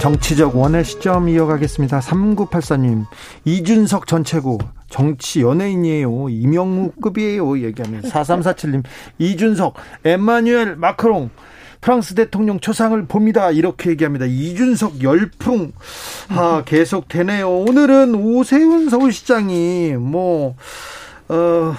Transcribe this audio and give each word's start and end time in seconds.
정치적 0.00 0.56
원의 0.56 0.82
시점 0.82 1.28
이어가겠습니다. 1.28 2.00
3984님, 2.00 3.04
이준석 3.44 4.06
전 4.06 4.24
최고, 4.24 4.56
정치 4.88 5.42
연예인이에요. 5.42 6.30
이명우급이에요. 6.30 7.62
얘기하면. 7.62 8.02
4347님, 8.02 8.82
이준석, 9.18 9.74
에마뉴엘 10.06 10.76
마크롱, 10.76 11.28
프랑스 11.82 12.14
대통령 12.14 12.60
초상을 12.60 13.04
봅니다. 13.08 13.50
이렇게 13.50 13.90
얘기합니다. 13.90 14.24
이준석 14.24 15.02
열풍, 15.02 15.72
아, 16.30 16.62
계속 16.64 17.06
되네요. 17.08 17.50
오늘은 17.50 18.14
오세훈 18.14 18.88
서울시장이, 18.88 19.96
뭐, 19.98 20.56
어, 21.28 21.74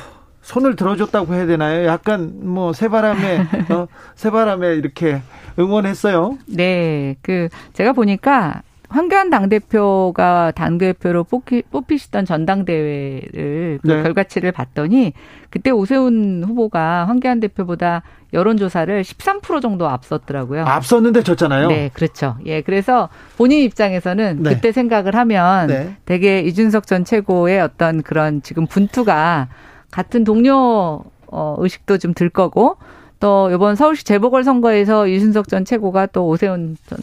손을 0.52 0.76
들어줬다고 0.76 1.34
해야 1.34 1.46
되나요? 1.46 1.86
약간 1.86 2.34
뭐 2.44 2.74
새바람에 2.74 3.40
어, 3.72 3.88
새바람에 4.16 4.76
이렇게 4.76 5.22
응원했어요. 5.58 6.38
네, 6.48 7.16
그 7.22 7.48
제가 7.72 7.94
보니까 7.94 8.62
황교안 8.90 9.30
당대표가 9.30 10.52
당대표로 10.52 11.24
뽑히, 11.24 11.62
뽑히시던 11.72 12.26
전당대회를 12.26 13.80
그 13.82 13.88
네. 13.88 14.04
결과치를 14.04 14.52
봤더니 14.52 15.14
그때 15.50 15.72
오세훈 15.72 16.44
후보가 16.46 17.08
황교안 17.08 17.40
대표보다 17.40 18.04
여론조사를 18.34 19.02
13% 19.02 19.62
정도 19.62 19.88
앞섰더라고요. 19.88 20.66
앞섰는데 20.66 21.24
졌잖아요. 21.24 21.70
네, 21.70 21.90
그렇죠. 21.94 22.36
예, 22.46 22.60
그래서 22.62 23.08
본인 23.38 23.62
입장에서는 23.62 24.44
네. 24.44 24.54
그때 24.54 24.74
생각을 24.74 25.16
하면 25.16 25.68
네. 25.68 25.96
되게 26.06 26.42
이준석 26.42 26.88
전 26.88 27.06
최고의 27.06 27.62
어떤 27.62 28.02
그런 28.04 28.42
지금 28.42 28.68
분투가 28.68 29.48
같은 29.92 30.24
동료 30.24 31.02
어, 31.28 31.56
의식도 31.60 31.98
좀 31.98 32.14
들 32.14 32.30
거고 32.30 32.78
또 33.20 33.50
이번 33.54 33.76
서울시 33.76 34.04
재보궐 34.04 34.44
선거에서 34.44 35.08
이준석 35.08 35.48
전 35.48 35.64
최고가 35.64 36.08
또 36.08 36.28
오세훈 36.28 36.76
전 36.88 37.00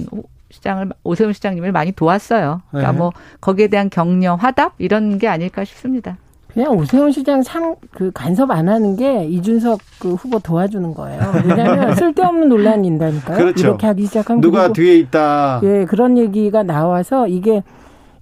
시장을 0.51 0.91
오세훈 1.05 1.33
시장님을 1.33 1.73
많이 1.73 1.93
도왔어요. 1.93 2.63
그러니까 2.71 2.93
네. 2.93 2.99
뭐 2.99 3.13
거기에 3.41 3.69
대한 3.69 3.89
격려, 3.91 4.35
화답 4.35 4.75
이런 4.79 5.19
게 5.19 5.29
아닐까 5.29 5.65
싶습니다. 5.65 6.17
그냥 6.53 6.73
오세훈 6.77 7.13
시장 7.13 7.43
참그 7.43 8.11
간섭 8.15 8.51
안 8.51 8.69
하는 8.69 8.97
게 8.97 9.25
이준석 9.27 9.79
그 10.01 10.15
후보 10.15 10.39
도와주는 10.41 10.93
거예요. 10.95 11.21
왜냐하면 11.47 11.95
쓸데없는 11.97 12.49
논란이 12.49 12.89
있다니까요. 12.89 13.37
그렇죠. 13.39 13.67
이렇게 13.67 13.87
하기 13.87 14.07
시작한 14.07 14.41
누가 14.41 14.73
뒤에 14.73 14.97
있다. 14.97 15.61
예, 15.63 15.85
그런 15.85 16.19
얘기가 16.19 16.63
나와서 16.65 17.29
이게 17.29 17.63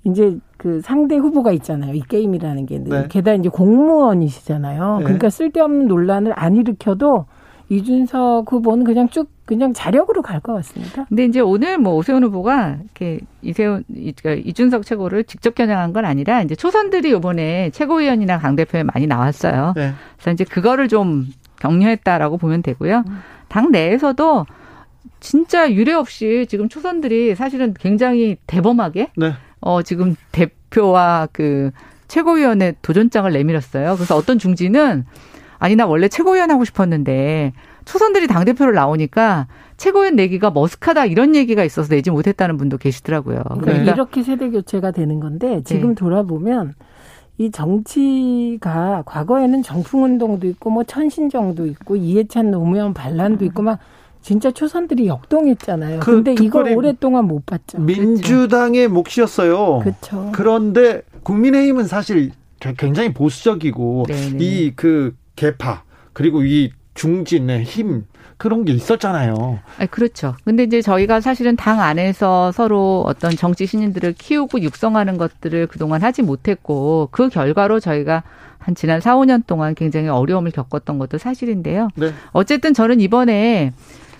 이제 0.06 0.38
그 0.56 0.80
상대 0.80 1.16
후보가 1.16 1.52
있잖아요. 1.52 1.94
이 1.94 2.00
게임이라는 2.00 2.66
게. 2.66 2.78
네. 2.78 3.06
게다가 3.08 3.34
이제 3.36 3.48
공무원이시잖아요. 3.48 4.98
네. 4.98 5.04
그러니까 5.04 5.30
쓸데없는 5.30 5.88
논란을 5.88 6.32
안 6.36 6.56
일으켜도 6.56 7.26
이준석 7.68 8.50
후보는 8.52 8.84
그냥 8.84 9.08
쭉 9.08 9.28
그냥 9.44 9.72
자력으로 9.72 10.22
갈 10.22 10.40
것 10.40 10.54
같습니다. 10.54 11.04
근데 11.08 11.24
이제 11.24 11.40
오늘 11.40 11.78
뭐 11.78 11.94
오세훈 11.96 12.22
후보가 12.24 12.78
이렇게 12.84 13.20
이세훈 13.42 13.84
그러니까 13.88 14.34
이준석 14.34 14.84
최고를 14.86 15.24
직접 15.24 15.54
겨냥한 15.54 15.92
건 15.92 16.04
아니라 16.04 16.42
이제 16.42 16.54
초선들이 16.54 17.10
이번에 17.10 17.70
최고위원이나 17.70 18.38
강 18.38 18.54
대표에 18.54 18.84
많이 18.84 19.06
나왔어요. 19.08 19.72
네. 19.76 19.92
그래서 20.16 20.30
이제 20.32 20.44
그거를 20.44 20.88
좀 20.88 21.26
격려했다라고 21.60 22.38
보면 22.38 22.62
되고요. 22.62 23.02
음. 23.08 23.18
당 23.48 23.70
내에서도 23.72 24.46
진짜 25.20 25.72
유례 25.72 25.92
없이 25.92 26.46
지금 26.48 26.68
초선들이 26.68 27.34
사실은 27.34 27.74
굉장히 27.78 28.36
대범하게 28.46 29.08
네. 29.16 29.32
어 29.60 29.82
지금 29.82 30.16
대표와 30.32 31.28
그 31.32 31.70
최고위원의 32.08 32.76
도전장을 32.82 33.30
내밀었어요. 33.32 33.94
그래서 33.96 34.16
어떤 34.16 34.38
중지는 34.38 35.04
아니 35.58 35.76
나 35.76 35.86
원래 35.86 36.08
최고위원 36.08 36.50
하고 36.50 36.64
싶었는데 36.64 37.52
초선들이 37.84 38.26
당 38.26 38.44
대표를 38.44 38.74
나오니까 38.74 39.46
최고위원 39.76 40.16
내기가 40.16 40.50
머쓱하다 40.50 41.10
이런 41.10 41.34
얘기가 41.34 41.64
있어서 41.64 41.88
내지 41.88 42.10
못했다는 42.10 42.56
분도 42.56 42.78
계시더라고요. 42.78 43.42
그러니까, 43.42 43.64
그러니까 43.64 43.92
이렇게 43.92 44.22
세대 44.22 44.50
교체가 44.50 44.90
되는 44.90 45.20
건데 45.20 45.62
지금 45.64 45.90
네. 45.90 45.94
돌아보면 45.94 46.74
이 47.38 47.50
정치가 47.50 49.02
과거에는 49.04 49.62
정풍운동도 49.62 50.46
있고 50.48 50.70
뭐 50.70 50.84
천신정도 50.84 51.66
있고 51.66 51.96
이해찬 51.96 52.50
노무현 52.50 52.94
반란도 52.94 53.44
있고 53.46 53.62
막 53.62 53.78
진짜 54.26 54.50
초선들이 54.50 55.06
역동했잖아요. 55.06 56.00
그 56.00 56.10
근데 56.16 56.34
이걸 56.42 56.72
오랫동안 56.76 57.26
못 57.26 57.46
봤죠. 57.46 57.78
민주당의 57.78 58.88
몫이었어요. 58.88 59.78
그렇죠. 59.84 60.32
그런데 60.34 61.02
국민의힘은 61.22 61.84
사실 61.86 62.32
굉장히 62.76 63.12
보수적이고 63.14 64.06
이 64.40 64.72
그 64.74 65.14
개파 65.36 65.84
그리고 66.12 66.42
이 66.42 66.72
중진의 66.94 67.62
힘 67.62 68.06
그런 68.36 68.64
게 68.64 68.72
있었잖아요. 68.72 69.60
아, 69.78 69.86
그렇죠. 69.86 70.34
근데 70.44 70.64
이제 70.64 70.82
저희가 70.82 71.20
사실은 71.20 71.54
당 71.54 71.80
안에서 71.80 72.50
서로 72.50 73.04
어떤 73.06 73.30
정치 73.30 73.64
신인들을 73.64 74.14
키우고 74.14 74.60
육성하는 74.60 75.18
것들을 75.18 75.68
그동안 75.68 76.02
하지 76.02 76.22
못했고 76.22 77.10
그 77.12 77.28
결과로 77.28 77.78
저희가 77.78 78.24
한 78.58 78.74
지난 78.74 79.00
4, 79.00 79.14
5년 79.14 79.46
동안 79.46 79.76
굉장히 79.76 80.08
어려움을 80.08 80.50
겪었던 80.50 80.98
것도 80.98 81.18
사실인데요. 81.18 81.90
네. 81.94 82.12
어쨌든 82.32 82.74
저는 82.74 83.00
이번에 83.00 83.72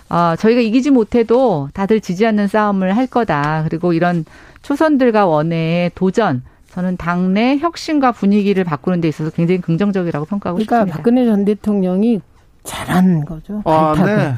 어, 0.09 0.35
저희가 0.39 0.61
이기지 0.61 0.91
못해도 0.91 1.69
다들 1.75 2.01
지지하는 2.01 2.49
싸움을 2.49 2.97
할 2.97 3.07
거다. 3.07 3.65
그리고 3.65 3.93
이런 3.93 4.25
초선들과 4.63 5.27
원외의 5.27 5.93
도전, 5.95 6.43
저는 6.71 6.97
당내 6.97 7.59
혁신과 7.59 8.13
분위기를 8.13 8.65
바꾸는 8.65 9.01
데 9.01 9.09
있어서 9.09 9.31
굉장히 9.31 9.61
긍정적이라고 9.61 10.27
평가하고 10.27 10.57
그러니까 10.57 10.77
싶습니다. 10.77 10.97
박근혜 10.97 11.25
전 11.25 11.45
대통령이 11.45 12.21
잘한 12.65 13.25
거죠. 13.25 13.63
아, 13.65 13.95
네. 14.05 14.35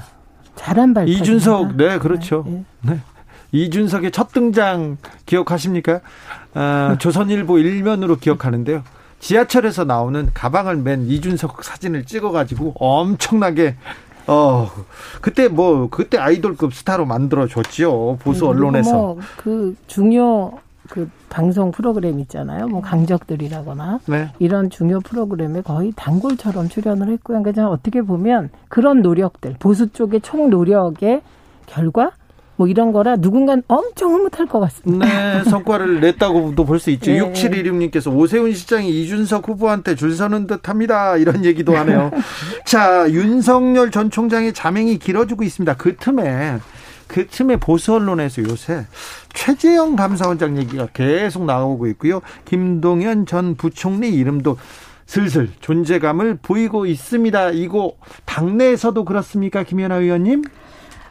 잘한 0.55 0.95
발표. 0.95 1.11
이준석, 1.11 1.77
네, 1.77 1.99
그렇죠. 1.99 2.45
네. 2.47 2.65
네. 2.83 3.01
이준석의 3.53 4.11
첫 4.13 4.33
등장 4.33 4.99
기억하십니까? 5.25 6.01
아, 6.55 6.97
조선일보 6.99 7.59
일면으로 7.59 8.17
기억하는데요. 8.17 8.83
지하철에서 9.21 9.85
나오는 9.85 10.31
가방을 10.33 10.77
맨 10.77 11.07
이준석 11.07 11.65
사진을 11.65 12.05
찍어가지고 12.05 12.75
엄청나게 12.79 13.77
어 14.29 14.71
그때 15.21 15.49
뭐 15.49 15.89
그때 15.91 16.19
아이돌급 16.19 16.75
스타로 16.75 17.07
만들어 17.07 17.47
줬지요 17.47 18.19
보수 18.19 18.47
언론에서. 18.47 18.93
뭐 18.93 19.19
그 19.37 19.75
중요 19.87 20.53
그 20.89 21.11
방송 21.29 21.71
프로그램 21.71 22.19
있잖아요. 22.21 22.67
뭐 22.69 22.81
강적들이라거나 22.81 24.01
네. 24.07 24.31
이런 24.39 24.71
중요 24.71 25.01
프로그램에 25.01 25.61
거의 25.63 25.93
단골처럼 25.95 26.69
출연을 26.69 27.11
했고요. 27.11 27.43
그러니까 27.43 27.69
어떻게 27.69 28.03
보면 28.03 28.51
그런 28.69 29.03
노력들 29.03 29.57
보수 29.59 29.89
쪽의 29.93 30.23
총 30.23 30.49
노력의 30.51 31.21
결과 31.67 32.13
뭐 32.59 32.67
이런 32.67 32.93
거라 32.93 33.17
누군가 33.17 33.57
엄청 33.69 34.15
흐뭇할 34.15 34.47
것 34.47 34.59
같습니다. 34.59 35.07
네, 35.07 35.45
성과를 35.45 36.01
냈다고도 36.03 36.65
볼 36.67 36.81
수 36.81 36.91
있죠. 36.91 37.13
네. 37.13 37.21
6716님께서 37.21 38.15
오세훈 38.15 38.53
시장이 38.53 38.91
이준석 38.91 39.49
후보한테 39.49 39.95
줄 39.95 40.13
서는 40.15 40.49
듯 40.49 40.69
합니다. 40.69 41.17
이런 41.17 41.45
얘기도 41.45 41.77
하네요. 41.77 42.11
자, 42.67 43.09
윤석열 43.11 43.93
전 43.93 44.11
총장의 44.11 44.53
자맹이 44.55 44.99
길어지고 44.99 45.45
있습니다. 45.45 45.77
그 45.77 45.97
틈에 45.97 46.59
그 47.07 47.27
틈에 47.29 47.57
보수 47.57 47.95
언론에서 47.95 48.43
요새 48.43 48.87
최재형 49.35 49.95
감사원장 49.97 50.59
얘기가 50.59 50.89
계속 50.93 51.45
나오고 51.45 51.87
있고요. 51.89 52.21
김동연 52.45 53.27
전 53.27 53.55
부총리 53.55 54.11
이름도 54.11 54.59
슬슬 55.07 55.49
존재감을 55.61 56.39
보이고 56.43 56.87
있습니다. 56.87 57.51
이거 57.53 57.95
당내에서도 58.27 59.05
그렇습니까, 59.05 59.63
김연아 59.63 59.97
의원님? 59.97 60.43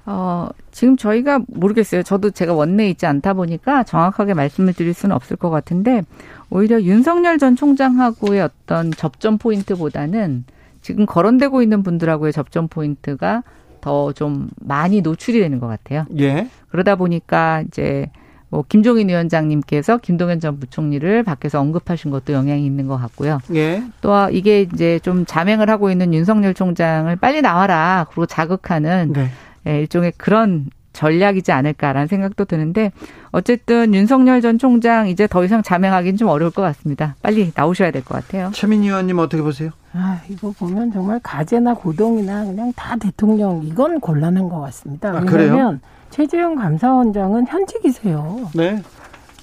어, 0.10 0.48
지금 0.72 0.96
저희가 0.96 1.42
모르겠어요. 1.48 2.02
저도 2.02 2.32
제가 2.32 2.54
원내에 2.54 2.90
있지 2.90 3.06
않다 3.06 3.34
보니까 3.34 3.84
정확하게 3.84 4.34
말씀을 4.34 4.74
드릴 4.74 4.94
수는 4.94 5.14
없을 5.14 5.36
것 5.36 5.50
같은데 5.50 6.02
오히려 6.50 6.82
윤석열 6.82 7.38
전 7.38 7.58
총장하고의 7.58 8.42
어떤 8.42 8.92
접점 8.92 9.38
포인트보다는 9.38 10.46
지금 10.82 11.06
거론되고 11.06 11.62
있는 11.62 11.84
분들하고의 11.84 12.32
접점 12.32 12.70
포인트가 12.70 13.44
더 13.82 14.12
좀 14.14 14.50
많이 14.62 15.02
노출이 15.02 15.40
되는 15.40 15.60
것 15.60 15.68
같아요. 15.68 16.06
예. 16.18 16.48
그러다 16.70 16.96
보니까 16.96 17.64
이제 17.68 18.10
뭐 18.50 18.64
김종인 18.68 19.10
위원장님께서 19.10 19.98
김동연 19.98 20.40
전 20.40 20.58
부총리를 20.60 21.24
밖에서 21.24 21.60
언급하신 21.60 22.12
것도 22.12 22.32
영향이 22.32 22.66
있는 22.66 22.88
것 22.88 22.98
같고요. 22.98 23.40
예. 23.54 23.84
또 24.00 24.14
이게 24.32 24.62
이제 24.62 25.00
좀 25.00 25.26
자맹을 25.26 25.70
하고 25.70 25.92
있는 25.92 26.14
윤석열 26.14 26.54
총장을 26.54 27.14
빨리 27.18 27.42
나와라 27.42 28.06
그리고 28.10 28.26
자극하는 28.26 29.12
네. 29.14 29.30
예, 29.68 29.82
일종의 29.82 30.14
그런 30.18 30.70
전략이지 30.94 31.52
않을까라는 31.52 32.08
생각도 32.08 32.46
드는데 32.46 32.92
어쨌든 33.32 33.94
윤석열 33.94 34.42
전 34.42 34.58
총장 34.58 35.08
이제 35.10 35.28
더 35.28 35.44
이상 35.46 35.62
자명하기는 35.62 36.18
좀 36.18 36.28
어려울 36.30 36.50
것 36.52 36.64
같습니다. 36.64 37.16
빨리 37.22 37.52
나오셔야 37.56 37.92
될 37.92 38.04
것 38.04 38.16
같아요. 38.16 38.50
최민희 38.52 38.88
의원님 38.88 39.20
어떻게 39.20 39.44
보세요? 39.44 39.70
아 39.94 40.20
이거 40.28 40.52
보면 40.58 40.92
정말 40.92 41.20
가재나 41.22 41.76
고동이나 41.76 42.46
그냥 42.46 42.74
다 42.76 42.96
대통령 42.96 43.62
이건 43.64 44.00
곤란한 44.00 44.50
것 44.50 44.60
같습니다. 44.62 45.10
아, 45.10 45.24
왜냐하면 45.24 45.82
최재형 46.10 46.56
감사원장은 46.56 47.46
현직이세요. 47.48 48.50
네. 48.56 48.82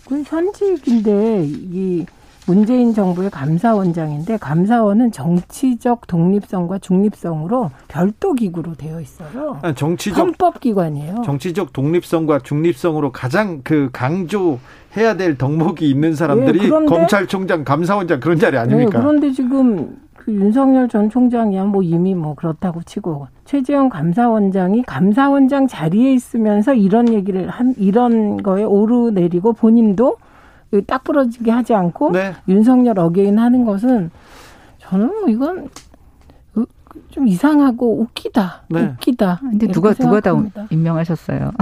그 0.09 0.23
현직인데 0.26 1.44
이 1.47 2.05
문재인 2.46 2.93
정부의 2.93 3.31
감사원장인데 3.31 4.37
감사원은 4.37 5.12
정치적 5.12 6.06
독립성과 6.06 6.79
중립성으로 6.79 7.70
별도 7.88 8.35
기구로 8.35 8.75
되어 8.75 9.00
있어요. 9.00 9.58
아, 9.62 9.73
정치적 9.73 10.19
헌법 10.19 10.61
기관이에요. 10.61 11.23
정치적 11.25 11.73
독립성과 11.73 12.41
중립성으로 12.41 13.12
가장 13.12 13.62
그 13.64 13.88
강조해야 13.93 15.17
될 15.17 15.38
덕목이 15.38 15.88
있는 15.88 16.14
사람들이 16.14 16.61
네, 16.61 16.69
그런데, 16.69 16.94
검찰총장, 16.94 17.64
감사원장 17.64 18.20
그런 18.20 18.38
자리 18.38 18.58
아닙니까? 18.58 18.99
네, 18.99 19.05
그런데 19.05 19.32
지금 19.32 19.97
그 20.14 20.32
윤석열 20.32 20.88
전 20.88 21.11
총장이야 21.11 21.64
뭐 21.64 21.82
이미 21.82 22.14
뭐 22.14 22.35
그렇다고 22.35 22.82
치고 22.82 23.29
최재형 23.44 23.90
감사원장이 23.90 24.82
감사원장 24.82 25.67
자리에 25.67 26.12
있으면서 26.12 26.75
이런 26.75 27.12
얘기를 27.12 27.49
한 27.49 27.75
이런 27.79 28.43
거에 28.43 28.64
오르내리고 28.64 29.52
본인도 29.52 30.17
딱 30.82 31.05
부러지게 31.05 31.50
하지 31.50 31.75
않고 31.75 32.12
네. 32.12 32.35
윤석열 32.49 32.99
again 32.99 33.38
하는 33.38 33.65
것은 33.65 34.11
저는 34.79 35.06
뭐 35.06 35.29
이건 35.29 35.69
좀 37.11 37.26
이상하고 37.26 38.00
웃기다. 38.00 38.62
네. 38.69 38.82
웃기다. 38.82 39.41
근데 39.41 39.67
누가 39.69 39.93
누가 39.94 40.21
다 40.21 40.32
임명하셨어요. 40.71 41.53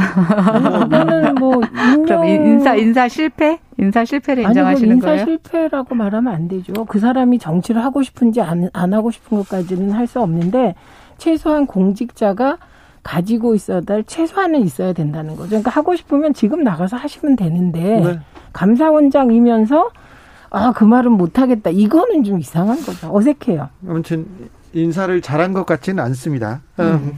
이거는 0.86 1.34
뭐 1.36 1.60
임명... 1.94 2.26
인사 2.26 2.74
인사 2.74 3.08
실패? 3.08 3.58
인사 3.78 4.04
실패를 4.04 4.44
인정하시는 4.44 4.96
인사 4.96 5.06
거예요? 5.06 5.20
인사 5.20 5.30
실패라고 5.30 5.94
말하면 5.94 6.34
안 6.34 6.48
되죠. 6.48 6.72
그 6.86 6.98
사람이 6.98 7.38
정치를 7.38 7.82
하고 7.84 8.02
싶은지 8.02 8.40
안, 8.40 8.68
안 8.72 8.94
하고 8.94 9.10
싶은 9.10 9.38
것까지는 9.38 9.92
할 9.92 10.06
수 10.06 10.20
없는데 10.20 10.74
최소한 11.16 11.66
공직자가 11.66 12.58
가지고 13.02 13.54
있어야 13.54 13.80
될 13.80 14.04
최소한은 14.04 14.62
있어야 14.62 14.92
된다는 14.92 15.36
거죠. 15.36 15.50
그러니까 15.50 15.70
하고 15.70 15.96
싶으면 15.96 16.34
지금 16.34 16.62
나가서 16.62 16.96
하시면 16.96 17.36
되는데 17.36 18.00
네. 18.00 18.20
감사원장이면서 18.52 19.90
아, 20.50 20.72
그 20.72 20.84
말은 20.84 21.12
못하겠다. 21.12 21.70
이거는 21.70 22.24
좀 22.24 22.38
이상한 22.38 22.80
거죠. 22.82 23.14
어색해요. 23.14 23.70
아무튼 23.88 24.26
인사를 24.74 25.20
잘한 25.20 25.52
것 25.52 25.64
같지는 25.64 26.02
않습니다. 26.04 26.62
음. 26.78 27.16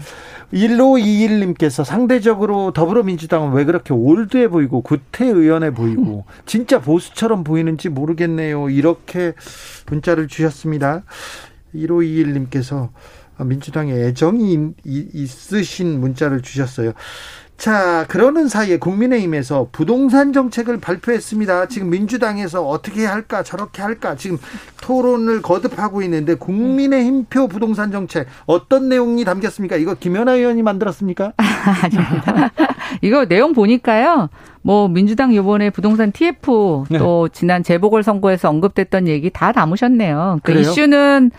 1521님께서 0.52 1.84
상대적으로 1.84 2.72
더불어민주당은 2.72 3.52
왜 3.52 3.64
그렇게 3.64 3.92
올드해 3.92 4.48
보이고 4.48 4.82
구태의연해 4.82 5.72
보이고 5.72 6.24
진짜 6.46 6.80
보수처럼 6.80 7.42
보이는지 7.42 7.88
모르겠네요. 7.88 8.70
이렇게 8.70 9.34
문자를 9.86 10.28
주셨습니다. 10.28 11.02
1521님께서 11.74 12.90
민주당에 13.38 13.92
애정이 13.92 14.74
있으신 14.84 16.00
문자를 16.00 16.42
주셨어요. 16.42 16.92
자, 17.56 18.04
그러는 18.08 18.48
사이에 18.48 18.78
국민의힘에서 18.78 19.68
부동산 19.70 20.32
정책을 20.32 20.80
발표했습니다. 20.80 21.68
지금 21.68 21.88
민주당에서 21.88 22.66
어떻게 22.66 23.06
할까, 23.06 23.42
저렇게 23.42 23.80
할까, 23.80 24.16
지금 24.16 24.38
토론을 24.82 25.40
거듭하고 25.40 26.02
있는데, 26.02 26.34
국민의힘표 26.34 27.46
부동산 27.48 27.92
정책, 27.92 28.26
어떤 28.46 28.88
내용이 28.88 29.24
담겼습니까? 29.24 29.76
이거 29.76 29.94
김연아 29.94 30.32
의원이 30.32 30.62
만들었습니까? 30.62 31.32
아닙니다. 31.38 32.50
이거 33.02 33.24
내용 33.24 33.52
보니까요, 33.52 34.30
뭐, 34.62 34.88
민주당 34.88 35.34
요번에 35.34 35.70
부동산 35.70 36.10
TF, 36.10 36.84
네. 36.90 36.98
또 36.98 37.28
지난 37.28 37.62
재보궐선거에서 37.62 38.48
언급됐던 38.48 39.06
얘기 39.06 39.30
다 39.30 39.52
담으셨네요. 39.52 40.40
그 40.42 40.52
그래요? 40.52 40.68
이슈는 40.68 41.30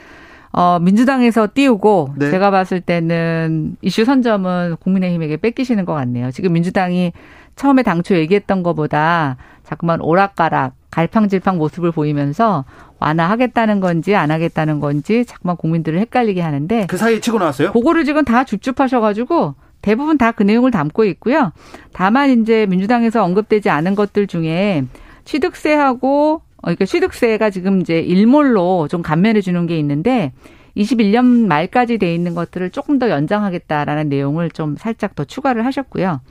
어, 0.58 0.80
민주당에서 0.80 1.50
띄우고 1.54 2.14
네. 2.16 2.32
제가 2.32 2.50
봤을 2.50 2.80
때는 2.80 3.76
이슈 3.82 4.06
선점은 4.06 4.78
국민의힘에게 4.80 5.36
뺏기시는 5.38 5.84
것 5.84 5.94
같네요. 5.94 6.32
지금 6.32 6.54
민주당이 6.54 7.12
처음에 7.58 7.84
당초 7.84 8.16
얘기했던 8.16 8.64
것보다 8.64 9.36
자꾸만 9.64 10.00
오락가락 10.00 10.74
갈팡질팡 10.92 11.58
모습을 11.58 11.92
보이면서 11.92 12.64
완화하겠다는 13.00 13.82
건지 13.82 14.16
안 14.16 14.32
하겠다는 14.32 14.80
건지 14.80 15.26
자꾸만 15.26 15.58
국민들을 15.58 16.00
헷갈리게 16.00 16.40
하는데 16.40 16.86
그 16.88 16.96
사이에 16.96 17.20
치고 17.20 17.38
나왔어요? 17.38 17.74
그거를 17.74 18.06
지금 18.06 18.24
다 18.24 18.46
줍줍하셔가지고 18.46 19.56
대부분 19.82 20.18
다 20.18 20.32
그 20.32 20.44
내용을 20.44 20.72
담고 20.72 21.04
있고요. 21.04 21.52
다만 21.92 22.30
이제 22.42 22.66
민주당에서 22.66 23.26
언급되지 23.26 23.70
않은 23.70 23.96
것들 23.96 24.28
중에 24.28 24.86
취득세하고 25.26 26.36
어, 26.36 26.45
그러니까 26.66 26.86
취득세가 26.86 27.52
지금 27.52 27.82
이제 27.82 28.00
일몰로 28.00 28.88
좀 28.90 29.02
감면해 29.02 29.42
주는 29.42 29.68
게 29.68 29.78
있는데 29.80 30.34
21년 30.76 31.46
말까지 31.46 32.00
돼 32.00 32.14
있는 32.14 32.36
것들을 32.36 32.70
조금 32.72 33.00
더 33.00 33.10
연장하겠다라는 33.10 34.10
내용을 34.10 34.52
좀 34.52 34.76
살짝 34.76 35.16
더 35.16 35.24
추가를 35.24 35.66
하셨고요. 35.66 36.22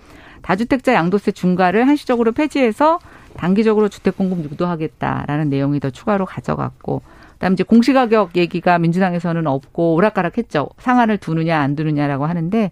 다주택자 0.42 0.92
양도세 0.92 1.32
중과를 1.32 1.88
한시적으로 1.88 2.32
폐지해서 2.32 2.98
단기적으로 3.36 3.88
주택 3.88 4.16
공급 4.16 4.44
유도하겠다라는 4.44 5.48
내용이 5.48 5.80
더 5.80 5.90
추가로 5.90 6.26
가져갔고 6.26 7.02
그다음에 7.32 7.54
이제 7.54 7.64
공시가격 7.64 8.36
얘기가 8.36 8.78
민주당에서는 8.78 9.46
없고 9.46 9.94
오락가락했죠. 9.94 10.68
상한을 10.78 11.18
두느냐 11.18 11.58
안 11.58 11.76
두느냐라고 11.76 12.26
하는데 12.26 12.70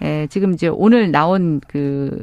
에, 0.00 0.26
지금 0.28 0.54
이제 0.54 0.68
오늘 0.68 1.10
나온 1.10 1.60
그 1.66 2.22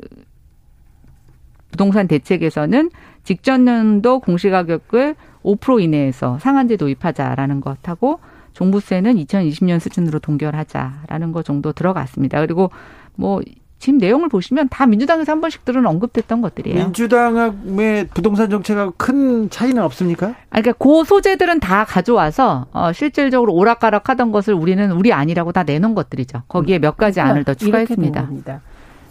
부동산 1.71 2.07
대책에서는 2.07 2.89
직전 3.27 3.67
연도 3.67 4.21
공시가격을 4.21 5.15
5% 5.43 5.81
이내에서 5.81 6.39
상한제 6.39 6.77
도입하자라는 6.77 7.59
것하고 7.59 8.21
종부세는 8.53 9.15
2020년 9.15 9.81
수준으로 9.81 10.19
동결하자라는 10.19 11.33
것 11.33 11.43
정도 11.43 11.73
들어갔습니다. 11.73 12.39
그리고 12.39 12.71
뭐 13.15 13.41
지금 13.79 13.97
내용을 13.97 14.29
보시면 14.29 14.69
다 14.69 14.85
민주당에서 14.85 15.33
한 15.33 15.41
번씩 15.41 15.65
들은 15.65 15.85
언급됐던 15.85 16.39
것들이에요. 16.39 16.85
민주당의 16.85 18.07
부동산 18.13 18.49
정책하고 18.49 18.93
큰 18.95 19.49
차이는 19.49 19.83
없습니까? 19.83 20.27
아, 20.27 20.61
그러니까 20.61 20.71
그 20.79 21.03
소재들은 21.03 21.59
다 21.59 21.83
가져와서 21.83 22.67
어, 22.71 22.93
실질적으로 22.93 23.53
오락가락하던 23.53 24.31
것을 24.31 24.53
우리는 24.53 24.89
우리 24.93 25.11
아니라고 25.11 25.51
다 25.51 25.63
내놓은 25.63 25.95
것들이죠. 25.95 26.43
거기에 26.47 26.79
몇 26.79 26.95
가지 26.95 27.19
안을 27.19 27.43
더 27.43 27.53
추가했습니다. 27.53 28.29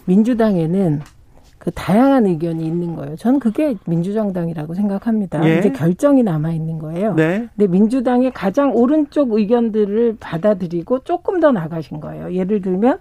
민주당에는 0.06 1.02
그 1.58 1.70
다양한 1.72 2.26
의견이 2.26 2.64
있는 2.64 2.94
거예요. 2.94 3.16
저는 3.16 3.40
그게 3.40 3.74
민주정당이라고 3.86 4.74
생각합니다. 4.74 5.44
예. 5.48 5.58
이제 5.58 5.72
결정이 5.72 6.22
남아 6.22 6.52
있는 6.52 6.78
거예요. 6.78 7.14
네. 7.14 7.48
근데 7.56 7.66
민주당의 7.66 8.30
가장 8.32 8.74
오른쪽 8.74 9.32
의견들을 9.32 10.18
받아들이고 10.20 11.00
조금 11.00 11.40
더 11.40 11.50
나가신 11.52 12.00
거예요. 12.00 12.34
예를 12.34 12.60
들면 12.60 12.98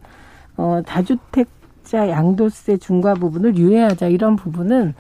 어 0.58 0.82
다주택자 0.86 2.10
양도세 2.10 2.78
중과 2.78 3.16
부분을 3.16 3.58
유예하자 3.58 4.08
이런 4.08 4.36
부분은 4.36 4.94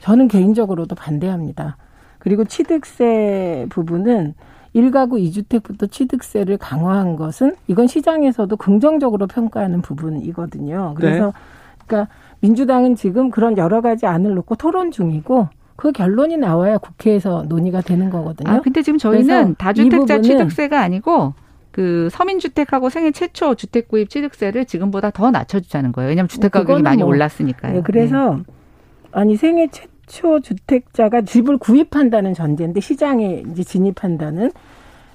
저는 0.00 0.28
개인적으로도 0.28 0.94
반대합니다. 0.94 1.76
그리고 2.18 2.44
취득세 2.44 3.66
부분은 3.70 4.34
1가구 4.74 5.12
2주택부터 5.30 5.90
취득세를 5.90 6.58
강화한 6.58 7.16
것은 7.16 7.54
이건 7.66 7.86
시장에서도 7.86 8.54
긍정적으로 8.56 9.26
평가하는 9.26 9.80
부분이거든요. 9.80 10.94
그래서 10.96 11.26
네. 11.26 11.32
그러니까 11.86 12.12
민주당은 12.40 12.96
지금 12.96 13.30
그런 13.30 13.56
여러 13.58 13.80
가지 13.80 14.06
안을 14.06 14.34
놓고 14.34 14.56
토론 14.56 14.90
중이고 14.90 15.48
그 15.76 15.92
결론이 15.92 16.36
나와야 16.38 16.78
국회에서 16.78 17.44
논의가 17.48 17.82
되는 17.82 18.10
거거든요. 18.10 18.50
아, 18.50 18.60
근데 18.60 18.82
지금 18.82 18.98
저희는 18.98 19.56
다주택자 19.56 20.22
취득세가 20.22 20.80
아니고 20.80 21.34
그 21.70 22.08
서민주택하고 22.10 22.88
생애 22.88 23.10
최초 23.10 23.54
주택 23.54 23.88
구입 23.88 24.08
취득세를 24.08 24.64
지금보다 24.64 25.10
더 25.10 25.30
낮춰주자는 25.30 25.92
거예요. 25.92 26.08
왜냐하면 26.08 26.28
주택 26.28 26.52
가격이 26.52 26.82
많이 26.82 27.02
뭐, 27.02 27.08
올랐으니까요. 27.10 27.74
네, 27.74 27.82
그래서 27.84 28.36
네. 28.36 28.42
아니 29.12 29.36
생애 29.36 29.68
최초 29.68 30.40
주택자가 30.40 31.22
집을 31.22 31.58
구입한다는 31.58 32.32
전제인데 32.32 32.80
시장에 32.80 33.44
이제 33.50 33.62
진입한다는. 33.62 34.52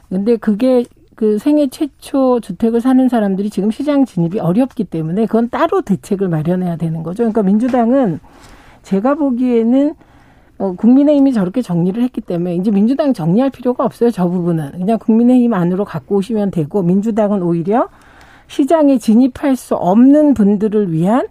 근데 0.09 0.37
그게 0.37 0.83
그 1.15 1.37
생애 1.37 1.67
최초 1.67 2.39
주택을 2.39 2.81
사는 2.81 3.07
사람들이 3.09 3.49
지금 3.49 3.69
시장 3.71 4.05
진입이 4.05 4.39
어렵기 4.39 4.85
때문에 4.85 5.25
그건 5.25 5.49
따로 5.49 5.81
대책을 5.81 6.29
마련해야 6.29 6.77
되는 6.77 7.03
거죠. 7.03 7.23
그러니까 7.23 7.43
민주당은 7.43 8.19
제가 8.83 9.15
보기에는 9.15 9.95
어, 10.57 10.73
국민의힘이 10.73 11.33
저렇게 11.33 11.61
정리를 11.61 12.01
했기 12.03 12.21
때문에 12.21 12.55
이제 12.55 12.69
민주당 12.69 13.13
정리할 13.13 13.49
필요가 13.49 13.83
없어요. 13.83 14.11
저 14.11 14.27
부분은 14.27 14.71
그냥 14.73 14.99
국민의힘 14.99 15.53
안으로 15.53 15.85
갖고 15.85 16.17
오시면 16.17 16.51
되고 16.51 16.83
민주당은 16.83 17.41
오히려 17.41 17.89
시장에 18.47 18.97
진입할 18.97 19.55
수 19.55 19.75
없는 19.75 20.33
분들을 20.33 20.91
위한 20.91 21.27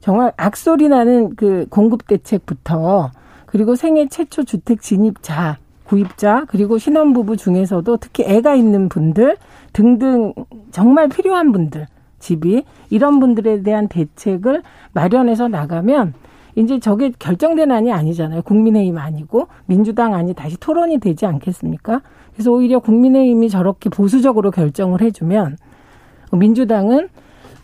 정말 0.00 0.32
악소리 0.36 0.88
나는 0.88 1.36
그 1.36 1.66
공급 1.68 2.06
대책부터 2.06 3.10
그리고 3.46 3.76
생애 3.76 4.08
최초 4.08 4.42
주택 4.42 4.80
진입자 4.80 5.58
구입자 5.92 6.46
그리고 6.48 6.78
신혼부부 6.78 7.36
중에서도 7.36 7.98
특히 7.98 8.24
애가 8.24 8.54
있는 8.54 8.88
분들 8.88 9.36
등등 9.74 10.32
정말 10.70 11.08
필요한 11.08 11.52
분들 11.52 11.86
집이 12.18 12.64
이런 12.88 13.20
분들에 13.20 13.62
대한 13.62 13.88
대책을 13.88 14.62
마련해서 14.94 15.48
나가면 15.48 16.14
이제 16.54 16.78
저게 16.80 17.12
결정된 17.18 17.70
안이 17.70 17.92
아니잖아요. 17.92 18.40
국민의힘 18.42 18.96
아니고 18.96 19.48
민주당 19.66 20.14
안이 20.14 20.32
다시 20.32 20.56
토론이 20.58 20.98
되지 20.98 21.26
않겠습니까? 21.26 22.00
그래서 22.32 22.50
오히려 22.52 22.78
국민의힘이 22.78 23.50
저렇게 23.50 23.90
보수적으로 23.90 24.50
결정을 24.50 25.02
해주면 25.02 25.58
민주당은 26.32 27.10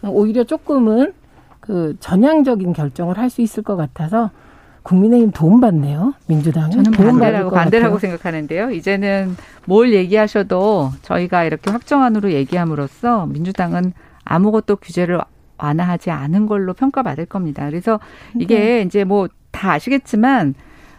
오히려 0.02 0.44
조금은 0.44 1.14
그 1.60 1.96
전향적인 2.00 2.74
결정을 2.74 3.16
할 3.16 3.30
수 3.30 3.40
있을 3.40 3.62
것 3.62 3.76
같아서 3.76 4.30
국민의힘 4.88 5.32
도움 5.32 5.60
받네요. 5.60 6.14
민주당은 6.26 6.70
저는 6.70 6.90
반대라고 6.92 7.50
반대라고 7.50 7.98
생각하는데요. 7.98 8.70
이제는 8.70 9.36
뭘 9.66 9.92
얘기하셔도 9.92 10.90
저희가 11.02 11.44
이렇게 11.44 11.70
확정안으로 11.70 12.32
얘기함으로써 12.32 13.26
민주당은 13.26 13.92
아무것도 14.24 14.76
규제를 14.76 15.20
완화하지 15.58 16.10
않은 16.10 16.46
걸로 16.46 16.72
평가받을 16.72 17.26
겁니다. 17.26 17.66
그래서 17.66 18.00
이게 18.38 18.58
네. 18.58 18.82
이제 18.82 19.04
뭐 19.04 19.28
다 19.58 19.72
아시겠지만 19.72 20.54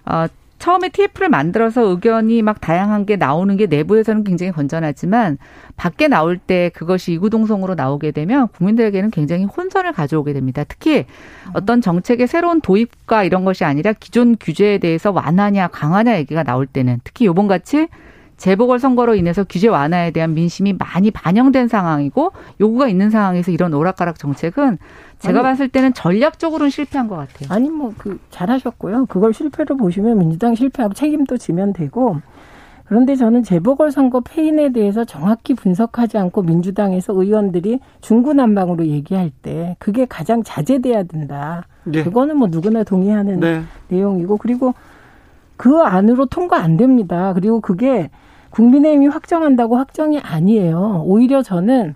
어 0.06 0.26
처음에 0.60 0.90
TF를 0.90 1.30
만들어서 1.30 1.84
의견이 1.84 2.42
막 2.42 2.62
다양한 2.62 3.06
게 3.06 3.16
나오는 3.16 3.56
게 3.58 3.66
내부에서는 3.66 4.24
굉장히 4.26 4.52
건전하지만 4.52 5.38
밖에 5.78 6.08
나올 6.08 6.38
때 6.38 6.70
그것이 6.74 7.14
이구동성으로 7.14 7.76
나오게 7.76 8.12
되면 8.12 8.50
국민들에게는 8.50 9.10
굉장히 9.12 9.46
혼선을 9.46 9.94
가져오게 9.94 10.34
됩니다. 10.34 10.64
특히 10.68 11.06
어떤 11.54 11.82
정책의 11.82 12.28
새로운 12.28 12.62
도입과 12.62 13.24
이런 13.24 13.46
것이 13.46 13.64
아니라 13.64 13.94
기존 13.94 14.36
규제에 14.40 14.78
대해서 14.78 15.12
완화냐 15.12 15.70
강화냐 15.70 16.18
얘기가 16.18 16.44
나올 16.44 16.68
때는 16.68 17.00
특히 17.04 17.26
요번 17.26 17.48
같이 17.48 17.88
재보궐 18.40 18.80
선거로 18.80 19.16
인해서 19.16 19.44
규제 19.44 19.68
완화에 19.68 20.12
대한 20.12 20.34
민심이 20.34 20.74
많이 20.74 21.12
반영된 21.12 21.68
상황이고 21.68 22.32
요구가 22.60 22.88
있는 22.88 23.10
상황에서 23.10 23.52
이런 23.52 23.74
오락가락 23.74 24.18
정책은 24.18 24.78
제가 25.20 25.40
아니, 25.40 25.44
봤을 25.50 25.68
때는 25.68 25.94
전략적으로는 25.94 26.70
실패한 26.70 27.08
것 27.08 27.16
같아요. 27.16 27.50
아니 27.54 27.70
뭐 27.70 27.94
그 27.98 28.20
잘하셨고요. 28.30 29.06
그걸 29.08 29.34
실패로 29.34 29.76
보시면 29.78 30.18
민주당 30.18 30.56
실패하고 30.56 30.94
책임도 30.94 31.38
지면 31.38 31.74
되고 31.74 32.18
그런데 32.86 33.16
저는 33.16 33.44
재보궐선거 33.44 34.22
패인에 34.22 34.72
대해서 34.72 35.04
정확히 35.06 35.54
분석하지 35.54 36.18
않고 36.18 36.42
민주당에서 36.42 37.14
의원들이 37.14 37.80
중구난방으로 38.02 38.88
얘기할 38.88 39.30
때 39.30 39.76
그게 39.80 40.06
가장 40.06 40.42
자제돼야 40.44 41.04
된다. 41.04 41.68
네. 41.84 42.04
그거는 42.04 42.38
뭐 42.38 42.48
누구나 42.50 42.84
동의하는 42.84 43.40
네. 43.42 43.62
내용이고 43.90 44.38
그리고 44.38 44.74
그 45.58 45.78
안으로 45.82 46.26
통과 46.26 46.58
안 46.64 46.78
됩니다. 46.78 47.34
그리고 47.34 47.60
그게 47.62 48.10
국민의힘이 48.52 49.08
확정한다고 49.08 49.78
확정이 49.78 50.18
아니에요. 50.20 51.04
오히려 51.06 51.44
저는 51.44 51.94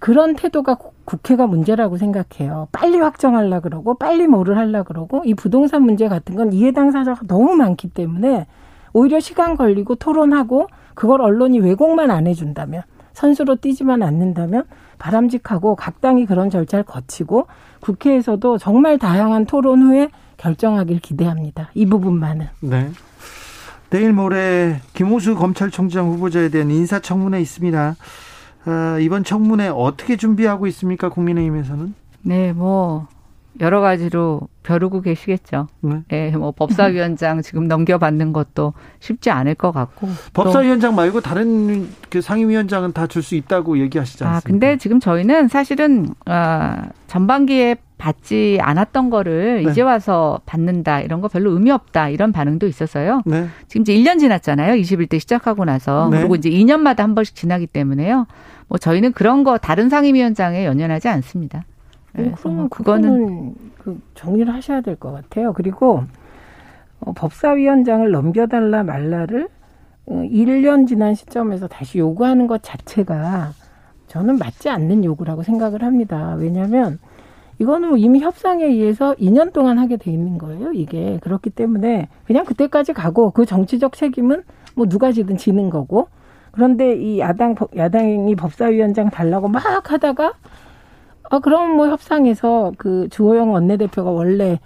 그런 0.00 0.34
태도가 0.34 0.76
국회가 1.12 1.46
문제라고 1.46 1.98
생각해요. 1.98 2.68
빨리 2.72 2.98
확정하려 2.98 3.60
그러고 3.60 3.92
빨리 3.98 4.26
뭐를 4.26 4.56
하려 4.56 4.82
그러고 4.82 5.20
이 5.26 5.34
부동산 5.34 5.82
문제 5.82 6.08
같은 6.08 6.36
건 6.36 6.54
이해 6.54 6.72
당사자가 6.72 7.26
너무 7.26 7.54
많기 7.54 7.88
때문에 7.88 8.46
오히려 8.94 9.20
시간 9.20 9.54
걸리고 9.54 9.96
토론하고 9.96 10.68
그걸 10.94 11.20
언론이 11.20 11.58
왜곡만 11.58 12.10
안 12.10 12.26
해준다면 12.26 12.82
선수로 13.12 13.56
뛰지만 13.56 14.02
않는다면 14.02 14.64
바람직하고 14.98 15.76
각 15.76 16.00
당이 16.00 16.24
그런 16.24 16.48
절차를 16.48 16.86
거치고 16.86 17.46
국회에서도 17.80 18.56
정말 18.56 18.98
다양한 18.98 19.44
토론 19.44 19.82
후에 19.82 20.08
결정하길 20.38 21.00
기대합니다. 21.00 21.68
이 21.74 21.84
부분만은. 21.84 22.46
네. 22.60 22.90
내일 23.90 24.14
모레 24.14 24.80
김호수 24.94 25.34
검찰총장 25.34 26.08
후보자에 26.08 26.48
대한 26.48 26.70
인사청문회 26.70 27.38
있습니다. 27.42 27.96
어, 28.66 28.98
이번 29.00 29.24
청문회 29.24 29.68
어떻게 29.68 30.16
준비하고 30.16 30.66
있습니까? 30.68 31.08
국민의힘에서는? 31.08 31.94
네, 32.22 32.52
뭐 32.52 33.08
여러 33.60 33.80
가지로 33.80 34.40
벼르고 34.62 35.02
계시겠죠. 35.02 35.66
네. 35.80 36.02
예, 36.12 36.30
뭐 36.30 36.52
법사위원장 36.52 37.42
지금 37.42 37.68
넘겨받는 37.68 38.32
것도 38.32 38.72
쉽지 39.00 39.30
않을 39.30 39.56
것 39.56 39.72
같고. 39.72 40.08
법사위원장 40.32 40.94
말고 40.94 41.20
다른 41.20 41.88
그 42.08 42.20
상임위원장은 42.22 42.92
다 42.92 43.06
줄 43.08 43.22
수 43.22 43.34
있다고 43.34 43.78
얘기하시지 43.78 44.24
않습니까? 44.24 44.36
아, 44.38 44.40
근데 44.44 44.76
지금 44.78 45.00
저희는 45.00 45.48
사실은 45.48 46.06
아, 46.24 46.86
전반기에 47.08 47.76
받지 48.02 48.58
않았던 48.60 49.10
거를 49.10 49.62
네. 49.62 49.70
이제 49.70 49.80
와서 49.80 50.40
받는다 50.44 51.00
이런 51.02 51.20
거 51.20 51.28
별로 51.28 51.52
의미 51.52 51.70
없다 51.70 52.08
이런 52.08 52.32
반응도 52.32 52.66
있어서요. 52.66 53.22
네. 53.24 53.46
지금 53.68 53.82
이제 53.82 53.94
1년 53.94 54.18
지났잖아요. 54.18 54.74
21대 54.74 55.20
시작하고 55.20 55.64
나서 55.64 56.08
네. 56.10 56.18
그리고 56.18 56.34
이제 56.34 56.50
2년마다 56.50 56.98
한 56.98 57.14
번씩 57.14 57.36
지나기 57.36 57.68
때문에요. 57.68 58.26
뭐 58.66 58.78
저희는 58.78 59.12
그런 59.12 59.44
거 59.44 59.56
다른 59.56 59.88
상임위원장에 59.88 60.64
연연하지 60.66 61.08
않습니다. 61.10 61.64
네, 62.14 62.32
그러면 62.36 62.68
그거는 62.70 63.54
그 63.78 64.00
정리를 64.16 64.52
하셔야 64.52 64.80
될 64.80 64.96
것 64.96 65.12
같아요. 65.12 65.52
그리고 65.52 66.02
어, 66.98 67.12
법사위원장을 67.12 68.10
넘겨달라 68.10 68.82
말라를 68.82 69.48
어, 70.06 70.22
1년 70.24 70.88
지난 70.88 71.14
시점에서 71.14 71.68
다시 71.68 72.00
요구하는 72.00 72.48
것 72.48 72.64
자체가 72.64 73.52
저는 74.08 74.38
맞지 74.38 74.70
않는 74.70 75.04
요구라고 75.04 75.44
생각을 75.44 75.84
합니다. 75.84 76.34
왜냐하면 76.36 76.98
이거는 77.62 77.90
뭐 77.90 77.96
이미 77.96 78.18
협상에 78.18 78.64
의해서 78.64 79.14
2년 79.14 79.52
동안 79.52 79.78
하게 79.78 79.96
돼 79.96 80.10
있는 80.10 80.36
거예요. 80.36 80.72
이게 80.72 81.20
그렇기 81.22 81.50
때문에 81.50 82.08
그냥 82.24 82.44
그때까지 82.44 82.92
가고 82.92 83.30
그 83.30 83.46
정치적 83.46 83.92
책임은 83.92 84.42
뭐 84.74 84.86
누가 84.86 85.12
지든 85.12 85.36
지는 85.36 85.70
거고 85.70 86.08
그런데 86.50 86.96
이 86.96 87.20
야당 87.20 87.54
야당이 87.76 88.34
법사위원장 88.34 89.10
달라고 89.10 89.46
막 89.46 89.62
하다가 89.92 90.32
어 91.30 91.38
그럼 91.38 91.76
뭐 91.76 91.86
협상에서 91.86 92.72
그 92.78 93.08
주호영 93.10 93.52
원내대표가 93.52 94.10
원래 94.10 94.58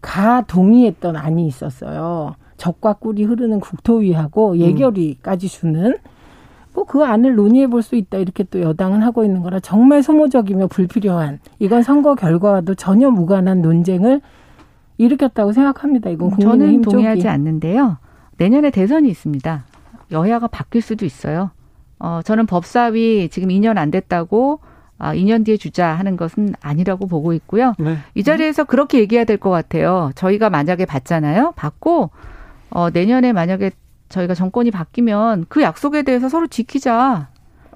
가 0.00 0.42
동의했던 0.42 1.16
안이 1.16 1.44
있었어요. 1.48 2.36
적과 2.56 2.94
꿀이 2.94 3.24
흐르는 3.24 3.58
국토위하고 3.58 4.58
예결위까지 4.58 5.48
주는 5.48 5.96
뭐 6.74 6.84
그 6.84 7.04
안을 7.04 7.34
논의해 7.34 7.66
볼 7.66 7.82
수 7.82 7.96
있다 7.96 8.18
이렇게 8.18 8.44
또 8.44 8.60
여당은 8.60 9.02
하고 9.02 9.24
있는 9.24 9.42
거라 9.42 9.60
정말 9.60 10.02
소모적이며 10.02 10.66
불필요한 10.68 11.38
이건 11.58 11.82
선거 11.82 12.14
결과와도 12.14 12.74
전혀 12.74 13.10
무관한 13.10 13.60
논쟁을 13.62 14.20
일으켰다고 14.98 15.52
생각합니다. 15.52 16.10
이건 16.10 16.38
저는 16.38 16.82
동의하지 16.82 17.22
쪽이. 17.22 17.28
않는데요. 17.28 17.96
내년에 18.36 18.70
대선이 18.70 19.08
있습니다. 19.08 19.64
여야가 20.12 20.46
바뀔 20.48 20.82
수도 20.82 21.04
있어요. 21.04 21.50
어, 21.98 22.20
저는 22.24 22.46
법사위 22.46 23.28
지금 23.30 23.48
2년 23.48 23.78
안 23.78 23.90
됐다고 23.90 24.60
아, 24.98 25.14
2년 25.14 25.44
뒤에 25.44 25.56
주자 25.56 25.88
하는 25.88 26.16
것은 26.16 26.54
아니라고 26.60 27.06
보고 27.06 27.32
있고요. 27.32 27.74
네. 27.78 27.96
이 28.14 28.22
자리에서 28.22 28.64
그렇게 28.64 28.98
얘기해야 29.00 29.24
될 29.24 29.38
것 29.38 29.50
같아요. 29.50 30.10
저희가 30.14 30.50
만약에 30.50 30.84
받잖아요. 30.84 31.52
받고 31.56 32.10
어, 32.70 32.90
내년에 32.90 33.32
만약에 33.32 33.70
저희가 34.12 34.34
정권이 34.34 34.70
바뀌면 34.70 35.46
그 35.48 35.62
약속에 35.62 36.02
대해서 36.02 36.28
서로 36.28 36.46
지키자. 36.46 37.28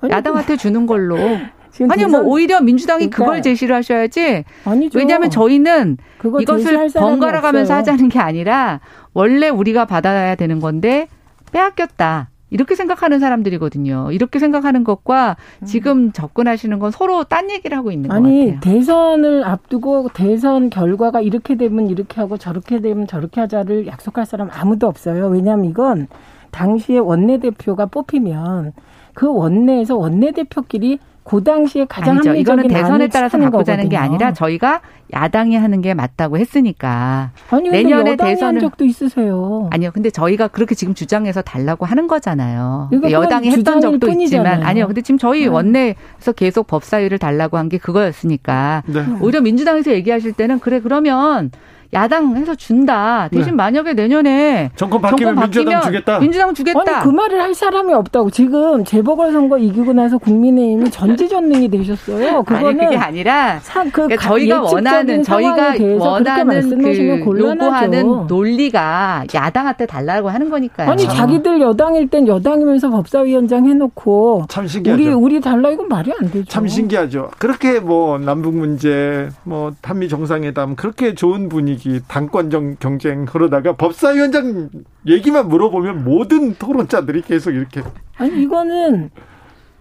아니, 0.02 0.12
야당한테 0.12 0.56
주는 0.56 0.86
걸로. 0.86 1.16
아니 1.90 2.06
뭐 2.06 2.20
오히려 2.20 2.60
민주당이 2.60 3.10
그러니까. 3.10 3.16
그걸 3.18 3.42
제시를 3.42 3.74
하셔야지. 3.76 4.44
아니죠. 4.64 4.98
왜냐하면 4.98 5.30
저희는 5.30 5.98
이것을 6.40 6.88
번갈아 6.94 7.40
가면서 7.40 7.74
하자는 7.74 8.08
게 8.08 8.18
아니라 8.18 8.80
원래 9.12 9.48
우리가 9.48 9.84
받아야 9.84 10.34
되는 10.36 10.60
건데 10.60 11.08
빼앗겼다. 11.52 12.30
이렇게 12.50 12.74
생각하는 12.74 13.18
사람들이거든요. 13.18 14.12
이렇게 14.12 14.38
생각하는 14.38 14.84
것과 14.84 15.36
지금 15.64 16.12
접근하시는 16.12 16.78
건 16.78 16.90
서로 16.90 17.24
딴 17.24 17.50
얘기를 17.50 17.76
하고 17.76 17.90
있는 17.90 18.10
아니, 18.10 18.46
것 18.46 18.54
같아요. 18.54 18.60
대선을 18.60 19.44
앞두고 19.44 20.10
대선 20.14 20.70
결과가 20.70 21.20
이렇게 21.20 21.56
되면 21.56 21.88
이렇게 21.88 22.20
하고 22.20 22.36
저렇게 22.36 22.80
되면 22.80 23.06
저렇게 23.06 23.40
하자를 23.40 23.86
약속할 23.86 24.26
사람 24.26 24.48
아무도 24.52 24.86
없어요. 24.86 25.26
왜냐하면 25.26 25.66
이건 25.66 26.08
당시에 26.52 26.98
원내대표가 26.98 27.86
뽑히면 27.86 28.72
그 29.14 29.32
원내에서 29.32 29.96
원내대표끼리 29.96 30.98
그 31.26 31.42
당시에 31.42 31.86
가장 31.88 32.14
아니죠. 32.16 32.34
이거는 32.34 32.68
대선에 32.68 33.08
따라서 33.08 33.36
바꾸자는 33.36 33.50
거거든요. 33.84 33.88
게 33.88 33.96
아니라 33.96 34.32
저희가 34.32 34.80
야당이 35.12 35.56
하는 35.56 35.80
게 35.80 35.92
맞다고 35.92 36.38
했으니까 36.38 37.30
아니, 37.50 37.68
내년에 37.68 38.14
대선은 38.16 38.60
적도 38.60 38.84
있으세요. 38.84 39.68
아니요. 39.72 39.90
근데 39.92 40.10
저희가 40.10 40.48
그렇게 40.48 40.74
지금 40.76 40.94
주장해서 40.94 41.42
달라고 41.42 41.84
하는 41.84 42.06
거잖아요. 42.06 42.86
그러니까 42.90 43.10
여당이 43.10 43.50
했던 43.50 43.80
적도 43.80 44.06
뿐이잖아요. 44.06 44.22
있지만 44.54 44.62
아니요. 44.68 44.86
근데 44.86 45.02
지금 45.02 45.18
저희 45.18 45.42
네. 45.42 45.46
원내에서 45.48 46.32
계속 46.36 46.66
법사위를 46.68 47.18
달라고 47.18 47.56
한 47.58 47.66
게 47.68 47.78
그거였으니까 47.78 48.84
네. 48.86 49.04
오히려 49.20 49.40
민주당에서 49.40 49.90
얘기하실 49.90 50.34
때는 50.34 50.60
그래 50.60 50.78
그러면 50.80 51.50
야당해서 51.92 52.54
준다. 52.54 53.28
대신 53.30 53.52
네. 53.52 53.56
만약에 53.56 53.94
내년에 53.94 54.70
정권 54.76 55.00
바뀌면, 55.00 55.34
정권 55.34 55.42
바뀌면 55.42 55.64
민주당 55.64 55.82
주겠다. 55.82 56.18
민주당 56.18 56.54
주겠다. 56.54 56.80
아니 56.80 57.04
그 57.04 57.08
말을 57.10 57.40
할 57.40 57.54
사람이 57.54 57.92
없다고 57.94 58.30
지금 58.30 58.84
재보궐 58.84 59.32
선거 59.32 59.58
이기고 59.58 59.92
나서 59.92 60.18
국민의힘이 60.18 60.90
전지전능이 60.90 61.68
되셨어요. 61.70 62.42
그거는 62.42 62.68
아니, 62.68 62.78
그게 62.78 62.96
아니라 62.96 63.58
사, 63.60 63.84
그 63.84 63.90
그러니까 63.90 64.22
저희가 64.22 64.62
원하는 64.62 65.22
저희가 65.22 65.74
원하는 65.98 66.78
그 67.22 67.38
요구하는 67.38 68.26
논리가 68.26 69.24
야당한테 69.34 69.86
달라고 69.86 70.28
하는 70.28 70.50
거니까요. 70.50 70.90
아니 70.90 71.04
자기들 71.04 71.60
여당일 71.60 72.08
땐 72.08 72.26
여당이면서 72.26 72.90
법사위원장 72.90 73.66
해놓고 73.66 74.46
참 74.48 74.66
신기하죠. 74.66 75.02
우리 75.02 75.12
우리 75.12 75.40
달라 75.40 75.70
이건 75.70 75.88
말이 75.88 76.12
안 76.20 76.30
되죠. 76.30 76.44
참 76.46 76.66
신기하죠. 76.66 77.30
그렇게 77.38 77.80
뭐 77.80 78.18
남북 78.18 78.54
문제, 78.54 79.28
뭐 79.44 79.72
한미 79.82 80.08
정상회담 80.08 80.76
그렇게 80.76 81.14
좋은 81.14 81.48
분위 81.48 81.75
기, 81.76 82.00
당권 82.08 82.76
경쟁 82.78 83.24
그러다가 83.24 83.76
법사위원장 83.76 84.70
얘기만 85.06 85.48
물어보면 85.48 86.04
모든 86.04 86.54
토론자들이 86.54 87.22
계속 87.22 87.52
이렇게 87.52 87.82
아니 88.16 88.42
이거는 88.42 89.10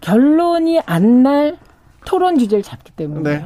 결론이 0.01 0.81
안 0.85 1.23
날 1.23 1.57
토론 2.05 2.37
주제를 2.37 2.61
잡기 2.63 2.91
때문에요. 2.91 3.23
네. 3.23 3.45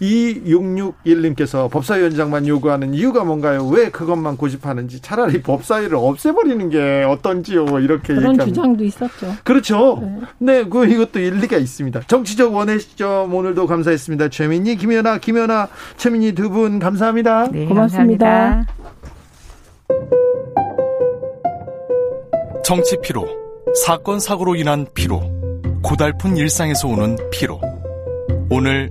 2661님께서 0.00 1.70
법사위 1.70 2.02
원장만 2.02 2.46
요구하는 2.46 2.94
이유가 2.94 3.24
뭔가요? 3.24 3.66
왜 3.66 3.90
그것만 3.90 4.36
고집하는지 4.36 5.00
차라리 5.00 5.42
법사위를 5.42 5.96
없애버리는 5.96 6.68
게 6.70 7.04
어떤지요? 7.08 7.64
이렇게 7.80 8.14
그런 8.14 8.32
얘기하면. 8.32 8.46
주장도 8.46 8.84
있었죠. 8.84 9.34
그렇죠. 9.44 10.00
네. 10.38 10.62
네, 10.62 10.64
그 10.68 10.86
이것도 10.86 11.18
일리가 11.20 11.56
있습니다. 11.56 12.00
정치적 12.06 12.54
원의 12.54 12.80
시점 12.80 13.34
오늘도 13.34 13.66
감사했습니다. 13.66 14.28
최민희, 14.28 14.76
김연아, 14.76 15.18
김연아, 15.18 15.68
최민희 15.96 16.32
두 16.34 16.46
분 16.46 16.78
감사합니다. 16.78 17.48
네, 17.50 17.66
고맙습니다. 17.66 18.26
감사합니다. 18.26 18.66
정치 22.64 22.96
피로, 23.02 23.26
사건 23.84 24.18
사고로 24.20 24.54
인한 24.56 24.86
피로, 24.94 25.20
고달픈 25.82 26.36
일상에서 26.36 26.88
오는 26.88 27.16
피로. 27.30 27.60
오늘 28.50 28.90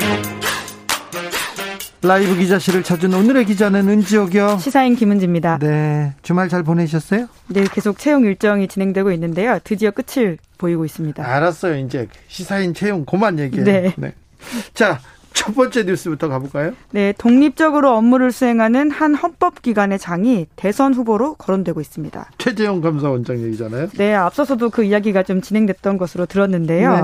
라이브 2.03 2.35
기자실을 2.35 2.81
찾은 2.83 3.13
오늘의 3.13 3.45
기자는 3.45 3.87
은지옥이요. 3.87 4.57
시사인 4.57 4.95
김은지입니다. 4.95 5.59
네. 5.59 6.13
주말 6.23 6.49
잘 6.49 6.63
보내셨어요? 6.63 7.27
네, 7.47 7.63
계속 7.71 7.99
채용 7.99 8.23
일정이 8.25 8.67
진행되고 8.67 9.11
있는데요. 9.11 9.59
드디어 9.63 9.91
끝을 9.91 10.39
보이고 10.57 10.83
있습니다. 10.83 11.23
알았어요. 11.23 11.77
이제 11.77 12.07
시사인 12.27 12.73
채용 12.73 13.05
그만 13.05 13.37
얘기해요. 13.37 13.65
네. 13.65 13.93
네. 13.97 14.13
자, 14.73 14.99
첫 15.33 15.55
번째 15.55 15.83
뉴스부터 15.83 16.27
가볼까요? 16.27 16.73
네, 16.91 17.13
독립적으로 17.17 17.95
업무를 17.95 18.31
수행하는 18.31 18.91
한 18.91 19.15
헌법기관의 19.15 19.97
장이 19.97 20.47
대선 20.55 20.93
후보로 20.93 21.35
거론되고 21.35 21.79
있습니다. 21.81 22.29
최재형 22.37 22.81
감사원장 22.81 23.39
얘기잖아요. 23.39 23.89
네, 23.97 24.13
앞서서도 24.13 24.69
그 24.69 24.83
이야기가 24.83 25.23
좀 25.23 25.41
진행됐던 25.41 25.97
것으로 25.97 26.25
들었는데요. 26.25 26.95
네. 26.95 27.03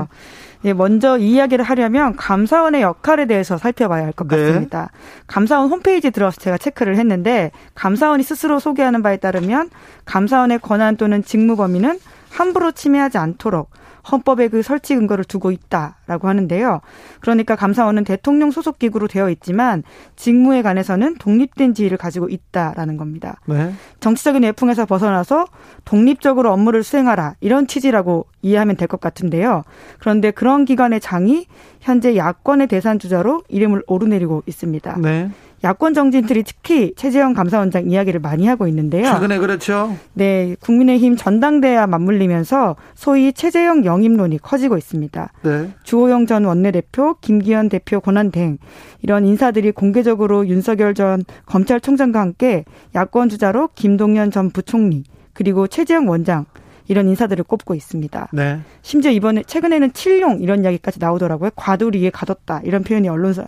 예, 0.64 0.72
먼저 0.72 1.18
이 1.18 1.32
이야기를 1.32 1.64
하려면 1.64 2.16
감사원의 2.16 2.82
역할에 2.82 3.26
대해서 3.26 3.58
살펴봐야 3.58 4.04
할것 4.04 4.28
네. 4.28 4.36
같습니다. 4.36 4.90
감사원 5.26 5.70
홈페이지에 5.70 6.10
들어서 6.10 6.40
제가 6.40 6.58
체크를 6.58 6.96
했는데 6.96 7.52
감사원이 7.74 8.22
스스로 8.24 8.58
소개하는 8.58 9.02
바에 9.02 9.18
따르면 9.18 9.70
감사원의 10.04 10.58
권한 10.60 10.96
또는 10.96 11.22
직무 11.22 11.56
범위는 11.56 11.98
함부로 12.30 12.72
침해하지 12.72 13.18
않도록 13.18 13.70
헌법에 14.10 14.48
그 14.48 14.62
설치 14.62 14.94
근거를 14.96 15.24
두고 15.24 15.50
있다라고 15.52 16.28
하는데요. 16.28 16.80
그러니까 17.20 17.54
감사원은 17.56 18.04
대통령 18.04 18.50
소속 18.50 18.78
기구로 18.78 19.06
되어 19.06 19.30
있지만 19.30 19.84
직무에 20.16 20.62
관해서는 20.62 21.16
독립된 21.18 21.74
지위를 21.74 21.98
가지고 21.98 22.28
있다라는 22.28 22.96
겁니다. 22.96 23.40
네. 23.46 23.72
정치적인 24.00 24.40
내풍에서 24.42 24.86
벗어나서 24.86 25.46
독립적으로 25.84 26.52
업무를 26.52 26.82
수행하라 26.82 27.34
이런 27.40 27.66
취지라고 27.66 28.26
이해하면 28.42 28.76
될 28.76 28.88
것 28.88 29.00
같은데요. 29.00 29.64
그런데 30.00 30.30
그런 30.30 30.64
기관의 30.64 31.00
장이 31.00 31.46
현재 31.80 32.16
야권의 32.16 32.66
대상 32.68 32.98
주자로 32.98 33.42
이름을 33.48 33.84
오르내리고 33.86 34.42
있습니다. 34.46 34.96
네. 35.02 35.30
야권 35.64 35.94
정치인들이 35.94 36.44
특히 36.44 36.92
최재형 36.96 37.34
감사원장 37.34 37.90
이야기를 37.90 38.20
많이 38.20 38.46
하고 38.46 38.68
있는데요. 38.68 39.04
최근에 39.12 39.38
그렇죠. 39.38 39.96
네, 40.12 40.54
국민의힘 40.60 41.16
전당대회와 41.16 41.86
맞물리면서 41.86 42.76
소위 42.94 43.32
최재형 43.32 43.84
영입론이 43.84 44.38
커지고 44.38 44.76
있습니다. 44.76 45.32
네. 45.42 45.70
주호영 45.82 46.26
전 46.26 46.44
원내대표, 46.44 47.16
김기현 47.20 47.68
대표 47.68 48.00
권한 48.00 48.30
등 48.30 48.58
이런 49.02 49.26
인사들이 49.26 49.72
공개적으로 49.72 50.46
윤석열 50.46 50.94
전 50.94 51.24
검찰총장과 51.46 52.20
함께 52.20 52.64
야권 52.94 53.28
주자로 53.28 53.70
김동연 53.74 54.30
전 54.30 54.50
부총리 54.50 55.04
그리고 55.32 55.66
최재형 55.66 56.08
원장 56.08 56.46
이런 56.88 57.08
인사들을 57.08 57.44
꼽고 57.44 57.74
있습니다. 57.74 58.28
네. 58.32 58.60
심지어 58.82 59.10
이번에 59.10 59.42
최근에는 59.44 59.92
칠룡 59.92 60.40
이런 60.40 60.64
이야기까지 60.64 60.98
나오더라고요. 60.98 61.50
과도리에 61.54 62.10
가뒀다 62.10 62.62
이런 62.64 62.82
표현이 62.82 63.08
언론사 63.08 63.46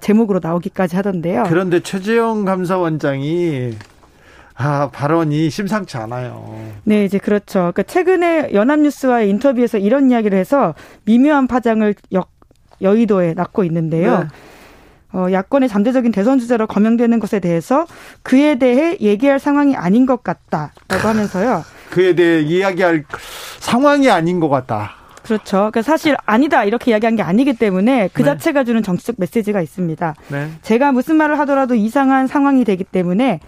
제목으로 0.00 0.40
나오기까지 0.42 0.96
하던데요. 0.96 1.44
그런데 1.48 1.80
최재형 1.80 2.44
감사원장이 2.44 3.74
아, 4.60 4.90
발언이 4.90 5.50
심상치 5.50 5.96
않아요. 5.98 6.58
네, 6.82 7.04
이제 7.04 7.18
그렇죠. 7.18 7.58
그러니까 7.72 7.84
최근에 7.84 8.50
연합뉴스와의 8.52 9.30
인터뷰에서 9.30 9.78
이런 9.78 10.10
이야기를 10.10 10.36
해서 10.36 10.74
미묘한 11.04 11.46
파장을 11.46 11.94
여, 12.14 12.26
여의도에 12.82 13.34
낳고 13.34 13.62
있는데요. 13.64 14.20
네. 14.20 14.26
어, 15.12 15.32
야권의 15.32 15.68
잠재적인 15.68 16.12
대선 16.12 16.38
주자로 16.38 16.66
거명되는 16.66 17.18
것에 17.20 17.40
대해서 17.40 17.86
그에 18.22 18.58
대해 18.58 18.96
얘기할 19.00 19.38
상황이 19.38 19.74
아닌 19.76 20.06
것 20.06 20.22
같다라고 20.22 21.08
하면서요. 21.08 21.62
그에 21.90 22.14
대해 22.14 22.40
이야기할 22.42 23.04
상황이 23.60 24.10
아닌 24.10 24.40
것 24.40 24.48
같다. 24.48 24.92
그렇죠. 25.22 25.56
그러니까 25.56 25.82
사실 25.82 26.16
아니다 26.24 26.64
이렇게 26.64 26.90
이야기한 26.90 27.16
게 27.16 27.22
아니기 27.22 27.54
때문에 27.54 28.08
그 28.14 28.22
네. 28.22 28.26
자체가 28.26 28.64
주는 28.64 28.82
정치적 28.82 29.16
메시지가 29.18 29.60
있습니다. 29.60 30.14
네. 30.28 30.50
제가 30.62 30.92
무슨 30.92 31.16
말을 31.16 31.38
하더라도 31.40 31.74
이상한 31.74 32.26
상황이 32.26 32.64
되기 32.64 32.82
때문에 32.82 33.40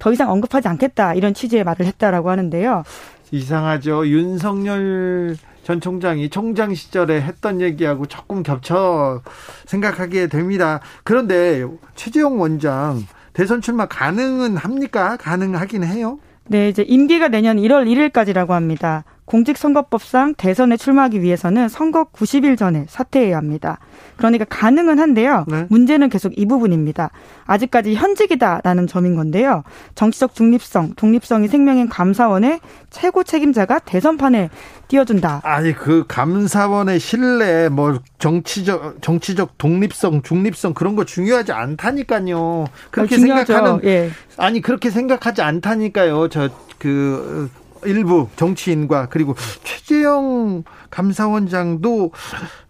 더 0.00 0.12
이상 0.12 0.30
언급하지 0.30 0.66
않겠다 0.68 1.14
이런 1.14 1.34
취지의 1.34 1.64
말을 1.64 1.86
했다라고 1.86 2.30
하는데요. 2.30 2.82
이상하죠. 3.30 4.06
윤석열 4.08 5.36
전 5.62 5.80
총장이 5.80 6.30
총장 6.30 6.74
시절에 6.74 7.20
했던 7.20 7.60
얘기하고 7.60 8.06
조금 8.06 8.42
겹쳐 8.42 9.20
생각하게 9.66 10.28
됩니다. 10.28 10.80
그런데 11.04 11.64
최재형 11.94 12.40
원장 12.40 13.06
대선 13.32 13.60
출마 13.60 13.86
가능은 13.86 14.56
합니까? 14.56 15.16
가능하긴 15.18 15.84
해요. 15.84 16.18
네, 16.50 16.70
이제 16.70 16.82
임기가 16.82 17.28
내년 17.28 17.58
1월 17.58 17.86
1일까지라고 17.86 18.50
합니다. 18.50 19.04
공직선거법상 19.28 20.34
대선에 20.36 20.76
출마하기 20.76 21.22
위해서는 21.22 21.68
선거 21.68 22.04
90일 22.04 22.56
전에 22.56 22.86
사퇴해야 22.88 23.36
합니다. 23.36 23.78
그러니까 24.16 24.46
가능은 24.46 24.98
한데요. 24.98 25.44
네. 25.48 25.66
문제는 25.68 26.08
계속 26.08 26.32
이 26.36 26.46
부분입니다. 26.46 27.10
아직까지 27.44 27.94
현직이다라는 27.94 28.86
점인 28.86 29.16
건데요. 29.16 29.64
정치적 29.94 30.34
중립성, 30.34 30.94
독립성이 30.96 31.48
생명인 31.48 31.88
감사원의 31.88 32.60
최고 32.90 33.22
책임자가 33.22 33.80
대선판에 33.80 34.48
띄워준다. 34.88 35.42
아니 35.44 35.74
그 35.74 36.04
감사원의 36.08 36.98
신뢰, 36.98 37.68
뭐 37.68 38.00
정치적 38.18 39.02
정치적 39.02 39.58
독립성, 39.58 40.22
중립성 40.22 40.72
그런 40.72 40.96
거 40.96 41.04
중요하지 41.04 41.52
않다니까요. 41.52 42.66
그렇게 42.90 43.16
아, 43.16 43.18
생각하는 43.18 43.80
예. 43.84 44.10
아니 44.38 44.62
그렇게 44.62 44.88
생각하지 44.88 45.42
않다니까요. 45.42 46.28
저 46.30 46.48
그 46.78 47.50
일부 47.84 48.28
정치인과 48.36 49.08
그리고 49.10 49.34
최재형 49.64 50.64
감사원장도 50.90 52.12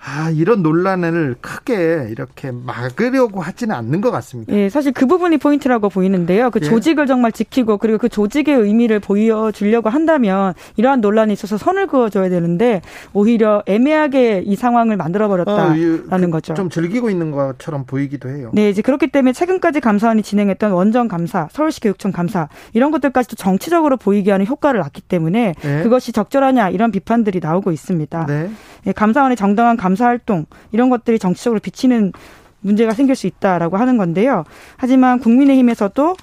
아, 0.01 0.31
이런 0.31 0.63
논란을 0.63 1.37
크게 1.41 2.09
이렇게 2.11 2.51
막으려고 2.51 3.41
하지는 3.41 3.75
않는 3.75 4.01
것 4.01 4.11
같습니다. 4.11 4.55
예, 4.55 4.69
사실 4.69 4.93
그 4.93 5.07
부분이 5.07 5.39
포인트라고 5.39 5.89
보이는데요. 5.89 6.51
그 6.51 6.61
예. 6.63 6.67
조직을 6.67 7.07
정말 7.07 7.33
지키고 7.33 7.79
그리고 7.79 7.99
그 7.99 8.09
조직의 8.09 8.55
의미를 8.55 9.01
보여주려고 9.01 9.89
한다면 9.89 10.55
이러한 10.77 11.01
논란이 11.01 11.33
있어서 11.33 11.59
선을 11.59 11.89
그어줘야 11.89 12.29
되는데 12.29 12.81
오히려 13.13 13.63
애매하게 13.67 14.43
이 14.47 14.57
상황을 14.57 14.97
만들어버렸다라는 14.97 16.29
어, 16.29 16.31
거죠. 16.31 16.55
좀 16.55 16.71
즐기고 16.71 17.11
있는 17.11 17.31
것처럼 17.31 17.85
보이기도 17.85 18.29
해요. 18.29 18.51
네, 18.55 18.71
이제 18.71 18.83
그렇기 18.83 19.09
때문에 19.09 19.33
최근까지 19.33 19.81
감사원이 19.81 20.23
진행했던 20.23 20.73
원전 20.73 21.09
감사, 21.09 21.49
서울시 21.51 21.81
교육청 21.81 22.13
감사 22.13 22.49
이런 22.73 22.91
것들까지도 22.91 23.37
정치적으로 23.37 23.97
보이게 23.97 24.31
하는 24.31 24.47
효과를 24.47 24.81
낳기 24.81 24.98
있기 24.99 25.03
때문에 25.03 25.55
네. 25.61 25.83
그것이 25.83 26.13
적절하냐 26.13 26.71
이런 26.71 26.91
비판들이 26.91 27.41
나오고 27.41 27.73
있습니다. 27.73 28.27
네. 28.27 28.51
예, 28.87 28.93
감사원의 28.93 29.37
정당한 29.37 29.77
감사 29.77 30.07
활동 30.07 30.47
이런 30.73 30.91
것들이 30.91 31.19
정치적으로 31.19 31.61
비치는 31.61 32.13
문제가 32.61 32.93
생길 32.93 33.15
수 33.15 33.27
있다라고 33.27 33.77
하는 33.77 33.97
건데요. 33.97 34.45
하지만 34.77 35.21
국민의힘에서도 35.21 36.17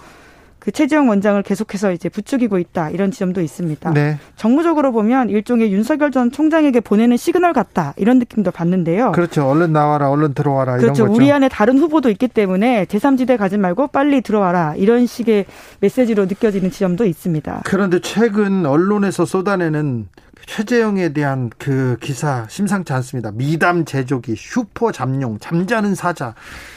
그 0.65 0.71
최재형 0.71 1.07
원장을 1.07 1.41
계속해서 1.43 1.91
이제 1.91 2.09
부추기고 2.09 2.57
있다 2.57 2.89
이런 2.89 3.11
지점도 3.11 3.39
있습니다. 3.41 3.93
네. 3.93 4.17
정무적으로 4.35 4.91
보면 4.91 5.29
일종의 5.29 5.71
윤석열 5.71 6.09
전 6.09 6.31
총장에게 6.31 6.79
보내는 6.79 7.17
시그널 7.17 7.53
같다 7.53 7.93
이런 7.97 8.17
느낌도 8.17 8.49
받는데요. 8.49 9.11
그렇죠. 9.11 9.47
얼른 9.47 9.71
나와라, 9.73 10.09
얼른 10.09 10.33
들어와라. 10.33 10.77
그렇죠. 10.77 11.05
우리 11.05 11.31
안에 11.31 11.49
다른 11.49 11.77
후보도 11.77 12.09
있기 12.09 12.27
때문에 12.27 12.85
제3지대 12.85 13.37
가지 13.37 13.57
말고 13.59 13.87
빨리 13.87 14.21
들어와라 14.21 14.73
이런 14.75 15.05
식의 15.05 15.45
메시지로 15.81 16.25
느껴지는 16.25 16.71
지점도 16.71 17.05
있습니다. 17.05 17.61
그런데 17.63 17.99
최근 18.01 18.65
언론에서 18.65 19.25
쏟아내는 19.25 20.07
최재형에 20.47 21.13
대한 21.13 21.49
그 21.57 21.97
기사 22.01 22.45
심상치 22.49 22.93
않습니다. 22.93 23.31
미담 23.31 23.85
제조기, 23.85 24.35
슈퍼 24.35 24.91
잠룡, 24.91 25.37
잠자는 25.39 25.95
사자, 25.95 26.33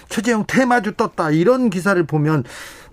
최재형 0.09 0.44
테마주 0.46 0.96
떴다 0.96 1.31
이런 1.31 1.70
기사를 1.70 2.03
보면 2.05 2.44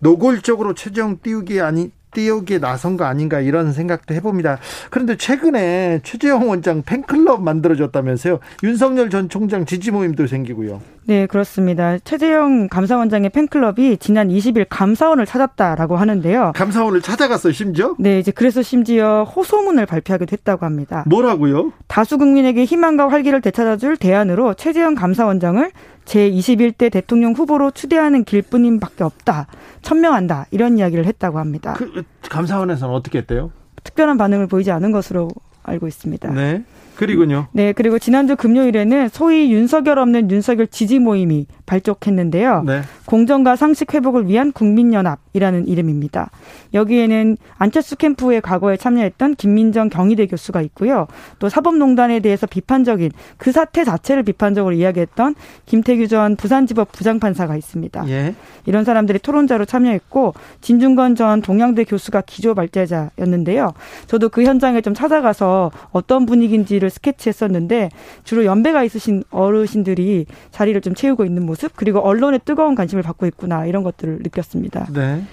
노골적으로 0.05 0.75
최재형 0.75 1.17
띄우기 1.23 1.59
아니 1.61 1.89
띄우기에 2.11 2.59
나선 2.59 2.95
거 2.95 3.05
아닌가 3.05 3.41
이런 3.41 3.73
생각도 3.73 4.13
해봅니다. 4.13 4.59
그런데 4.91 5.17
최근에 5.17 5.99
최재형 6.03 6.47
원장 6.47 6.83
팬클럽 6.83 7.41
만들어졌다면서요. 7.41 8.39
윤석열 8.63 9.09
전 9.09 9.29
총장 9.29 9.65
지지 9.65 9.91
모임도 9.91 10.27
생기고요. 10.27 10.79
네, 11.07 11.25
그렇습니다. 11.25 11.97
최재형 11.99 12.69
감사원장의 12.69 13.31
팬클럽이 13.31 13.97
지난 13.97 14.29
20일 14.29 14.67
감사원을 14.69 15.25
찾았다라고 15.25 15.97
하는데요. 15.97 16.53
감사원을 16.55 17.01
찾아갔어요, 17.01 17.51
심지어? 17.51 17.95
네, 17.99 18.19
이제 18.19 18.31
그래서 18.31 18.61
심지어 18.61 19.23
호소문을 19.23 19.85
발표하기도 19.85 20.31
했다고 20.31 20.65
합니다. 20.65 21.03
뭐라고요? 21.07 21.73
다수 21.87 22.17
국민에게 22.17 22.63
희망과 22.63 23.09
활기를 23.09 23.41
되찾아줄 23.41 23.97
대안으로 23.97 24.53
최재형 24.53 24.95
감사원장을 24.95 25.69
제21대 26.05 26.91
대통령 26.91 27.33
후보로 27.33 27.71
추대하는 27.71 28.23
길뿐임밖에 28.23 29.03
없다. 29.03 29.47
천명한다. 29.81 30.45
이런 30.51 30.77
이야기를 30.77 31.05
했다고 31.05 31.39
합니다. 31.39 31.73
그 31.73 32.03
감사원에서는 32.29 32.93
어떻게 32.93 33.19
했대요? 33.19 33.51
특별한 33.83 34.17
반응을 34.17 34.47
보이지 34.47 34.71
않은 34.71 34.91
것으로 34.91 35.29
알고 35.63 35.87
있습니다. 35.87 36.31
네. 36.31 36.63
그리군요. 36.95 37.47
네, 37.51 37.73
그리고 37.73 37.99
지난주 37.99 38.35
금요일에는 38.35 39.09
소위 39.09 39.51
윤석열 39.51 39.99
없는 39.99 40.31
윤석열 40.31 40.67
지지 40.67 40.99
모임이 40.99 41.45
발족했는데요. 41.65 42.63
네. 42.63 42.81
공정과 43.05 43.55
상식 43.55 43.93
회복을 43.93 44.27
위한 44.27 44.51
국민연합이라는 44.51 45.67
이름입니다. 45.67 46.29
여기에는 46.73 47.37
안철수 47.57 47.95
캠프의 47.95 48.41
과거에 48.41 48.77
참여했던 48.77 49.35
김민정 49.35 49.89
경희대 49.89 50.27
교수가 50.27 50.61
있고요. 50.61 51.07
또 51.39 51.49
사법농단에 51.49 52.19
대해서 52.19 52.47
비판적인 52.47 53.11
그 53.37 53.51
사태 53.51 53.83
자체를 53.83 54.23
비판적으로 54.23 54.73
이야기했던 54.75 55.35
김태규 55.65 56.07
전 56.07 56.35
부산지법 56.35 56.91
부장판사가 56.91 57.55
있습니다. 57.55 58.07
예. 58.09 58.35
이런 58.65 58.83
사람들이 58.83 59.19
토론자로 59.19 59.65
참여했고 59.65 60.33
진중건 60.61 61.15
전 61.15 61.41
동양대 61.41 61.83
교수가 61.85 62.21
기조 62.21 62.55
발제자였는데요. 62.55 63.73
저도 64.07 64.29
그 64.29 64.43
현장에 64.43 64.81
좀 64.81 64.93
찾아가서 64.93 65.71
어떤 65.91 66.25
분위기인지를 66.25 66.89
스케치했었는데 66.89 67.89
주로 68.23 68.45
연배가 68.45 68.83
있으신 68.83 69.23
어르신들이 69.29 70.25
자리를 70.51 70.79
좀 70.81 70.93
채우고 70.93 71.25
있는 71.25 71.45
모습 71.45 71.54
그리고 71.75 71.99
언론의 71.99 72.41
뜨거운 72.45 72.73
관심 72.75 72.95
관심을 72.95 73.03
받고 73.03 73.25
있구나 73.27 73.65
이런 73.65 73.83
것들을 73.83 74.19
느꼈습니다. 74.21 74.87
네. 74.93 75.23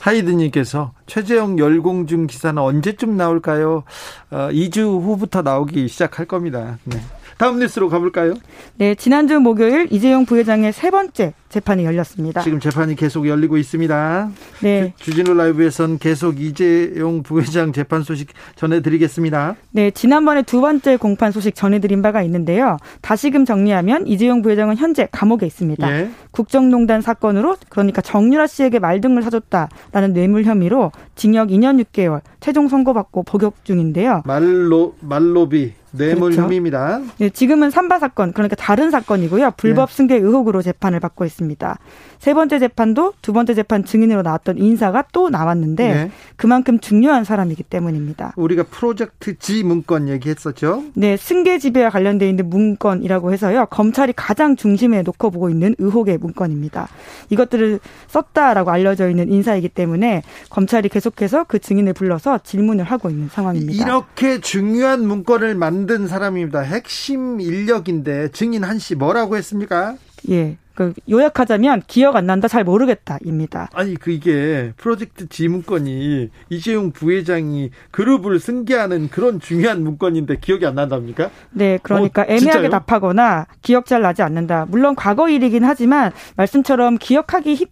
하이드님께서 0.00 0.92
최재형 1.06 1.58
열공중 1.58 2.26
기사는 2.26 2.60
언제쯤 2.60 3.16
나올까요? 3.16 3.84
어, 4.30 4.48
2주 4.50 5.00
후부터 5.02 5.42
나오기 5.42 5.88
시작할 5.88 6.26
겁니다. 6.26 6.78
네. 6.84 7.00
다음 7.38 7.60
뉴스로 7.60 7.88
가볼까요? 7.88 8.34
네, 8.76 8.96
지난주 8.96 9.38
목요일 9.38 9.86
이재용 9.90 10.26
부회장의 10.26 10.72
세 10.72 10.90
번째 10.90 11.34
재판이 11.48 11.84
열렸습니다. 11.84 12.42
지금 12.42 12.58
재판이 12.58 12.96
계속 12.96 13.28
열리고 13.28 13.56
있습니다. 13.56 14.30
네. 14.60 14.92
주, 14.96 15.14
진우 15.14 15.34
라이브에선 15.34 15.98
계속 15.98 16.40
이재용 16.40 17.22
부회장 17.22 17.72
재판 17.72 18.02
소식 18.02 18.28
전해드리겠습니다. 18.56 19.54
네, 19.70 19.90
지난번에 19.92 20.42
두 20.42 20.60
번째 20.60 20.96
공판 20.96 21.30
소식 21.30 21.54
전해드린 21.54 22.02
바가 22.02 22.22
있는데요. 22.22 22.76
다시금 23.02 23.44
정리하면 23.44 24.08
이재용 24.08 24.42
부회장은 24.42 24.76
현재 24.76 25.08
감옥에 25.12 25.46
있습니다. 25.46 25.90
예. 25.90 26.10
국정농단 26.32 27.00
사건으로 27.00 27.56
그러니까 27.68 28.02
정유라 28.02 28.48
씨에게 28.48 28.80
말등을 28.80 29.22
사줬다라는 29.22 30.12
뇌물 30.12 30.44
혐의로 30.44 30.90
징역 31.14 31.48
2년 31.48 31.82
6개월 31.84 32.20
최종 32.40 32.68
선고받고 32.68 33.22
복역 33.22 33.64
중인데요. 33.64 34.22
말로 34.26 34.96
말로비 35.00 35.77
뇌물 35.98 36.30
그렇죠. 36.30 36.42
혐의입니다. 36.42 37.02
네, 37.18 37.28
지금은 37.28 37.70
삼바 37.70 37.98
사건 37.98 38.32
그러니까 38.32 38.56
다른 38.56 38.90
사건이고요. 38.90 39.52
불법 39.56 39.90
네. 39.90 39.96
승계 39.96 40.16
의혹으로 40.16 40.62
재판을 40.62 41.00
받고 41.00 41.24
있습니다. 41.24 41.78
세 42.18 42.34
번째 42.34 42.58
재판도 42.58 43.12
두 43.22 43.32
번째 43.32 43.54
재판 43.54 43.84
증인으로 43.84 44.22
나왔던 44.22 44.58
인사가 44.58 45.04
또 45.12 45.28
나왔는데 45.30 45.94
네. 45.94 46.10
그만큼 46.36 46.80
중요한 46.80 47.24
사람이기 47.24 47.62
때문입니다. 47.64 48.32
우리가 48.36 48.64
프로젝트 48.64 49.38
G 49.38 49.62
문건 49.62 50.08
얘기했었죠. 50.08 50.84
네, 50.94 51.16
승계 51.16 51.58
지배와 51.58 51.90
관련돼 51.90 52.28
있는 52.28 52.48
문건이라고 52.50 53.32
해서요. 53.32 53.66
검찰이 53.66 54.14
가장 54.16 54.56
중심에 54.56 55.02
놓고 55.02 55.30
보고 55.30 55.50
있는 55.50 55.74
의혹의 55.78 56.18
문건입니다. 56.18 56.88
이것들을 57.30 57.78
썼다라고 58.08 58.70
알려져 58.70 59.08
있는 59.10 59.30
인사이기 59.30 59.68
때문에 59.68 60.22
검찰이 60.50 60.88
계속해서 60.88 61.44
그 61.44 61.58
증인을 61.58 61.92
불러서 61.92 62.38
질문을 62.42 62.84
하고 62.84 63.10
있는 63.10 63.28
상황입니다. 63.28 63.84
이렇게 63.84 64.40
중요한 64.40 65.06
문건을 65.06 65.54
만든 65.54 66.06
사람입니다. 66.08 66.60
핵심 66.60 67.40
인력인데 67.40 68.30
증인 68.32 68.64
한 68.64 68.78
씨 68.78 68.94
뭐라고 68.94 69.36
했습니까? 69.36 69.96
예. 70.30 70.56
그 70.78 70.92
요약하자면 71.10 71.82
기억 71.88 72.14
안 72.14 72.26
난다 72.26 72.46
잘 72.46 72.62
모르겠다입니다. 72.62 73.68
아니 73.72 73.96
그 73.96 74.12
이게 74.12 74.72
프로젝트 74.76 75.28
G 75.28 75.48
문건이 75.48 76.30
이재용 76.50 76.92
부회장이 76.92 77.72
그룹을 77.90 78.38
승계하는 78.38 79.08
그런 79.08 79.40
중요한 79.40 79.82
문건인데 79.82 80.36
기억이 80.40 80.64
안 80.66 80.76
난답니까? 80.76 81.30
네, 81.50 81.80
그러니까 81.82 82.22
어, 82.22 82.26
애매하게 82.28 82.68
답하거나 82.68 83.48
기억 83.60 83.86
잘 83.86 84.02
나지 84.02 84.22
않는다. 84.22 84.66
물론 84.68 84.94
과거 84.94 85.28
일이긴 85.28 85.64
하지만 85.64 86.12
말씀처럼 86.36 86.98
기억하기 86.98 87.56
힘 87.56 87.66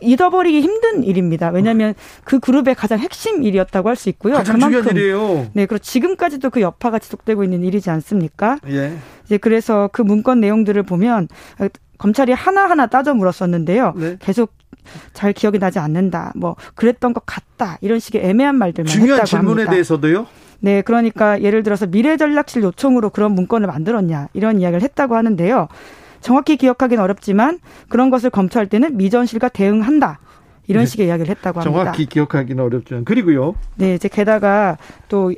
잊어버리기 0.00 0.62
힘든 0.62 1.04
일입니다. 1.04 1.50
왜냐하면 1.50 1.94
그 2.24 2.40
그룹의 2.40 2.74
가장 2.74 2.98
핵심 2.98 3.44
일이었다고 3.44 3.88
할 3.88 3.94
수 3.94 4.08
있고요. 4.08 4.34
가장 4.34 4.56
그만큼, 4.56 4.82
중요한 4.82 4.96
일이에요. 4.96 5.50
네, 5.52 5.66
그리고 5.66 5.78
지금까지도 5.78 6.50
그 6.50 6.60
여파가 6.60 6.98
지속되고 6.98 7.44
있는 7.44 7.62
일이지 7.62 7.88
않습니까? 7.88 8.58
예. 8.66 8.96
이제 9.26 9.38
그래서 9.38 9.88
그 9.92 10.02
문건 10.02 10.40
내용들을 10.40 10.82
보면 10.82 11.28
검찰이 12.02 12.32
하나하나 12.32 12.88
따져 12.88 13.14
물었었는데요. 13.14 13.94
네. 13.96 14.16
계속 14.18 14.52
잘 15.12 15.32
기억이 15.32 15.60
나지 15.60 15.78
않는다. 15.78 16.32
뭐 16.34 16.56
그랬던 16.74 17.12
것 17.12 17.22
같다. 17.24 17.78
이런 17.80 18.00
식의 18.00 18.24
애매한 18.24 18.56
말들만 18.56 18.88
중요한 18.88 19.20
했다고 19.20 19.26
질문에 19.26 19.50
합니다. 19.50 19.70
대해서도요? 19.70 20.26
네, 20.58 20.82
그러니까 20.82 21.40
예를 21.40 21.62
들어서 21.62 21.86
미래전략실 21.86 22.64
요청으로 22.64 23.10
그런 23.10 23.32
문건을 23.32 23.68
만들었냐 23.68 24.28
이런 24.32 24.60
이야기를 24.60 24.82
했다고 24.82 25.14
하는데요. 25.14 25.68
정확히 26.20 26.56
기억하기는 26.56 27.02
어렵지만 27.02 27.60
그런 27.88 28.10
것을 28.10 28.30
검토할 28.30 28.66
때는 28.66 28.96
미전실과 28.96 29.48
대응한다. 29.48 30.18
이런 30.66 30.84
네. 30.84 30.86
식의 30.90 31.06
이야기를 31.06 31.30
했다고 31.30 31.60
합니다. 31.60 31.78
정확히 31.82 32.06
기억하기는 32.06 32.62
어렵지만 32.64 33.04
그리고요. 33.04 33.54
네, 33.76 33.94
이제 33.94 34.08
게다가 34.08 34.76
또 35.08 35.30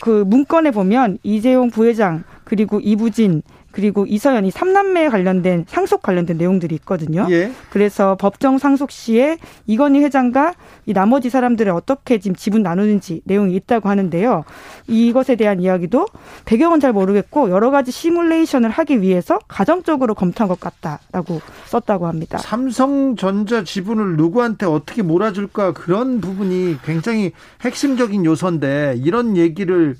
그 0.00 0.24
문건에 0.26 0.70
보면 0.70 1.18
이재용 1.22 1.70
부회장 1.70 2.24
그리고 2.44 2.80
이부진 2.80 3.42
그리고 3.78 4.06
이서연 4.06 4.44
이 4.44 4.50
삼남매에 4.50 5.08
관련된 5.08 5.64
상속 5.68 6.02
관련된 6.02 6.36
내용들이 6.36 6.74
있거든요. 6.80 7.28
예. 7.30 7.52
그래서 7.70 8.16
법정 8.16 8.58
상속 8.58 8.90
시에 8.90 9.38
이건희 9.68 10.00
회장과 10.00 10.54
이 10.86 10.92
나머지 10.92 11.30
사람들을 11.30 11.70
어떻게 11.70 12.18
지금 12.18 12.34
지분 12.34 12.64
나누는지 12.64 13.20
내용이 13.22 13.54
있다고 13.54 13.88
하는데요. 13.88 14.42
이것에 14.88 15.36
대한 15.36 15.60
이야기도 15.60 16.08
배경은 16.44 16.80
잘 16.80 16.92
모르겠고 16.92 17.50
여러 17.50 17.70
가지 17.70 17.92
시뮬레이션을 17.92 18.68
하기 18.68 19.00
위해서 19.00 19.38
가정적으로 19.46 20.16
검토한 20.16 20.48
것 20.48 20.58
같다라고 20.58 21.40
썼다고 21.66 22.08
합니다. 22.08 22.38
삼성전자 22.38 23.62
지분을 23.62 24.16
누구한테 24.16 24.66
어떻게 24.66 25.02
몰아줄까 25.02 25.72
그런 25.72 26.20
부분이 26.20 26.78
굉장히 26.84 27.30
핵심적인 27.60 28.24
요소인데 28.24 28.96
이런 29.04 29.36
얘기를 29.36 29.94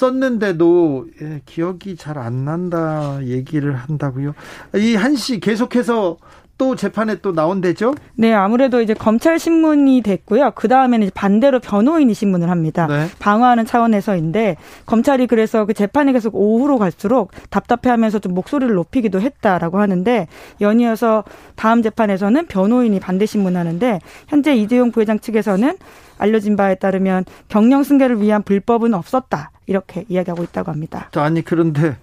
썼는데도 0.00 1.06
예, 1.22 1.42
기억이 1.46 1.96
잘 1.96 2.18
안 2.18 2.44
난다 2.44 3.18
얘기를 3.24 3.74
한다고요. 3.76 4.34
이 4.74 4.94
한 4.96 5.14
씨 5.16 5.40
계속해서 5.40 6.16
또 6.60 6.76
재판에 6.76 7.14
또 7.22 7.32
나온대죠? 7.32 7.94
네, 8.16 8.34
아무래도 8.34 8.82
이제 8.82 8.92
검찰 8.92 9.38
신문이 9.38 10.02
됐고요. 10.02 10.52
그 10.54 10.68
다음에는 10.68 11.10
반대로 11.14 11.58
변호인이 11.58 12.12
신문을 12.12 12.50
합니다. 12.50 12.86
네. 12.86 13.06
방어하는 13.18 13.64
차원에서인데 13.64 14.58
검찰이 14.84 15.26
그래서 15.26 15.64
그 15.64 15.72
재판이 15.72 16.12
계속 16.12 16.34
오후로 16.34 16.76
갈수록 16.76 17.30
답답해하면서 17.48 18.18
좀 18.18 18.34
목소리를 18.34 18.74
높이기도 18.74 19.22
했다라고 19.22 19.80
하는데 19.80 20.28
연이어서 20.60 21.24
다음 21.56 21.80
재판에서는 21.80 22.46
변호인이 22.46 23.00
반대 23.00 23.24
신문하는데 23.24 23.98
현재 24.28 24.54
이재용 24.54 24.92
부회장 24.92 25.18
측에서는 25.18 25.78
알려진 26.18 26.56
바에 26.56 26.74
따르면 26.74 27.24
경영 27.48 27.82
승계를 27.82 28.20
위한 28.20 28.42
불법은 28.42 28.92
없었다 28.92 29.50
이렇게 29.66 30.04
이야기하고 30.10 30.42
있다고 30.42 30.70
합니다. 30.70 31.08
아니 31.14 31.40
그런데 31.40 31.96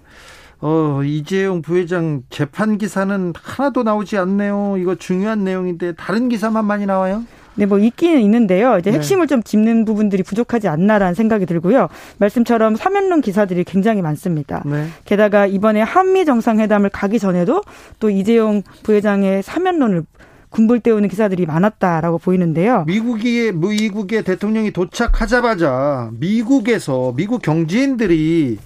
어, 0.60 1.02
이재용 1.04 1.62
부회장 1.62 2.22
재판 2.30 2.78
기사는 2.78 3.32
하나도 3.40 3.84
나오지 3.84 4.16
않네요. 4.18 4.76
이거 4.78 4.94
중요한 4.94 5.44
내용인데 5.44 5.92
다른 5.94 6.28
기사만 6.28 6.64
많이 6.64 6.86
나와요? 6.86 7.24
네, 7.54 7.66
뭐 7.66 7.78
있기는 7.78 8.20
있는데요. 8.20 8.78
이제 8.78 8.90
네. 8.90 8.96
핵심을 8.96 9.26
네. 9.26 9.34
좀 9.34 9.42
짚는 9.42 9.84
부분들이 9.84 10.22
부족하지 10.22 10.68
않나라는 10.68 11.14
생각이 11.14 11.44
들고요. 11.44 11.88
말씀처럼 12.18 12.76
사면론 12.76 13.20
기사들이 13.20 13.64
굉장히 13.64 14.00
많습니다. 14.00 14.62
네. 14.64 14.86
게다가 15.04 15.46
이번에 15.46 15.82
한미 15.82 16.24
정상회담을 16.24 16.90
가기 16.90 17.18
전에도 17.18 17.62
또 17.98 18.10
이재용 18.10 18.62
부회장의 18.84 19.42
사면론을 19.42 20.04
군불 20.50 20.80
때우는 20.80 21.08
기사들이 21.08 21.46
많았다라고 21.46 22.18
보이는데요. 22.18 22.84
미국이 22.86 23.52
미국의 23.52 24.22
대통령이 24.22 24.70
도착하자마자 24.70 26.10
미국에서 26.12 27.12
미국 27.16 27.42
경제인들이 27.42 28.58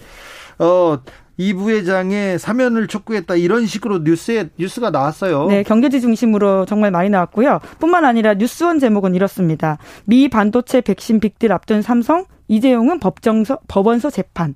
어, 0.59 0.99
이 1.37 1.55
부회장의 1.55 2.39
사면을 2.39 2.87
촉구했다 2.87 3.37
이런 3.37 3.67
식으로 3.67 3.99
뉴스에 3.99 4.51
뉴스가 4.59 4.91
나왔어요. 4.91 5.47
네, 5.47 5.63
경제지 5.63 6.01
중심으로 6.01 6.67
정말 6.67 6.91
많이 6.91 7.09
나왔고요. 7.11 7.61
뿐만 7.79 8.05
아니라 8.05 8.35
뉴스원 8.35 8.79
제목은 8.79 9.15
이렇습니다. 9.15 9.79
미 10.05 10.29
반도체 10.29 10.81
백신 10.81 11.21
빅딜 11.21 11.53
앞둔 11.53 11.83
삼성 11.83 12.27
이재용은 12.49 13.01
법정서 13.01 13.59
법원서 13.69 14.11
재판. 14.11 14.55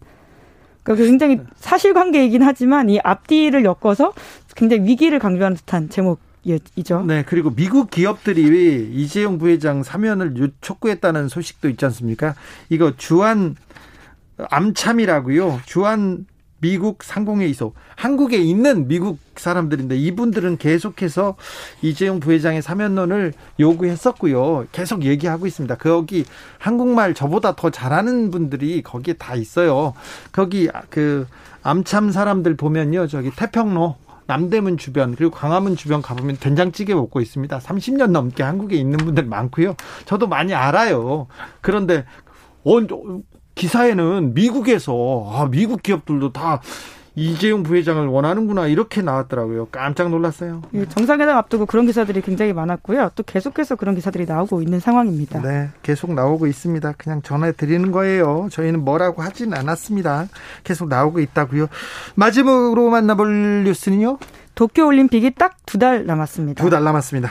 그러니까 0.83 1.07
굉장히 1.07 1.41
사실관계이긴 1.57 2.43
하지만 2.43 2.89
이 2.91 3.01
앞뒤를 3.03 3.65
엮어서 3.65 4.13
굉장히 4.55 4.85
위기를 4.87 5.19
강조하는 5.19 5.57
듯한 5.57 5.89
제목. 5.89 6.21
이죠. 6.77 7.03
네, 7.05 7.25
그리고 7.27 7.51
미국 7.51 7.91
기업들이 7.91 8.89
이재용 8.93 9.37
부회장 9.37 9.83
사면을 9.83 10.33
촉구했다는 10.61 11.27
소식도 11.27 11.69
있지 11.71 11.85
않습니까? 11.87 12.37
이거 12.69 12.93
주한 12.97 13.57
암참이라고요. 14.39 15.63
주한 15.67 16.25
미국 16.59 17.03
상공회 17.03 17.47
이소 17.49 17.75
한국에 17.97 18.39
있는 18.39 18.89
미국 18.89 19.19
사람들인데 19.37 19.97
이분들은 19.97 20.57
계속해서 20.57 21.37
이재용 21.83 22.21
부회장의 22.21 22.63
사면론을 22.63 23.35
요구했었고요. 23.61 24.67
계속 24.73 25.05
얘기하고 25.05 25.47
있습니다. 25.47 25.77
거기 25.77 26.25
한국말 26.59 27.15
저보다 27.15 27.57
더 27.57 27.71
잘하는 27.71 28.31
분들이 28.31 28.83
거기에 28.83 29.15
다 29.15 29.35
있어요. 29.35 29.95
거기 30.33 30.69
그 30.89 31.27
암참 31.63 32.11
사람들 32.11 32.57
보면요. 32.57 33.07
저기 33.09 33.31
태평로 33.31 33.97
남대문 34.27 34.77
주변 34.77 35.15
그리고 35.15 35.31
광화문 35.31 35.77
주변 35.77 36.03
가보면 36.03 36.39
된장찌개 36.39 36.95
먹고 36.95 37.21
있습니다. 37.21 37.59
30년 37.59 38.11
넘게 38.11 38.43
한국에 38.43 38.77
있는 38.77 38.97
분들 38.99 39.25
많고요. 39.25 39.77
저도 40.05 40.27
많이 40.27 40.53
알아요. 40.55 41.29
그런데 41.61 42.05
기사에는 43.57 44.35
미국에서 44.35 45.29
아, 45.33 45.49
미국 45.51 45.83
기업들도 45.83 46.33
다 46.33 46.61
이재용 47.19 47.63
부회장을 47.63 48.07
원하는구나 48.09 48.67
이렇게 48.67 49.01
나왔더라고요. 49.01 49.69
깜짝 49.73 50.11
놀랐어요. 50.11 50.61
예, 50.75 50.85
정상회담 50.87 51.35
앞두고 51.39 51.65
그런 51.65 51.87
기사들이 51.87 52.21
굉장히 52.21 52.53
많았고요. 52.53 53.13
또 53.15 53.23
계속해서 53.23 53.77
그런 53.77 53.95
기사들이 53.95 54.27
나오고 54.27 54.61
있는 54.61 54.81
상황입니다. 54.81 55.41
네, 55.41 55.71
계속 55.83 56.13
나오고 56.13 56.47
있습니다. 56.47 56.93
그냥 56.99 57.23
전해 57.23 57.53
드리는 57.53 57.91
거예요. 57.91 58.49
저희는 58.53 58.85
뭐라고 58.85 59.23
하진 59.23 59.55
않았습니다. 59.55 60.27
계속 60.63 60.89
나오고 60.89 61.21
있다고요. 61.21 61.69
마지막으로 62.17 62.91
만나볼 62.91 63.65
뉴스는요? 63.65 64.19
도쿄 64.55 64.87
올림픽이 64.87 65.35
딱 65.35 65.57
두 65.65 65.79
달 65.79 66.05
남았습니다. 66.05 66.63
두 66.63 66.69
달 66.71 66.85
남았습니다. 66.85 67.31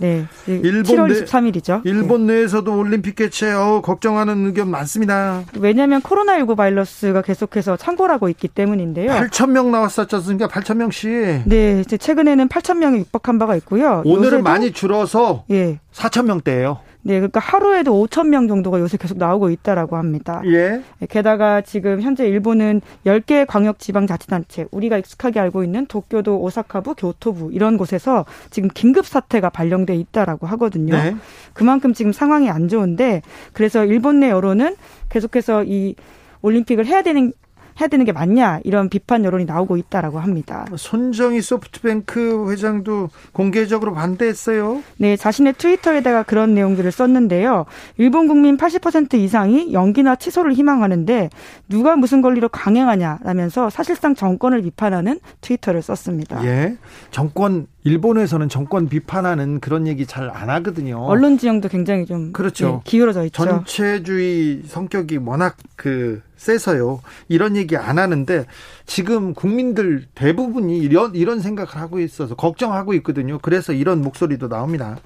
네. 0.00 0.26
일본 0.46 0.82
7월 0.82 1.24
23일이죠. 1.24 1.82
일본 1.84 2.26
네. 2.26 2.34
내에서도 2.34 2.76
올림픽 2.76 3.14
개최 3.16 3.52
어, 3.52 3.80
걱정하는 3.82 4.46
의견 4.46 4.70
많습니다. 4.70 5.42
왜냐하면 5.58 6.00
코로나19 6.00 6.56
바이러스가 6.56 7.22
계속해서 7.22 7.76
창궐하고 7.76 8.28
있기 8.30 8.48
때문인데요. 8.48 9.10
8천 9.12 9.50
명 9.50 9.70
나왔었지 9.70 10.14
않습니까? 10.16 10.48
8천 10.48 10.76
명씩. 10.76 11.42
네. 11.44 11.80
이제 11.80 11.96
최근에는 11.96 12.48
8천 12.48 12.78
명이 12.78 12.98
육박한 12.98 13.38
바가 13.38 13.56
있고요. 13.56 14.02
오늘은 14.04 14.42
많이 14.42 14.72
줄어서 14.72 15.44
예. 15.50 15.78
4천 15.92 16.24
명대예요. 16.24 16.80
네, 17.02 17.14
그러니까 17.14 17.40
하루에도 17.40 18.06
5천 18.06 18.28
명 18.28 18.46
정도가 18.46 18.78
요새 18.80 18.96
계속 18.96 19.18
나오고 19.18 19.50
있다라고 19.50 19.96
합니다. 19.96 20.42
예. 20.46 20.82
네, 20.98 21.06
게다가 21.08 21.60
지금 21.62 22.02
현재 22.02 22.26
일본은 22.28 22.80
10개 23.06 23.46
광역 23.46 23.78
지방 23.78 24.06
자치단체, 24.06 24.66
우리가 24.70 24.98
익숙하게 24.98 25.40
알고 25.40 25.64
있는 25.64 25.86
도쿄도, 25.86 26.40
오사카부, 26.40 26.94
교토부 26.96 27.50
이런 27.52 27.76
곳에서 27.76 28.26
지금 28.50 28.68
긴급 28.72 29.06
사태가 29.06 29.50
발령돼 29.50 29.96
있다라고 29.96 30.46
하거든요. 30.48 30.94
네. 30.94 31.16
그만큼 31.52 31.94
지금 31.94 32.12
상황이 32.12 32.50
안 32.50 32.68
좋은데 32.68 33.22
그래서 33.52 33.84
일본 33.84 34.20
내 34.20 34.30
여론은 34.30 34.76
계속해서 35.08 35.64
이 35.64 35.94
올림픽을 36.42 36.86
해야 36.86 37.02
되는 37.02 37.32
해야 37.80 37.88
되는 37.88 38.04
게 38.04 38.12
맞냐 38.12 38.60
이런 38.64 38.88
비판 38.88 39.24
여론이 39.24 39.44
나오고 39.44 39.76
있다라고 39.76 40.18
합니다. 40.18 40.66
손정희 40.74 41.40
소프트뱅크 41.42 42.50
회장도 42.50 43.10
공개적으로 43.32 43.92
반대했어요. 43.94 44.82
네, 44.98 45.16
자신의 45.16 45.54
트위터에다가 45.54 46.22
그런 46.22 46.54
내용들을 46.54 46.90
썼는데요. 46.90 47.66
일본 47.96 48.28
국민 48.28 48.56
80% 48.56 49.14
이상이 49.14 49.72
연기나 49.72 50.16
취소를 50.16 50.52
희망하는데 50.54 51.30
누가 51.68 51.96
무슨 51.96 52.22
권리로 52.22 52.48
강행하냐라면서 52.48 53.70
사실상 53.70 54.14
정권을 54.14 54.62
비판하는 54.62 55.20
트위터를 55.40 55.82
썼습니다. 55.82 56.44
예, 56.44 56.76
정권 57.10 57.66
일본에서는 57.84 58.48
정권 58.48 58.88
비판하는 58.88 59.60
그런 59.60 59.86
얘기 59.86 60.06
잘 60.06 60.30
안 60.30 60.48
하거든요. 60.50 60.98
언론 61.04 61.38
지형도 61.38 61.68
굉장히 61.68 62.06
좀 62.06 62.32
그렇죠. 62.32 62.80
예, 62.84 62.90
기울어져 62.90 63.24
있죠. 63.26 63.44
전체주의 63.44 64.62
성격이 64.66 65.18
워낙 65.18 65.56
그 65.76 66.22
세서요. 66.40 67.00
이런 67.28 67.54
얘기 67.54 67.76
안 67.76 67.98
하는데 67.98 68.46
지금 68.86 69.34
국민들 69.34 70.06
대부분이 70.14 70.78
이런 70.78 71.14
이런 71.14 71.40
생각을 71.40 71.76
하고 71.76 72.00
있어서 72.00 72.34
걱정하고 72.34 72.94
있거든요. 72.94 73.38
그래서 73.42 73.74
이런 73.74 74.00
목소리도 74.00 74.48
나옵니다. 74.48 74.96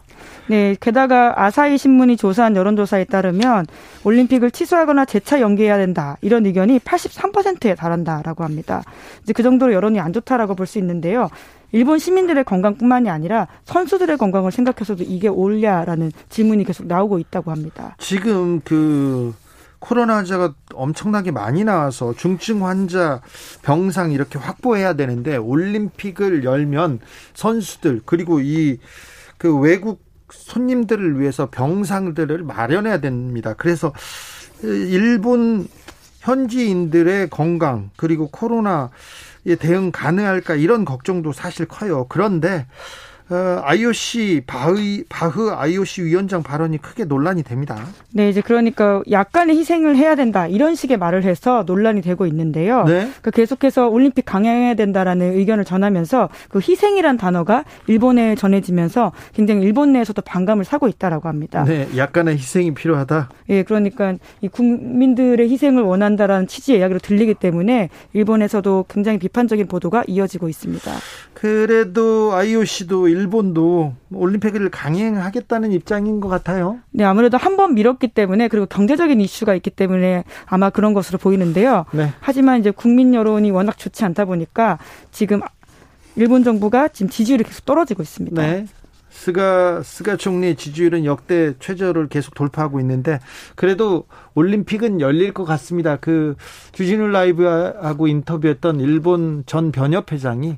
네, 0.46 0.76
게다가 0.78 1.34
아사히 1.42 1.76
신문이 1.76 2.16
조사한 2.16 2.54
여론조사에 2.54 3.04
따르면 3.04 3.66
올림픽을 4.04 4.52
취소하거나 4.52 5.06
재차 5.06 5.40
연기해야 5.40 5.76
된다 5.76 6.16
이런 6.20 6.46
의견이 6.46 6.78
83%에 6.78 7.74
달한다라고 7.74 8.44
합니다. 8.44 8.82
이제 9.24 9.32
그 9.32 9.42
정도로 9.42 9.72
여론이 9.72 9.98
안 10.00 10.12
좋다라고 10.12 10.54
볼 10.54 10.64
수 10.66 10.78
있는데요. 10.78 11.28
일본 11.72 11.98
시민들의 11.98 12.44
건강뿐만이 12.44 13.10
아니라 13.10 13.48
선수들의 13.64 14.16
건강을 14.16 14.52
생각해서도 14.52 15.02
이게 15.02 15.26
옳냐라는 15.28 16.12
질문이 16.28 16.62
계속 16.64 16.86
나오고 16.86 17.18
있다고 17.18 17.50
합니다. 17.50 17.96
지금 17.98 18.60
그 18.60 19.34
코로나 19.84 20.16
환자가 20.16 20.54
엄청나게 20.72 21.30
많이 21.30 21.62
나와서 21.62 22.14
중증 22.14 22.64
환자 22.64 23.20
병상 23.62 24.12
이렇게 24.12 24.38
확보해야 24.38 24.94
되는데 24.94 25.36
올림픽을 25.36 26.44
열면 26.44 27.00
선수들 27.34 28.00
그리고 28.06 28.40
이 28.40 28.78
그 29.44 29.54
외국 29.58 30.02
손님들을 30.30 31.20
위해서 31.20 31.50
병상들을 31.50 32.44
마련해야 32.44 32.98
됩니다. 33.00 33.52
그래서 33.52 33.92
일본 34.62 35.68
현지인들의 36.20 37.28
건강 37.28 37.90
그리고 37.96 38.28
코로나 38.30 38.90
대응 39.60 39.90
가능할까 39.92 40.54
이런 40.54 40.86
걱정도 40.86 41.32
사실 41.32 41.66
커요. 41.66 42.06
그런데 42.08 42.66
어, 43.30 43.60
IOC 43.64 44.42
바흐, 44.46 45.04
바흐 45.08 45.50
IOC 45.50 46.02
위원장 46.02 46.42
발언이 46.42 46.78
크게 46.78 47.04
논란이 47.04 47.42
됩니다. 47.42 47.86
네, 48.12 48.28
이제 48.28 48.42
그러니까 48.42 49.02
약간의 49.10 49.56
희생을 49.56 49.96
해야 49.96 50.14
된다 50.14 50.46
이런 50.46 50.74
식의 50.74 50.98
말을 50.98 51.24
해서 51.24 51.64
논란이 51.66 52.02
되고 52.02 52.26
있는데요. 52.26 52.84
네. 52.84 53.10
그 53.22 53.30
계속해서 53.30 53.88
올림픽 53.88 54.26
강행해야 54.26 54.74
된다라는 54.74 55.38
의견을 55.38 55.64
전하면서 55.64 56.28
그 56.50 56.58
희생이란 56.58 57.16
단어가 57.16 57.64
일본에 57.86 58.34
전해지면서 58.34 59.12
굉장히 59.32 59.62
일본 59.62 59.94
내에서도 59.94 60.20
반감을 60.20 60.64
사고 60.64 60.86
있다라고 60.88 61.28
합니다. 61.28 61.64
네, 61.64 61.88
약간의 61.96 62.34
희생이 62.34 62.74
필요하다. 62.74 63.30
예, 63.48 63.54
네, 63.54 63.62
그러니까 63.62 64.14
이 64.42 64.48
국민들의 64.48 65.48
희생을 65.48 65.82
원한다라는 65.82 66.46
취지의 66.46 66.80
이야기로 66.80 66.98
들리기 66.98 67.34
때문에 67.34 67.88
일본에서도 68.12 68.84
굉장히 68.88 69.18
비판적인 69.18 69.66
보도가 69.66 70.04
이어지고 70.06 70.50
있습니다. 70.50 70.92
그래도 71.32 72.32
IOC도 72.34 73.08
일본도 73.14 73.94
올림픽을 74.12 74.70
강행하겠다는 74.70 75.72
입장인 75.72 76.20
것 76.20 76.28
같아요. 76.28 76.80
네, 76.90 77.04
아무래도 77.04 77.36
한번 77.36 77.74
미뤘기 77.74 78.08
때문에 78.08 78.48
그리고 78.48 78.66
경제적인 78.66 79.20
이슈가 79.20 79.54
있기 79.54 79.70
때문에 79.70 80.24
아마 80.46 80.70
그런 80.70 80.94
것으로 80.94 81.18
보이는데요. 81.18 81.86
네. 81.92 82.12
하지만 82.20 82.60
이제 82.60 82.70
국민 82.70 83.14
여론이 83.14 83.50
워낙 83.50 83.78
좋지 83.78 84.04
않다 84.04 84.24
보니까 84.24 84.78
지금 85.12 85.40
일본 86.16 86.44
정부가 86.44 86.88
지금 86.88 87.08
지지율이 87.08 87.44
계속 87.44 87.64
떨어지고 87.64 88.02
있습니다. 88.02 88.42
네. 88.42 88.66
스가 89.10 89.82
스가 89.82 90.16
총리 90.16 90.56
지지율은 90.56 91.04
역대 91.04 91.54
최저를 91.60 92.08
계속 92.08 92.34
돌파하고 92.34 92.80
있는데 92.80 93.20
그래도 93.54 94.06
올림픽은 94.34 95.00
열릴 95.00 95.32
것 95.32 95.44
같습니다. 95.44 95.96
그 95.96 96.34
주진우 96.72 97.06
라이브하고 97.08 98.08
인터뷰했던 98.08 98.80
일본 98.80 99.44
전 99.46 99.70
변협 99.70 100.10
회장이 100.10 100.50
아, 100.50 100.56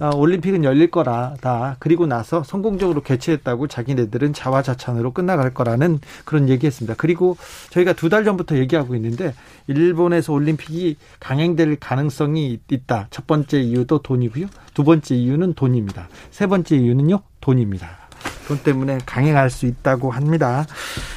올림픽은 0.00 0.64
열릴 0.64 0.90
거라다. 0.90 1.76
그리고 1.78 2.06
나서 2.06 2.42
성공적으로 2.44 3.02
개최했다고 3.02 3.66
자기네들은 3.66 4.32
자화자찬으로 4.32 5.12
끝나갈 5.12 5.52
거라는 5.52 5.98
그런 6.24 6.48
얘기했습니다. 6.48 6.94
그리고 6.96 7.36
저희가 7.70 7.92
두 7.94 8.08
달 8.08 8.24
전부터 8.24 8.56
얘기하고 8.56 8.94
있는데 8.94 9.34
일본에서 9.66 10.32
올림픽이 10.32 10.96
강행될 11.20 11.76
가능성이 11.76 12.58
있다. 12.70 13.08
첫 13.10 13.26
번째 13.26 13.60
이유도 13.60 13.98
돈이고요. 13.98 14.46
두 14.72 14.82
번째 14.84 15.14
이유는 15.14 15.54
돈입니다. 15.54 16.08
세 16.30 16.46
번째 16.46 16.76
이유는요. 16.76 17.20
돈입니다. 17.40 18.08
돈 18.46 18.58
때문에 18.58 18.98
강행할 19.04 19.50
수 19.50 19.66
있다고 19.66 20.10
합니다. 20.10 20.64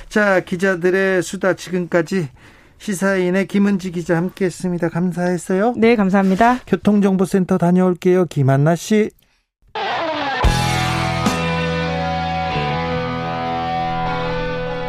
자, 0.10 0.42
기자들의 0.42 1.24
수다 1.24 1.54
지금까지 1.54 2.28
시사인의 2.82 3.46
김은지 3.46 3.92
기자 3.92 4.18
함께했습니다. 4.18 4.90
감사했어요. 4.90 5.76
네, 5.78 5.96
감사합니다. 5.96 6.62
교통정보센터 6.66 7.60
다녀올게요. 7.60 8.26
김한나 8.26 8.76
씨. 8.76 9.12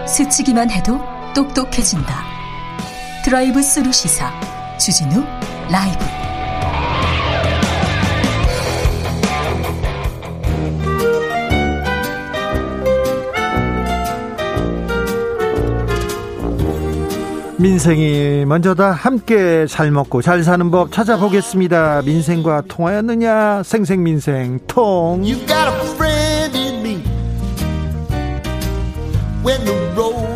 스치기만 0.09 0.71
해도 0.71 0.99
똑똑해진다. 1.35 2.25
드라이브 3.25 3.63
스루 3.63 3.93
시사 3.93 4.31
주진우 4.79 5.23
라이브. 5.71 6.22
민생이 17.63 18.45
먼저다 18.45 18.91
함께 18.91 19.67
잘 19.69 19.93
먹고 19.93 20.21
잘 20.21 20.43
사는 20.43 20.69
법 20.73 20.91
찾아보겠습니다. 20.91 22.03
민생과 22.05 22.63
통하였느냐? 22.67 23.63
생생민생 23.63 24.59
통. 24.67 25.23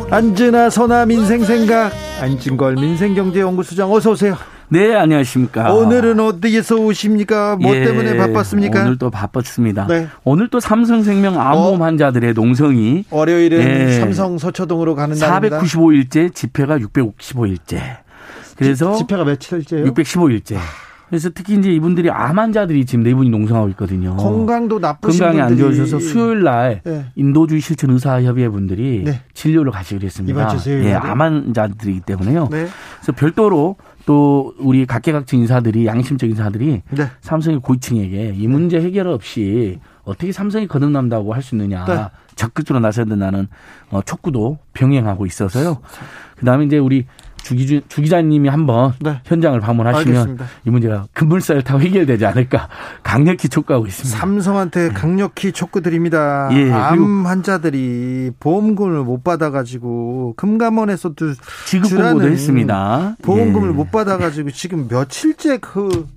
안즈나 0.08 0.70
선아 0.70 1.06
민생 1.06 1.44
생각 1.44 1.90
안진걸 2.20 2.76
민생경제연구소장 2.76 3.92
어서 3.92 4.12
오세요. 4.12 4.36
네, 4.68 4.96
안녕하십니까. 4.96 5.72
오늘은 5.72 6.18
어디에서 6.18 6.76
오십니까? 6.76 7.56
뭐 7.56 7.74
예, 7.74 7.84
때문에 7.84 8.16
바빴습니까? 8.16 8.82
오늘 8.82 8.98
또 8.98 9.10
바빴습니다. 9.10 9.86
네. 9.86 10.08
오늘 10.24 10.48
또 10.48 10.58
삼성생명 10.58 11.40
암호음 11.40 11.80
어? 11.80 11.84
환자들의 11.84 12.34
농성이 12.34 13.04
월요일은 13.10 13.60
예, 13.60 13.92
삼성 13.92 14.38
서초동으로 14.38 14.96
가는 14.96 15.16
날입니다. 15.16 15.60
495일째, 15.60 16.34
집회가 16.34 16.78
655일째. 16.78 17.98
그래서 18.56 18.94
지, 18.94 18.98
집회가 19.00 19.24
며칠째요? 19.24 19.84
615일째. 19.84 20.56
그래서 21.08 21.30
특히 21.32 21.54
이제 21.56 21.70
이분들이 21.72 22.10
암 22.10 22.38
환자들이 22.38 22.84
지금 22.84 23.04
네 23.04 23.14
분이 23.14 23.30
농성하고 23.30 23.68
있거든요. 23.70 24.16
건강도 24.16 24.78
나쁘신 24.78 25.20
건강이 25.20 25.40
안 25.40 25.56
좋으셔서 25.56 26.00
수요일 26.00 26.42
날 26.42 26.80
네. 26.84 27.06
인도주의 27.14 27.60
실천 27.60 27.90
의사 27.90 28.20
협의회 28.22 28.48
분들이 28.48 29.02
네. 29.04 29.20
진료를 29.34 29.70
가시기로 29.70 30.04
했습니다. 30.04 30.56
예, 30.84 30.94
암 30.94 31.20
환자들이기 31.20 32.00
때문에요. 32.00 32.48
네. 32.50 32.66
그래서 32.96 33.12
별도로 33.12 33.76
또 34.04 34.54
우리 34.58 34.84
각계각층 34.86 35.38
인사들이 35.40 35.86
양심적 35.86 36.28
인사들이 36.28 36.82
네. 36.90 37.10
삼성의 37.20 37.60
고위층에게 37.60 38.34
이 38.36 38.46
문제 38.48 38.80
해결 38.80 39.06
없이 39.08 39.78
어떻게 40.04 40.30
삼성이 40.32 40.66
거듭난다고 40.68 41.32
할 41.34 41.42
수 41.42 41.54
있느냐 41.54 41.84
네. 41.84 42.04
적극적으로 42.36 42.80
나서야 42.80 43.06
된다는 43.06 43.48
어, 43.90 44.00
촉구도 44.02 44.58
병행하고 44.74 45.24
있어서요. 45.26 45.78
그다음에 46.36 46.64
이제 46.66 46.78
우리 46.78 47.06
주기 47.46 47.64
주 47.64 47.80
기자님이 48.02 48.48
한번 48.48 48.92
네. 48.98 49.20
현장을 49.24 49.60
방문하시면 49.60 50.16
알겠습니다. 50.16 50.46
이 50.64 50.70
문제가 50.70 51.06
급물살 51.12 51.62
타고 51.62 51.80
해결되지 51.80 52.26
않을까 52.26 52.68
강력히 53.04 53.48
촉구하고 53.48 53.86
있습니다. 53.86 54.18
삼성한테 54.18 54.88
네. 54.88 54.92
강력히 54.92 55.52
촉구드립니다. 55.52 56.48
예, 56.50 56.72
암 56.72 57.24
환자들이 57.24 58.32
보험금을 58.40 59.04
못 59.04 59.22
받아가지고 59.22 60.34
금감원에서도 60.36 61.34
지급보고도 61.66 62.26
했습니다. 62.26 63.14
보험금을 63.22 63.68
예. 63.68 63.72
못 63.72 63.92
받아가지고 63.92 64.50
지금 64.50 64.88
며칠째 64.88 65.58
그 65.58 66.08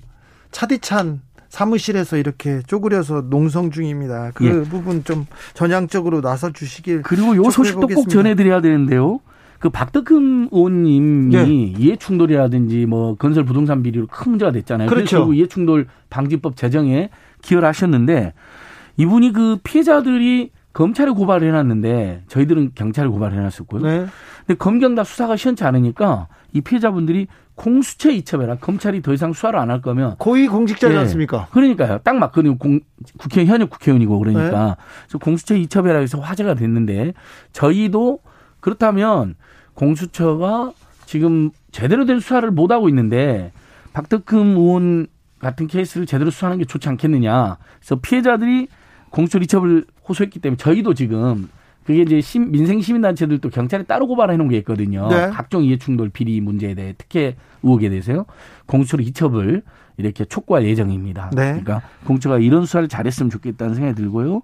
차디찬 0.50 1.22
사무실에서 1.50 2.18
이렇게 2.18 2.62
쪼그려서 2.66 3.26
농성 3.30 3.70
중입니다. 3.70 4.32
그 4.34 4.46
예. 4.48 4.52
부분 4.68 5.04
좀 5.04 5.28
전향적으로 5.54 6.22
나서 6.22 6.52
주시길 6.52 7.04
그리고 7.04 7.36
요 7.36 7.52
소식도 7.52 7.86
꼭 7.86 8.10
전해드려야 8.10 8.62
되는데요. 8.62 9.20
그 9.60 9.70
박덕흠 9.70 10.50
의원님이 10.52 11.36
네. 11.36 11.74
이해충돌이라든지 11.78 12.86
뭐 12.86 13.16
건설 13.16 13.44
부동산 13.44 13.84
비리로 13.84 14.08
큰 14.08 14.32
문제가 14.32 14.52
됐잖아요. 14.52 14.90
그렇죠. 14.90 15.26
그래서 15.26 15.34
이해충돌 15.34 15.88
방지법 16.10 16.56
제정에 16.56 17.10
기여를 17.42 17.68
하셨는데 17.68 18.34
이분이 18.98 19.34
그 19.34 19.58
피해자들이 19.64 20.52
검찰에 20.72 21.12
고발을 21.12 21.48
해놨는데 21.50 22.24
저희들은 22.28 22.72
경찰에 22.76 23.08
고발을 23.10 23.38
해놨었고요. 23.38 23.82
네. 23.82 24.06
근데 24.46 24.58
검경 24.58 24.96
다 24.96 25.04
수사가 25.04 25.36
시원치 25.36 25.64
않으니까 25.66 26.28
이 26.54 26.62
피해자분들이 26.62 27.28
공수처 27.56 28.10
이첩해라. 28.12 28.56
검찰이 28.56 29.02
더 29.02 29.14
이상 29.14 29.34
수사를 29.34 29.60
안 29.60 29.70
할 29.70 29.82
거면 29.82 30.16
고위 30.20 30.48
공직자지 30.48 30.94
네. 30.94 31.00
않습니까? 31.02 31.48
그러니까요. 31.52 32.00
딱 32.04 32.16
맞거든요. 32.18 32.58
공, 32.58 32.80
국회의원 33.18 33.54
현역 33.54 33.70
국회의원이고 33.72 34.18
그러니까 34.20 34.42
네. 34.66 34.76
그래서 35.04 35.18
공수처 35.18 35.56
이첩해라 35.56 36.00
해서 36.00 36.20
화제가 36.20 36.54
됐는데 36.54 37.14
저희도 37.52 38.20
그렇다면 38.62 39.36
공수처가 39.80 40.74
지금 41.06 41.52
제대로 41.72 42.06
된 42.06 42.20
수사를 42.20 42.50
못 42.52 42.72
하고 42.72 42.90
있는데 42.90 43.52
박덕흠 43.94 44.58
의원 44.58 45.08
같은 45.40 45.68
케이스를 45.68 46.06
제대로 46.06 46.30
수사하는 46.30 46.58
게 46.58 46.66
좋지 46.66 46.90
않겠느냐. 46.90 47.58
그래서 47.80 47.96
피해자들이 47.96 48.68
공수처 49.10 49.40
리첩을 49.40 49.86
호소했기 50.08 50.40
때문에 50.40 50.58
저희도 50.58 50.94
지금 50.94 51.50
그게 51.86 52.02
이제 52.02 52.20
심, 52.20 52.52
민생 52.52 52.82
시민 52.82 53.02
단체들도 53.02 53.50
경찰에 53.50 53.84
따로 53.84 54.06
고발해 54.06 54.36
놓은 54.36 54.50
게 54.50 54.58
있거든요. 54.58 55.08
네. 55.08 55.30
각종 55.30 55.64
이해 55.64 55.78
충돌 55.78 56.10
비리 56.10 56.42
문제에 56.42 56.76
대해 56.76 56.94
특혜 56.98 57.38
의혹에 57.64 57.90
대해서요. 57.90 58.26
공수처로 58.68 59.02
이첩을 59.02 59.64
이렇게 59.98 60.26
촉구할 60.26 60.66
예정입니다. 60.66 61.32
네. 61.34 61.60
그러니까 61.62 61.82
공수처가 62.06 62.40
이런 62.40 62.66
수사를 62.66 62.88
잘했으면 62.88 63.30
좋겠다는 63.30 63.76
생각이 63.76 63.96
들고요. 63.96 64.42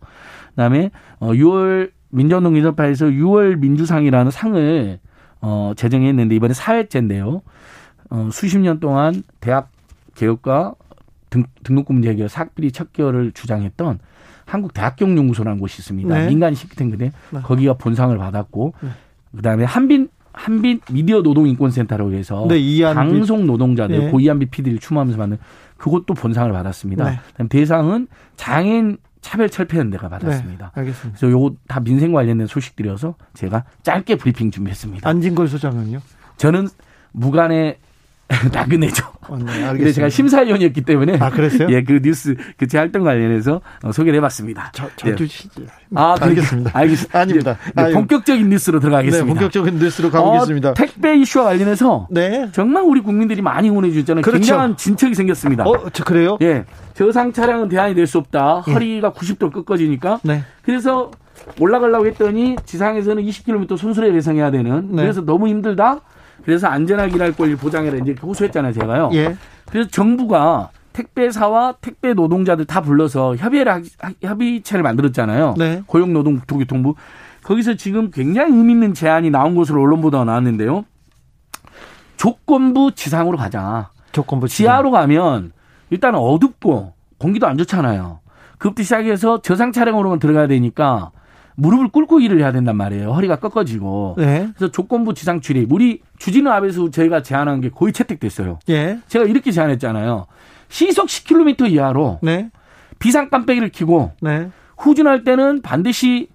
그다음에 0.51 0.91
어 1.19 1.33
6월 1.33 1.91
민주노동 2.09 2.55
인사파에서 2.55 3.07
6월 3.07 3.57
민주상이라는 3.57 4.31
상을 4.31 4.99
어, 5.47 5.73
제정했는데 5.75 6.35
이번에 6.35 6.55
4회째인데요. 6.55 7.41
어, 8.09 8.29
수십 8.31 8.57
년 8.57 8.79
동안 8.79 9.21
대학 9.39 9.69
개혁과 10.15 10.73
등, 11.29 11.43
등록금 11.63 12.03
해결, 12.03 12.29
사학비리 12.29 12.71
척결을 12.71 13.31
주장했던 13.31 13.99
한국대학교육연구소라는 14.45 15.59
곳이 15.59 15.81
있습니다. 15.81 16.17
네. 16.17 16.27
민간 16.27 16.55
싱크탱크인데 16.55 17.11
네. 17.29 17.41
거기가 17.41 17.75
본상을 17.75 18.17
받았고 18.17 18.73
네. 18.81 18.89
그다음에 19.35 19.65
한빛 19.65 20.09
한빛 20.33 20.81
미디어 20.91 21.21
노동인권센터라고 21.21 22.13
해서 22.13 22.47
네, 22.49 22.81
방송 22.93 23.45
노동자들 23.45 23.99
네. 23.99 24.11
고 24.11 24.19
이한빛 24.19 24.47
PD를 24.47 24.79
추모하면서 24.79 25.17
받는 25.17 25.37
그것도 25.77 26.15
본상을 26.15 26.51
받았습니다. 26.51 27.09
네. 27.09 27.19
그다음 27.31 27.49
대상은 27.49 28.07
장애인 28.35 28.97
차별 29.25 29.49
철폐연대가 29.49 30.07
받았습니다. 30.07 30.71
네, 30.75 30.81
알겠습니다. 30.81 31.17
그래서 31.17 31.31
요거 31.31 31.55
다 31.67 31.79
민생 31.79 32.11
관련된 32.13 32.45
소식들이어서 32.45 33.15
제가 33.33 33.63
짧게 33.81 34.17
브리핑 34.17 34.51
준비했습니다. 34.51 35.09
안진걸 35.09 35.47
소장은요? 35.47 35.99
저는 36.37 36.67
무관의 37.11 37.79
나그네죠. 38.51 39.05
어, 39.27 39.37
네, 39.37 39.67
근데 39.73 39.91
제가 39.91 40.09
심사위원이었기 40.09 40.81
때문에 40.81 41.17
아 41.19 41.29
그랬어요? 41.29 41.67
예, 41.73 41.83
그 41.83 41.99
뉴스 42.01 42.35
그 42.57 42.65
제 42.67 42.77
활동 42.79 43.03
관련해서 43.03 43.61
어, 43.83 43.91
소개를 43.91 44.17
해봤습니다. 44.17 44.71
저, 44.73 44.89
저 44.95 45.09
네. 45.09 45.15
주시지. 45.15 45.67
아, 45.93 46.15
알겠습니다. 46.19 46.71
알겠습니다. 46.73 47.19
아닙니다. 47.19 47.57
네, 47.75 47.91
본격적인 47.93 48.49
뉴스로 48.49 48.79
들어가겠습니다. 48.79 49.25
네, 49.25 49.29
본격적인 49.31 49.77
뉴스로 49.79 50.09
가보겠습니다. 50.09 50.69
어, 50.71 50.73
택배 50.73 51.15
이슈와 51.17 51.45
관련해서 51.45 52.07
네. 52.09 52.49
정말 52.51 52.83
우리 52.83 53.01
국민들이 53.01 53.41
많이 53.43 53.69
응원해 53.69 53.91
주잖아요. 53.91 54.23
그렇죠. 54.23 54.39
굉장한 54.39 54.75
진척이 54.77 55.13
생겼습니다. 55.13 55.63
어, 55.65 55.89
저 55.93 56.03
그래요? 56.03 56.37
예, 56.41 56.65
저상 56.95 57.31
차량은 57.31 57.69
대안이 57.69 57.93
될 57.93 58.07
수 58.07 58.17
없다. 58.17 58.63
예. 58.67 58.71
허리가 58.73 59.11
90도 59.11 59.51
꺾어지니까. 59.51 60.19
네. 60.23 60.43
그래서 60.63 61.11
올라가려고 61.59 62.07
했더니 62.07 62.55
지상에서는 62.65 63.23
20km 63.23 63.77
순수에 63.77 64.11
배송해야 64.11 64.49
되는. 64.51 64.87
네. 64.91 65.03
그래서 65.03 65.21
너무 65.21 65.47
힘들다. 65.47 66.01
그래서 66.45 66.67
안전하게 66.67 67.15
일할 67.15 67.31
권리 67.33 67.55
보장해라 67.55 67.97
이제 67.97 68.15
호소했잖아요, 68.21 68.71
제가요. 68.73 69.09
예. 69.13 69.35
그래서 69.69 69.89
정부가 69.89 70.69
택배사와 70.93 71.75
택배 71.81 72.13
노동자들 72.13 72.65
다 72.65 72.81
불러서 72.81 73.35
협의를 73.35 73.83
협의체를 74.21 74.83
만들었잖아요. 74.83 75.55
네. 75.57 75.81
고용노동국토교통부 75.87 76.95
거기서 77.43 77.73
지금 77.75 78.11
굉장히 78.11 78.55
의미 78.55 78.73
있는 78.73 78.93
제안이 78.93 79.29
나온 79.29 79.55
것으로 79.55 79.81
언론 79.81 80.01
보도가 80.01 80.23
나왔는데요. 80.23 80.85
조건부 82.15 82.91
지상으로 82.93 83.37
가자. 83.37 83.89
조건부 84.11 84.47
지상. 84.47 84.65
지하로 84.65 84.91
가면 84.91 85.51
일단 85.89 86.15
어둡고 86.15 86.93
공기도 87.17 87.47
안 87.47 87.57
좋잖아요. 87.57 88.19
그부터 88.57 88.83
시작해서 88.83 89.41
저상 89.41 89.71
차량으로만 89.71 90.19
들어가야 90.19 90.47
되니까 90.47 91.11
무릎을 91.55 91.89
꿇고 91.89 92.19
일을 92.19 92.39
해야 92.39 92.51
된단 92.51 92.75
말이에요. 92.77 93.11
허리가 93.11 93.37
꺾어지고. 93.37 94.15
네. 94.17 94.49
그래서 94.55 94.71
조건부 94.71 95.13
지상 95.13 95.41
출입. 95.41 95.71
우리 95.71 96.01
주진우 96.19 96.49
앞에서 96.51 96.89
저희가 96.89 97.21
제안한 97.21 97.61
게 97.61 97.69
거의 97.69 97.93
채택됐어요. 97.93 98.59
예. 98.69 98.99
제가 99.07 99.25
이렇게 99.25 99.51
제안했잖아요. 99.51 100.27
시속 100.69 101.07
10km 101.07 101.71
이하로 101.71 102.19
네. 102.21 102.49
비상 102.99 103.29
깜빡이를 103.29 103.69
켜고 103.73 104.11
네. 104.21 104.49
후진할 104.77 105.23
때는 105.23 105.61
반드시 105.61 106.27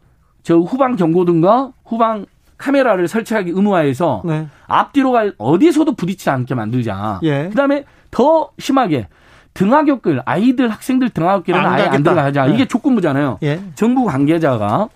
저 0.42 0.56
후방 0.56 0.96
경고등과 0.96 1.72
후방 1.84 2.26
카메라를 2.56 3.08
설치하기 3.08 3.50
의무화해서 3.50 4.22
네. 4.24 4.46
앞뒤로 4.66 5.12
갈 5.12 5.34
어디서도 5.38 5.94
부딪히지 5.94 6.30
않게 6.30 6.54
만들자. 6.54 7.20
예. 7.22 7.48
그다음에 7.48 7.84
더 8.10 8.50
심하게 8.58 9.08
등하굣길 9.54 10.22
아이들 10.24 10.68
학생들 10.68 11.10
등하굣길은 11.10 11.60
아예 11.60 11.84
안 11.84 12.02
들어가자. 12.02 12.46
네. 12.46 12.54
이게 12.54 12.66
조건부잖아요. 12.66 13.38
예. 13.42 13.60
정부 13.74 14.04
관계자가 14.04 14.88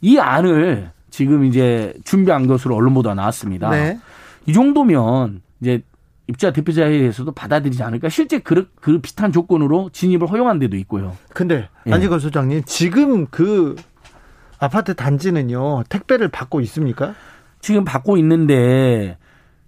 이 0.00 0.18
안을 0.18 0.90
지금 1.10 1.44
이제 1.44 1.94
준비한 2.04 2.46
것으로 2.46 2.76
언론 2.76 2.94
보도가 2.94 3.14
나왔습니다. 3.14 3.70
네. 3.70 3.98
이 4.46 4.52
정도면 4.52 5.42
이제 5.60 5.82
입주자 6.28 6.52
대표자회에서도 6.52 7.32
받아들이지 7.32 7.82
않을까. 7.82 8.08
실제 8.08 8.38
그, 8.38 8.68
그 8.80 9.00
비슷한 9.00 9.32
조건으로 9.32 9.90
진입을 9.92 10.30
허용한 10.30 10.60
데도 10.60 10.76
있고요. 10.76 11.16
근데 11.34 11.68
예. 11.86 11.92
안지건 11.92 12.20
소장님 12.20 12.62
지금 12.66 13.26
그 13.26 13.74
아파트 14.60 14.94
단지는요 14.94 15.84
택배를 15.88 16.28
받고 16.28 16.60
있습니까? 16.62 17.14
지금 17.60 17.84
받고 17.84 18.16
있는데 18.18 19.18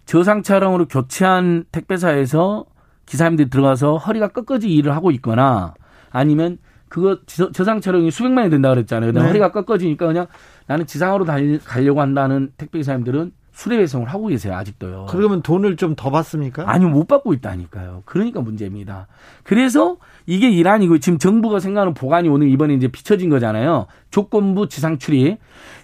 저상 0.06 0.42
차량으로 0.42 0.86
교체한 0.86 1.64
택배사에서 1.72 2.64
기사님들이 3.06 3.50
들어가서 3.50 3.96
허리가 3.96 4.28
꺾어지 4.28 4.72
일을 4.72 4.94
하고 4.94 5.10
있거나 5.10 5.74
아니면 6.10 6.58
그거 6.92 7.16
저상 7.54 7.80
차량이 7.80 8.10
수백만이 8.10 8.50
된다 8.50 8.68
그랬잖아요. 8.68 9.12
네. 9.12 9.20
허리가 9.20 9.50
꺾어지니까 9.50 10.06
그냥 10.06 10.26
나는 10.66 10.86
지상으로 10.86 11.24
달리, 11.24 11.58
가려고 11.58 12.02
한다는 12.02 12.52
택배 12.58 12.80
기사님들은 12.80 13.32
수레 13.52 13.78
배송을 13.78 14.08
하고 14.08 14.26
계세요 14.26 14.54
아직도요. 14.54 15.06
그러면 15.08 15.40
돈을 15.40 15.76
좀 15.76 15.94
더 15.96 16.10
받습니까? 16.10 16.64
아니요 16.66 16.90
못 16.90 17.08
받고 17.08 17.32
있다니까요. 17.32 18.02
그러니까 18.04 18.42
문제입니다. 18.42 19.06
그래서 19.42 19.96
이게 20.26 20.50
일환이고 20.50 20.98
지금 20.98 21.18
정부가 21.18 21.60
생각하는 21.60 21.94
보관이 21.94 22.28
오늘 22.28 22.48
이번에 22.48 22.74
이제 22.74 22.88
비춰진 22.88 23.30
거잖아요. 23.30 23.86
조건부 24.10 24.68
지상 24.68 24.98
출입 24.98 25.38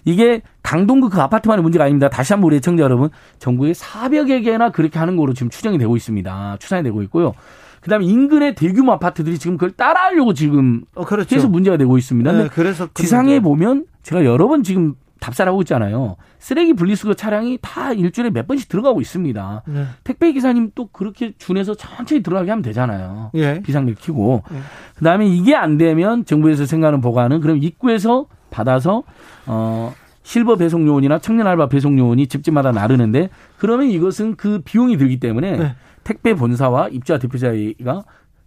이게 0.05 0.43
강동구 0.61 1.09
그 1.09 1.19
아파트만의 1.21 1.63
문제가 1.63 1.85
아닙니다. 1.85 2.09
다시 2.09 2.33
한번 2.33 2.49
우리 2.49 2.57
애청자 2.57 2.83
여러분 2.83 3.09
전국에 3.39 3.71
400여 3.71 4.43
개나 4.43 4.69
그렇게 4.69 4.99
하는 4.99 5.15
거로 5.15 5.33
지금 5.33 5.49
추정이 5.49 5.79
되고 5.79 5.95
있습니다. 5.95 6.57
추산이 6.59 6.83
되고 6.83 7.01
있고요. 7.01 7.33
그다음에 7.81 8.05
인근의 8.05 8.55
대규모 8.55 8.91
아파트들이 8.93 9.37
지금 9.37 9.57
그걸 9.57 9.71
따라하려고 9.71 10.33
지금 10.33 10.83
어, 10.95 11.05
그렇죠. 11.05 11.29
계속 11.29 11.51
문제가 11.51 11.77
되고 11.77 11.97
있습니다. 11.97 12.31
네, 12.31 12.47
그래서 12.51 12.87
지상에 12.93 13.39
보면 13.39 13.85
제가 14.03 14.25
여러 14.25 14.47
번 14.47 14.63
지금 14.63 14.95
답사하고 15.19 15.61
있잖아요. 15.63 16.15
쓰레기 16.39 16.73
분리수거 16.73 17.13
차량이 17.13 17.59
다 17.61 17.91
일주일에 17.91 18.29
몇 18.29 18.47
번씩 18.47 18.69
들어가고 18.69 19.01
있습니다. 19.01 19.63
네. 19.67 19.85
택배 20.03 20.31
기사님 20.31 20.71
또 20.75 20.87
그렇게 20.87 21.33
준해서 21.37 21.75
천천히 21.75 22.23
들어가게 22.23 22.49
하면 22.51 22.63
되잖아요. 22.63 23.31
예. 23.35 23.61
비상벨 23.61 23.95
켜고. 23.95 24.43
예. 24.53 24.57
그다음에 24.95 25.27
이게 25.27 25.55
안 25.55 25.77
되면 25.77 26.25
정부에서 26.25 26.65
생각하는 26.65 27.01
보관은 27.01 27.41
그럼 27.41 27.57
입구에서 27.61 28.27
받아서 28.49 29.03
어 29.45 29.93
실버 30.23 30.55
배송 30.55 30.87
요원이나 30.87 31.19
청년 31.19 31.47
알바 31.47 31.67
배송 31.69 31.97
요원이 31.99 32.27
집집마다 32.27 32.71
나르는데 32.71 33.29
그러면 33.57 33.87
이것은 33.87 34.35
그 34.35 34.61
비용이 34.63 34.97
들기 34.97 35.19
때문에 35.19 35.57
네. 35.57 35.75
택배 36.09 36.33
본사와 36.33 36.87
입주자 36.89 37.19
대표자가 37.19 37.53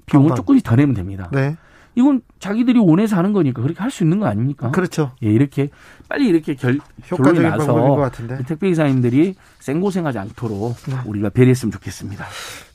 비용을 0.06 0.34
조금씩 0.34 0.64
더 0.64 0.74
내면 0.74 0.96
됩니다. 0.96 1.28
네. 1.32 1.56
이건 1.94 2.22
자기들이 2.40 2.80
원해서 2.80 3.16
하는 3.16 3.32
거니까 3.32 3.62
그렇게 3.62 3.78
할 3.80 3.90
수 3.90 4.02
있는 4.02 4.18
거 4.18 4.26
아닙니까? 4.26 4.70
그렇죠. 4.72 5.12
예, 5.22 5.28
이렇게 5.30 5.68
빨리 6.08 6.26
이렇게 6.26 6.54
결, 6.54 6.80
효과적인 7.08 7.42
나서 7.42 8.10
택배 8.48 8.68
기사님들이 8.70 9.34
생고생하지 9.60 10.18
않도록 10.18 10.74
네. 10.88 10.94
우리가 11.04 11.28
배려했으면 11.28 11.70
좋겠습니다. 11.70 12.24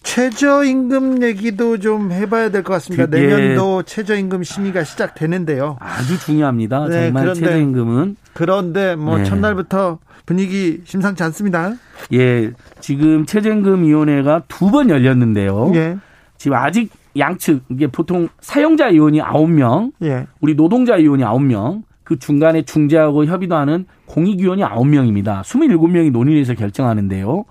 최저임금 0.03 1.21
얘기도 1.23 1.79
좀 1.79 2.11
해봐야 2.13 2.49
될 2.49 2.63
것 2.63 2.73
같습니다. 2.73 3.07
내년도 3.07 3.83
최저임금 3.83 4.43
심의가 4.43 4.83
시작되는데요. 4.85 5.75
아주 5.81 6.17
중요합니다. 6.19 6.87
네, 6.87 7.05
정말 7.07 7.23
그런데, 7.23 7.39
최저임금은 7.41 8.15
그런데 8.33 8.95
뭐 8.95 9.17
네. 9.17 9.23
첫날부터 9.25 9.99
분위기 10.37 10.81
심상치 10.83 11.23
않습니다. 11.23 11.73
예, 12.13 12.51
지금 12.81 13.25
최저임금위원회가 13.25 14.43
두 14.47 14.67
번 14.69 14.89
열렸는데요. 14.89 15.71
예. 15.73 15.97
지금 16.37 16.57
아직 16.57 16.91
양측 17.17 17.63
이게 17.69 17.87
보통 17.87 18.27
사용자 18.41 18.89
의원이 18.89 19.21
9명, 19.21 19.93
예. 20.03 20.27
우리 20.41 20.55
노동자 20.55 20.97
의원이 20.97 21.23
9명, 21.23 21.83
그 22.03 22.19
중간에 22.19 22.61
중재하고 22.63 23.25
협의도 23.25 23.55
하는 23.55 23.85
공익위원이 24.05 24.61
9명입니다. 24.63 25.41
27명이 25.41 26.11
논의해서 26.11 26.53
결정하는데요. 26.53 27.45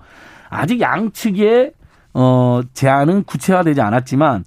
아직 0.49 0.79
양측의 0.79 1.71
어 2.13 2.61
제안은 2.73 3.23
구체화되지 3.23 3.81
않았지만 3.81 4.43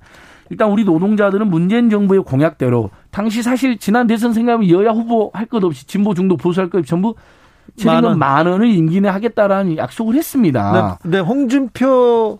일단 0.50 0.70
우리 0.70 0.84
노동자들은 0.84 1.48
문재인 1.50 1.90
정부의 1.90 2.22
공약대로 2.22 2.90
당시 3.10 3.42
사실 3.42 3.76
지난 3.78 4.06
대선 4.06 4.32
생각하면 4.32 4.68
여야 4.70 4.90
후보 4.90 5.30
할 5.34 5.46
것 5.46 5.62
없이 5.64 5.86
진보 5.86 6.14
중도 6.14 6.36
보수 6.36 6.60
할 6.60 6.70
것 6.70 6.78
없이 6.78 6.88
전부 6.88 7.14
최저임금 7.76 8.18
만 8.18 8.46
원을 8.46 8.68
임기 8.68 9.00
내에 9.00 9.10
하겠다라는 9.10 9.76
약속을 9.76 10.14
했습니다. 10.14 10.98
네, 11.04 11.10
네 11.10 11.18
홍준표 11.18 12.38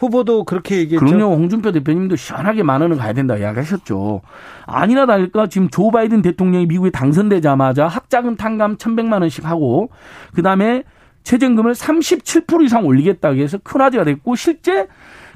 후보도 0.00 0.44
그렇게 0.44 0.78
얘기했죠. 0.78 1.04
그럼요. 1.04 1.34
홍준표 1.34 1.72
대표님도 1.72 2.16
시원하게 2.16 2.62
만 2.62 2.80
원은 2.80 2.96
가야 2.96 3.12
된다 3.12 3.36
이야기하셨죠. 3.36 4.22
아니나 4.66 5.06
다를까 5.06 5.48
지금 5.48 5.68
조 5.68 5.90
바이든 5.90 6.22
대통령이 6.22 6.66
미국에 6.66 6.90
당선되자마자 6.90 7.86
학자금 7.86 8.36
탕감 8.36 8.76
1,100만 8.76 9.20
원씩 9.20 9.44
하고 9.44 9.90
그다음에 10.34 10.84
최저임금을 11.22 11.72
37% 11.72 12.64
이상 12.64 12.86
올리겠다고 12.86 13.36
해서 13.36 13.58
큰 13.62 13.82
화제가 13.82 14.04
됐고 14.04 14.36
실제 14.36 14.86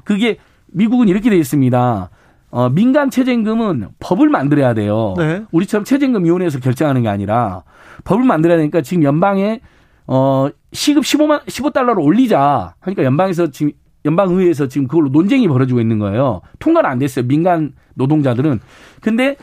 그게 0.03 0.37
미국은 0.67 1.07
이렇게 1.07 1.29
돼 1.29 1.37
있습니다. 1.37 2.09
어, 2.55 2.69
민간 2.69 3.09
최저임금은 3.09 3.89
법을 3.99 4.29
만들어야 4.29 4.73
돼요. 4.73 5.13
네. 5.17 5.43
우리처럼 5.51 5.83
최저임금위원회에서 5.83 6.61
결정하는 6.61 7.01
게 7.01 7.09
아니라 7.09 7.63
법을 8.05 8.23
만들어야 8.23 8.55
되니까 8.55 8.79
지금 8.79 9.03
연방에 9.03 9.59
어, 10.07 10.47
시급 10.71 11.03
15만 11.03 11.43
15달러로 11.47 12.01
올리자 12.01 12.75
하니까 12.79 13.03
연방에서 13.03 13.51
지금 13.51 13.73
연방의회에서 14.05 14.69
지금 14.69 14.87
그걸로 14.87 15.09
논쟁이 15.09 15.49
벌어지고 15.49 15.81
있는 15.81 15.99
거예요. 15.99 16.39
통과는 16.59 16.89
안 16.89 16.97
됐어요. 16.97 17.27
민간 17.27 17.73
노동자들은. 17.95 18.61
근데 19.01 19.35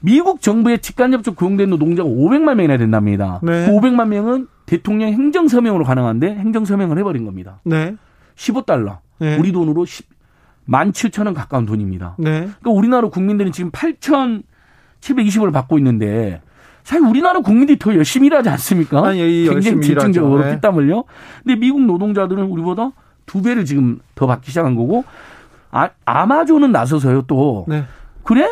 미국 0.00 0.40
정부의 0.40 0.78
직간접적 0.78 1.36
고용된 1.36 1.68
노동자가 1.68 2.08
500만 2.08 2.54
명이나 2.54 2.78
된답니다. 2.78 3.40
네. 3.42 3.66
그 3.66 3.72
500만 3.72 4.08
명은 4.08 4.46
대통령 4.64 5.10
행정 5.10 5.48
서명으로 5.48 5.84
가능한데 5.84 6.34
행정 6.36 6.64
서명을 6.64 6.96
해버린 6.96 7.26
겁니다. 7.26 7.60
네. 7.64 7.94
15달러. 8.36 9.00
네. 9.18 9.36
우리 9.36 9.52
돈으로 9.52 9.84
10, 9.84 10.13
17,000원 10.68 11.34
가까운 11.34 11.66
돈입니다. 11.66 12.16
네. 12.18 12.30
그러니까 12.40 12.70
우리나라 12.70 13.08
국민들은 13.08 13.52
지금 13.52 13.70
8,720원을 13.70 15.52
받고 15.52 15.78
있는데 15.78 16.40
사실 16.82 17.06
우리나라 17.06 17.40
국민들이 17.40 17.78
더 17.78 17.94
열심히 17.94 18.26
일하지 18.26 18.50
않습니까? 18.50 19.06
아니, 19.06 19.48
굉장히 19.48 19.80
집중적으로 19.80 20.44
네. 20.44 20.54
피땀 20.54 20.76
흘려. 20.76 21.04
근데 21.42 21.58
미국 21.58 21.82
노동자들은 21.82 22.44
우리보다 22.44 22.92
두 23.26 23.42
배를 23.42 23.64
지금 23.64 24.00
더 24.14 24.26
받기 24.26 24.50
시작한 24.50 24.74
거고 24.74 25.04
아, 25.70 25.88
아마존은 26.04 26.72
나서서요 26.72 27.22
또 27.22 27.64
네. 27.68 27.84
그래 28.22 28.50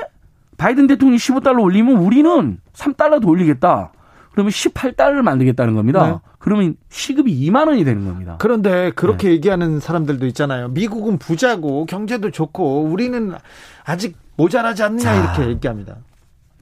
바이든 0.56 0.86
대통령이 0.86 1.18
15달러 1.18 1.62
올리면 1.62 1.96
우리는 1.96 2.58
3달러 2.72 3.20
더 3.20 3.28
올리겠다. 3.28 3.92
그러면 4.32 4.50
18달러를 4.50 5.22
만들겠다는 5.22 5.74
겁니다. 5.74 6.06
네. 6.06 6.30
그러면 6.38 6.76
시급이 6.88 7.34
2만 7.46 7.68
원이 7.68 7.84
되는 7.84 8.04
겁니다. 8.04 8.36
그런데 8.40 8.90
그렇게 8.96 9.28
네. 9.28 9.34
얘기하는 9.34 9.78
사람들도 9.78 10.26
있잖아요. 10.28 10.68
미국은 10.68 11.18
부자고 11.18 11.86
경제도 11.86 12.30
좋고 12.30 12.82
우리는 12.84 13.32
아직 13.84 14.16
모자라지 14.36 14.82
않느냐 14.82 15.02
자, 15.02 15.14
이렇게 15.14 15.50
얘기합니다. 15.50 15.96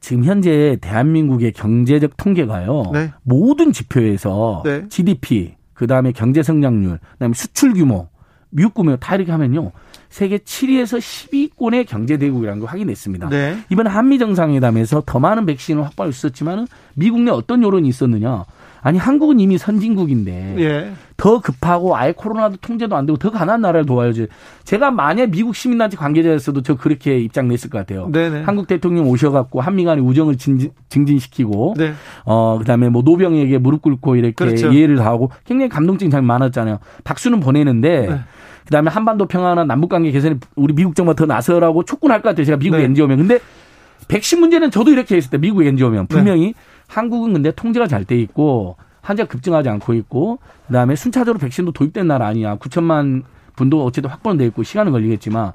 지금 0.01 0.25
현재 0.25 0.79
대한민국의 0.81 1.53
경제적 1.53 2.17
통계가요. 2.17 2.85
네. 2.93 3.13
모든 3.23 3.73
지표에서 3.73 4.63
네. 4.65 4.89
GDP, 4.89 5.55
그 5.75 5.87
다음에 5.87 6.13
경제 6.13 6.43
성장률, 6.43 6.99
그다음에 7.13 7.35
수출 7.35 7.75
규모, 7.75 8.09
미국 8.51 8.75
규모 8.75 8.97
다 8.97 9.15
이렇게 9.15 9.31
하면요. 9.31 9.73
세계 10.11 10.39
7위에서 10.39 10.99
10위권의 10.99 11.87
경제 11.87 12.19
대국이라는 12.19 12.61
걸 12.61 12.69
확인했습니다. 12.69 13.29
네. 13.29 13.57
이번 13.71 13.87
한미 13.87 14.19
정상회담에서 14.19 15.05
더 15.07 15.19
많은 15.21 15.47
백신을 15.47 15.85
확보할 15.85 16.13
수 16.13 16.27
있었지만은 16.27 16.67
미국 16.95 17.21
내 17.23 17.31
어떤 17.31 17.63
여론이 17.63 17.89
있었느냐? 17.89 18.45
아니 18.83 18.99
한국은 18.99 19.41
이미 19.41 19.59
선진국인데 19.59 20.57
예. 20.59 20.93
더 21.17 21.41
급하고 21.41 21.97
아예 21.97 22.13
코로나도 22.13 22.57
통제도 22.63 22.97
안 22.97 23.05
되고 23.05 23.19
더 23.19 23.31
가난한 23.31 23.61
나라를 23.61 23.85
도와야지. 23.85 24.27
제가 24.65 24.91
만약 24.91 25.31
미국 25.31 25.55
시민단체 25.55 25.99
관계자였어도 25.99 26.63
저 26.63 26.77
그렇게 26.77 27.19
입장 27.19 27.49
냈을 27.49 27.69
것 27.69 27.79
같아요. 27.79 28.09
네네. 28.11 28.43
한국 28.43 28.67
대통령 28.67 29.07
오셔갖고 29.09 29.61
한미 29.61 29.85
간의 29.85 30.03
우정을 30.03 30.37
증진, 30.39 31.19
시키고 31.19 31.75
네. 31.77 31.93
어 32.25 32.57
그다음에 32.59 32.89
뭐 32.89 33.03
노병에게 33.03 33.59
무릎 33.59 33.83
꿇고 33.83 34.17
이렇게 34.17 34.33
그렇죠. 34.33 34.73
이해를 34.73 35.05
하고 35.05 35.31
굉장히 35.45 35.69
감동적인 35.69 36.11
장면 36.11 36.27
많았잖아요. 36.27 36.79
박수는 37.05 37.41
보내는데 37.41 38.07
네. 38.09 38.21
그다음에 38.71 38.89
한반도 38.89 39.27
평화나 39.27 39.65
남북 39.65 39.89
관계 39.89 40.13
개선에 40.13 40.37
우리 40.55 40.73
미국 40.73 40.95
정부가 40.95 41.17
더 41.17 41.27
나서라고 41.27 41.85
촉구할 41.85 42.23
것 42.23 42.29
같아요. 42.31 42.47
제가 42.47 42.57
미국 42.57 42.77
네. 42.77 42.85
NGO면. 42.85 43.19
근데 43.19 43.41
백신 44.07 44.39
문제는 44.39 44.71
저도 44.71 44.93
이렇게 44.93 45.17
했을 45.17 45.29
때 45.29 45.39
미국 45.39 45.65
NGO면 45.65 46.07
분명히 46.07 46.47
네. 46.47 46.55
한국은 46.87 47.33
근데 47.33 47.51
통제가 47.51 47.89
잘 47.89 48.05
돼 48.05 48.17
있고 48.21 48.77
환자 49.03 49.25
급증하지 49.25 49.69
않고 49.69 49.95
있고 49.95 50.39
그다음에 50.69 50.95
순차적으로 50.95 51.41
백신도 51.41 51.73
도입된 51.73 52.07
나라 52.07 52.29
아니야. 52.29 52.57
9천만 52.59 53.25
분도 53.57 53.85
어쨌든 53.85 54.09
확보돼 54.09 54.47
있고 54.47 54.63
시간은 54.63 54.93
걸리겠지만 54.93 55.51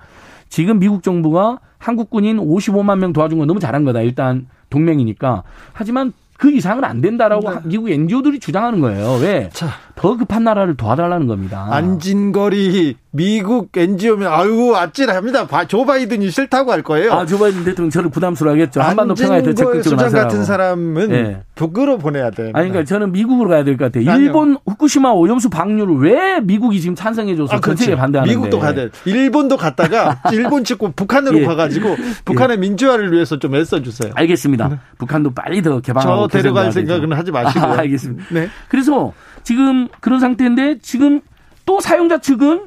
지금 0.49 0.79
미국 0.79 1.01
정부가 1.01 1.59
한국 1.77 2.09
군인 2.09 2.37
55만 2.37 2.99
명 2.99 3.13
도와준 3.13 3.37
건 3.39 3.47
너무 3.47 3.61
잘한 3.61 3.85
거다. 3.85 4.01
일단 4.01 4.47
동맹이니까. 4.69 5.43
하지만 5.71 6.11
그 6.37 6.51
이상은 6.51 6.83
안 6.83 6.99
된다라고 6.99 7.49
네. 7.49 7.59
미국 7.63 7.89
NGO들이 7.89 8.39
주장하는 8.39 8.81
거예요. 8.81 9.19
왜? 9.21 9.49
자. 9.53 9.67
더 9.95 10.17
급한 10.17 10.43
나라를 10.43 10.75
도와달라는 10.75 11.27
겁니다. 11.27 11.67
안진거리 11.71 12.97
미국 13.11 13.69
NGO면 13.75 14.27
아유 14.31 14.75
아찔합니다. 14.75 15.47
조 15.67 15.85
바이든이 15.85 16.29
싫다고 16.31 16.71
할 16.71 16.81
거예요. 16.83 17.13
아, 17.13 17.25
조 17.25 17.39
바이든 17.39 17.63
대통령 17.63 17.89
저를 17.89 18.09
부담스러워하겠죠. 18.09 18.81
한반도 18.81 19.13
평화에 19.15 19.41
더 19.41 19.53
적극적으로 19.53 20.01
나서라고. 20.01 20.27
같은 20.27 20.43
사람은 20.43 21.07
네. 21.09 21.41
북으로 21.55 21.97
보내야 21.97 22.31
돼. 22.31 22.51
아니 22.53 22.69
그러니까 22.69 22.83
저는 22.83 23.13
미국으로 23.13 23.49
가야 23.49 23.63
될 23.63 23.77
것 23.77 23.85
같아요. 23.91 24.11
아니요. 24.11 24.25
일본 24.25 24.57
후쿠시마 24.67 25.11
오염수 25.11 25.49
방류를 25.49 25.95
왜 25.99 26.39
미국이 26.41 26.81
지금 26.81 26.93
찬성해줘서 26.95 27.55
아, 27.55 27.59
그렇죠. 27.61 27.95
반대하는데. 27.95 28.35
미국도 28.35 28.59
가야 28.59 28.73
돼. 28.73 28.89
일본도 29.05 29.55
갔다가 29.55 30.21
일본 30.33 30.65
찍고 30.65 30.91
북한으로 30.95 31.39
예. 31.39 31.45
가가지고 31.45 31.95
북한의 32.25 32.57
예. 32.57 32.59
민주화를 32.59 33.13
위해서 33.13 33.39
좀 33.39 33.55
애써주세요. 33.55 34.11
알겠습니다. 34.13 34.67
네. 34.67 34.79
북한도 34.97 35.33
빨리 35.33 35.61
더 35.61 35.79
개방하고. 35.79 36.27
저 36.27 36.37
데려갈 36.37 36.71
생각은 36.73 37.13
하지 37.13 37.31
마시고. 37.31 37.65
아, 37.65 37.77
알겠습니다. 37.79 38.25
네. 38.31 38.49
그래서 38.67 39.13
지금 39.45 39.87
그런 40.01 40.19
상태인데 40.19 40.79
지금 40.79 41.21
또 41.65 41.79
사용자 41.79 42.17
측은 42.17 42.65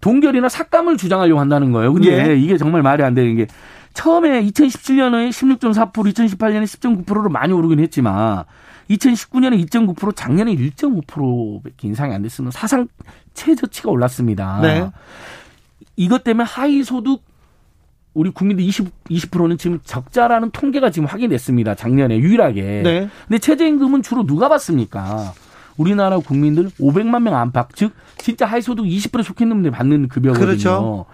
동결이나 0.00 0.48
삭감을 0.48 0.96
주장하려고 0.96 1.40
한다는 1.40 1.72
거예요. 1.72 1.92
근데 1.92 2.30
예. 2.30 2.36
이게 2.36 2.56
정말 2.56 2.82
말이 2.82 3.02
안 3.04 3.14
되는 3.14 3.36
게 3.36 3.46
처음에 3.92 4.42
2017년에 4.44 5.28
16.4%, 5.30 5.92
2018년에 5.92 6.64
10.9%로 6.64 7.28
많이 7.28 7.52
오르긴 7.52 7.80
했지만 7.80 8.44
2019년에 8.90 9.62
2.9%, 9.66 10.16
작년에 10.16 10.54
1.5%밖에 10.56 11.88
인상이 11.88 12.14
안 12.14 12.22
됐으면 12.22 12.50
사상 12.50 12.88
최저치가 13.34 13.90
올랐습니다. 13.90 14.60
네. 14.62 14.90
이것 15.96 16.24
때문에 16.24 16.44
하위 16.48 16.82
소득 16.82 17.22
우리 18.14 18.30
국민들 18.30 18.64
20, 18.64 19.04
20%는 19.04 19.58
지금 19.58 19.80
적자라는 19.84 20.50
통계가 20.50 20.90
지금 20.90 21.06
확인됐습니다. 21.06 21.74
작년에 21.74 22.18
유일하게. 22.18 22.62
네. 22.82 23.08
근데 23.28 23.38
최저임금은 23.38 24.02
주로 24.02 24.24
누가 24.24 24.48
받습니까? 24.48 25.34
우리나라 25.76 26.18
국민들 26.18 26.68
500만 26.80 27.22
명 27.22 27.36
안팎, 27.36 27.74
즉 27.74 27.92
진짜 28.18 28.46
하위소득 28.46 28.84
20%에 28.84 29.22
속해 29.22 29.44
있는 29.44 29.56
분들이 29.56 29.72
받는 29.72 30.08
급여거든요. 30.08 30.46
그렇죠. 30.46 31.04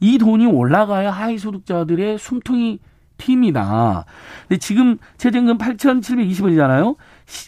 이 0.00 0.18
돈이 0.18 0.46
올라가야 0.46 1.10
하위소득자들의 1.10 2.18
숨통이 2.18 2.78
튑니다. 3.18 4.04
근데 4.48 4.58
지금 4.58 4.98
최저임금 5.18 5.58
8,720원이잖아요. 5.58 6.96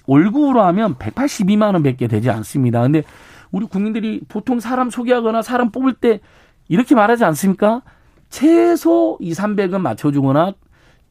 월급으로 0.06 0.62
하면 0.62 0.94
182만 0.94 1.74
원밖에 1.74 2.06
되지 2.06 2.30
않습니다. 2.30 2.82
근데 2.82 3.02
우리 3.50 3.66
국민들이 3.66 4.20
보통 4.28 4.60
사람 4.60 4.90
소개하거나 4.90 5.42
사람 5.42 5.70
뽑을 5.70 5.94
때 5.94 6.20
이렇게 6.68 6.94
말하지 6.94 7.24
않습니까? 7.24 7.82
최소 8.30 9.18
2, 9.20 9.32
300은 9.32 9.80
맞춰주거나 9.80 10.52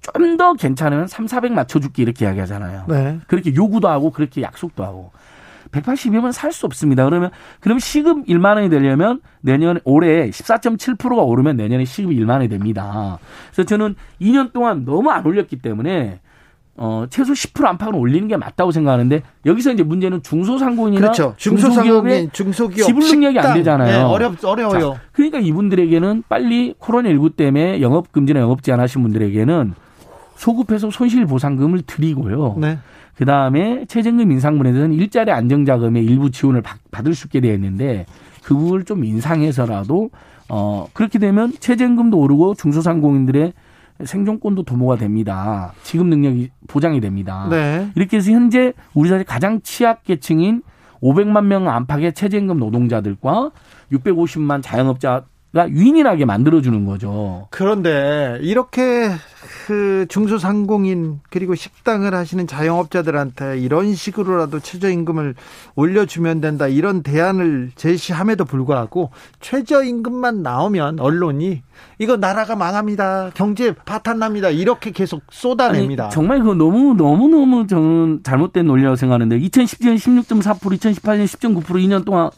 좀 0.01 0.37
더 0.37 0.53
괜찮으면 0.53 1.07
3, 1.07 1.27
400 1.27 1.53
맞춰줄게 1.53 2.03
이렇게 2.03 2.25
이야기하잖아요. 2.25 2.85
네. 2.87 3.19
그렇게 3.27 3.55
요구도 3.55 3.87
하고 3.87 4.11
그렇게 4.11 4.41
약속도 4.41 4.83
하고. 4.83 5.11
180이면 5.82 6.32
살 6.32 6.51
수 6.51 6.65
없습니다. 6.65 7.03
그러면 7.05 7.32
그럼 7.59 7.80
시급 7.80 8.26
1만 8.28 8.55
원이 8.55 8.69
되려면 8.69 9.19
내년 9.41 9.80
올해 9.84 10.30
14.7%가 10.30 11.21
오르면 11.21 11.57
내년에 11.57 11.84
시급이 11.86 12.17
1만 12.19 12.30
원이 12.36 12.47
됩니다. 12.49 13.19
그래서 13.51 13.67
저는 13.67 13.95
2년 14.21 14.53
동안 14.53 14.86
너무 14.86 15.09
안 15.11 15.26
올렸기 15.26 15.57
때문에 15.57 16.19
어, 16.78 17.05
최소 17.09 17.32
10% 17.34 17.65
안팎은 17.65 17.95
올리는 17.95 18.28
게 18.28 18.36
맞다고 18.38 18.71
생각하는데 18.71 19.21
여기서 19.45 19.71
이제 19.71 19.84
문제는 19.84 20.23
중소상공인이나 20.23 21.01
그렇죠. 21.01 21.34
중소상공인, 21.38 22.30
중소기업 22.34 22.86
지불 22.86 23.03
능력이 23.03 23.39
안 23.39 23.53
되잖아요. 23.55 23.97
네, 23.97 24.03
어렵 24.03 24.43
어려워요. 24.43 24.93
자, 24.95 25.01
그러니까 25.13 25.39
이분들에게는 25.39 26.23
빨리 26.28 26.73
코로나 26.78 27.09
19 27.09 27.32
때문에 27.32 27.82
영업 27.82 28.11
금지나 28.11 28.39
영업 28.41 28.61
제한하신 28.61 29.01
분들에게는 29.03 29.73
소급해서 30.36 30.89
손실 30.91 31.26
보상금을 31.26 31.84
드리고요. 31.84 32.55
네. 32.59 32.78
그 33.16 33.26
다음에 33.26 33.86
최저임금 33.88 34.32
인상분에 34.32 34.72
대해서는 34.72 34.95
일자리 34.95 35.32
안정자금의 35.32 36.03
일부 36.05 36.32
지원을 36.32 36.61
받 36.61 37.07
을 37.07 37.16
수 37.16 37.28
있게 37.28 37.39
되어 37.39 37.53
있는데 37.53 38.05
그걸 38.43 38.84
좀 38.84 39.03
인상해서라도 39.05 40.09
어 40.49 40.88
그렇게 40.93 41.18
되면 41.20 41.53
최저임금도 41.59 42.18
오르고 42.18 42.55
중소상공인들의 42.55 43.53
생존권도 44.03 44.63
도모가 44.63 44.97
됩니다. 44.97 45.74
지급 45.84 46.07
능력이 46.07 46.49
보장이 46.68 46.99
됩니다. 46.99 47.47
네. 47.49 47.89
이렇게 47.95 48.18
해서 48.18 48.32
현재 48.32 48.74
우리 48.93 49.07
사회 49.09 49.24
가장 49.24 49.61
취약 49.61 50.03
계층인 50.03 50.61
500만 51.01 51.45
명 51.45 51.70
안팎의 51.70 52.13
최저임금 52.13 52.57
노동자들과 52.59 53.51
650만 53.93 54.61
자영업자 54.61 55.09
가 55.09 55.26
유인하게 55.63 56.25
만들어주는 56.25 56.85
거죠. 56.85 57.47
그런데 57.49 58.37
이렇게 58.41 59.09
그 59.65 60.05
중소상공인 60.09 61.21
그리고 61.29 61.55
식당을 61.55 62.13
하시는 62.13 62.45
자영업자들한테 62.45 63.59
이런 63.59 63.95
식으로라도 63.95 64.59
최저임금을 64.59 65.35
올려주면 65.75 66.41
된다 66.41 66.67
이런 66.67 67.03
대안을 67.03 67.71
제시함에도 67.75 68.45
불구하고 68.45 69.11
최저임금만 69.39 70.43
나오면 70.43 70.99
언론이 70.99 71.63
이거 71.99 72.17
나라가 72.17 72.55
망합니다 72.55 73.31
경제 73.33 73.73
파탄납니다 73.73 74.49
이렇게 74.49 74.91
계속 74.91 75.23
쏟아냅니다. 75.31 76.05
아니, 76.05 76.13
정말 76.13 76.39
그거 76.39 76.53
너무 76.53 76.93
너무 76.95 77.27
너무 77.27 77.65
저는 77.65 78.21
잘못된 78.23 78.67
논리라고 78.67 78.95
생각하는데 78.95 79.39
2017년 79.39 79.95
16.4% 79.95 80.59
2018년 80.59 81.25
10.9% 81.25 81.63
2년 81.63 82.05
동안 82.05 82.29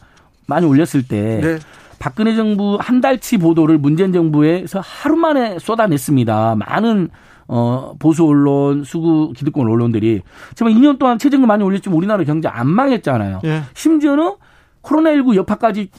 많이 0.45 0.65
올렸을 0.65 1.07
때. 1.07 1.41
네. 1.41 1.59
박근혜 1.99 2.35
정부 2.35 2.77
한 2.79 3.01
달치 3.01 3.37
보도를 3.37 3.77
문재인 3.77 4.13
정부에서 4.13 4.81
하루 4.83 5.15
만에 5.15 5.59
쏟아냈습니다. 5.59 6.55
많은 6.55 7.09
어, 7.47 7.93
보수 7.97 8.25
언론, 8.25 8.83
수구 8.83 9.31
기득권 9.33 9.67
언론들이 9.67 10.21
정말 10.55 10.75
2년 10.75 10.99
동안 10.99 11.17
최저임금 11.17 11.47
많이 11.47 11.63
올렸지만 11.63 11.97
우리나라 11.97 12.23
경제 12.23 12.47
안 12.49 12.67
망했잖아요. 12.67 13.39
예. 13.45 13.61
심지어는 13.73 14.35
코로나19 14.81 15.35
여파까지 15.35 15.89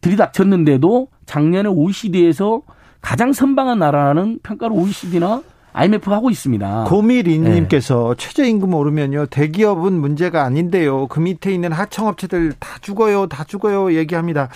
들이닥쳤는데도 0.00 1.08
작년에 1.26 1.68
OECD에서 1.68 2.62
가장 3.00 3.32
선방한 3.32 3.78
나라라는 3.78 4.40
평가를 4.42 4.76
OECD나 4.76 5.42
IMF가 5.76 6.16
하고 6.16 6.30
있습니다. 6.30 6.84
고미린님께서 6.88 8.14
네. 8.16 8.24
최저임금 8.24 8.72
오르면요 8.72 9.26
대기업은 9.26 9.92
문제가 9.92 10.42
아닌데요. 10.42 11.06
그 11.06 11.20
밑에 11.20 11.52
있는 11.52 11.70
하청업체들 11.70 12.54
다 12.58 12.78
죽어요, 12.80 13.26
다 13.26 13.44
죽어요 13.44 13.94
얘기합니다. 13.94 14.48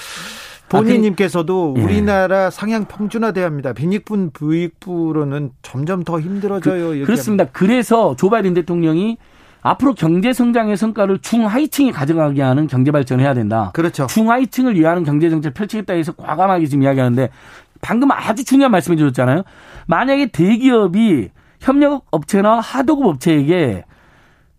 본인님께서도 0.71 1.75
아, 1.77 1.79
그, 1.79 1.85
우리나라 1.85 2.47
예. 2.47 2.51
상향 2.51 2.87
평준화돼야 2.87 3.45
합니다. 3.45 3.75
빈익분 3.75 4.31
부익부로는 4.33 5.51
점점 5.61 6.05
더 6.05 6.19
힘들어져요. 6.19 7.01
그, 7.01 7.05
그렇습니다. 7.05 7.45
그래서 7.53 8.17
조 8.17 8.31
바이든 8.31 8.55
대통령이 8.55 9.19
앞으로 9.63 9.93
경제 9.93 10.33
성장의 10.33 10.79
성과를 10.79 11.19
중하위층이 11.19 11.93
가져가게 11.93 12.41
하는 12.41 12.67
경제 12.67 12.91
발전을 12.93 13.23
해야 13.23 13.35
된다. 13.35 13.73
그렇죠. 13.75 14.07
중하위층을 14.07 14.75
위하는 14.75 15.05
경제 15.05 15.29
정책 15.29 15.53
펼치겠다 15.53 15.93
해서 15.93 16.13
과감하게 16.13 16.65
지금 16.65 16.85
이야기하는데 16.85 17.29
방금 17.81 18.11
아주 18.11 18.45
중요한 18.45 18.71
말씀해 18.73 18.97
주셨잖아요. 18.97 19.43
만약에 19.91 20.27
대기업이 20.27 21.31
협력 21.59 22.07
업체나 22.13 22.61
하도급 22.61 23.07
업체에게 23.07 23.85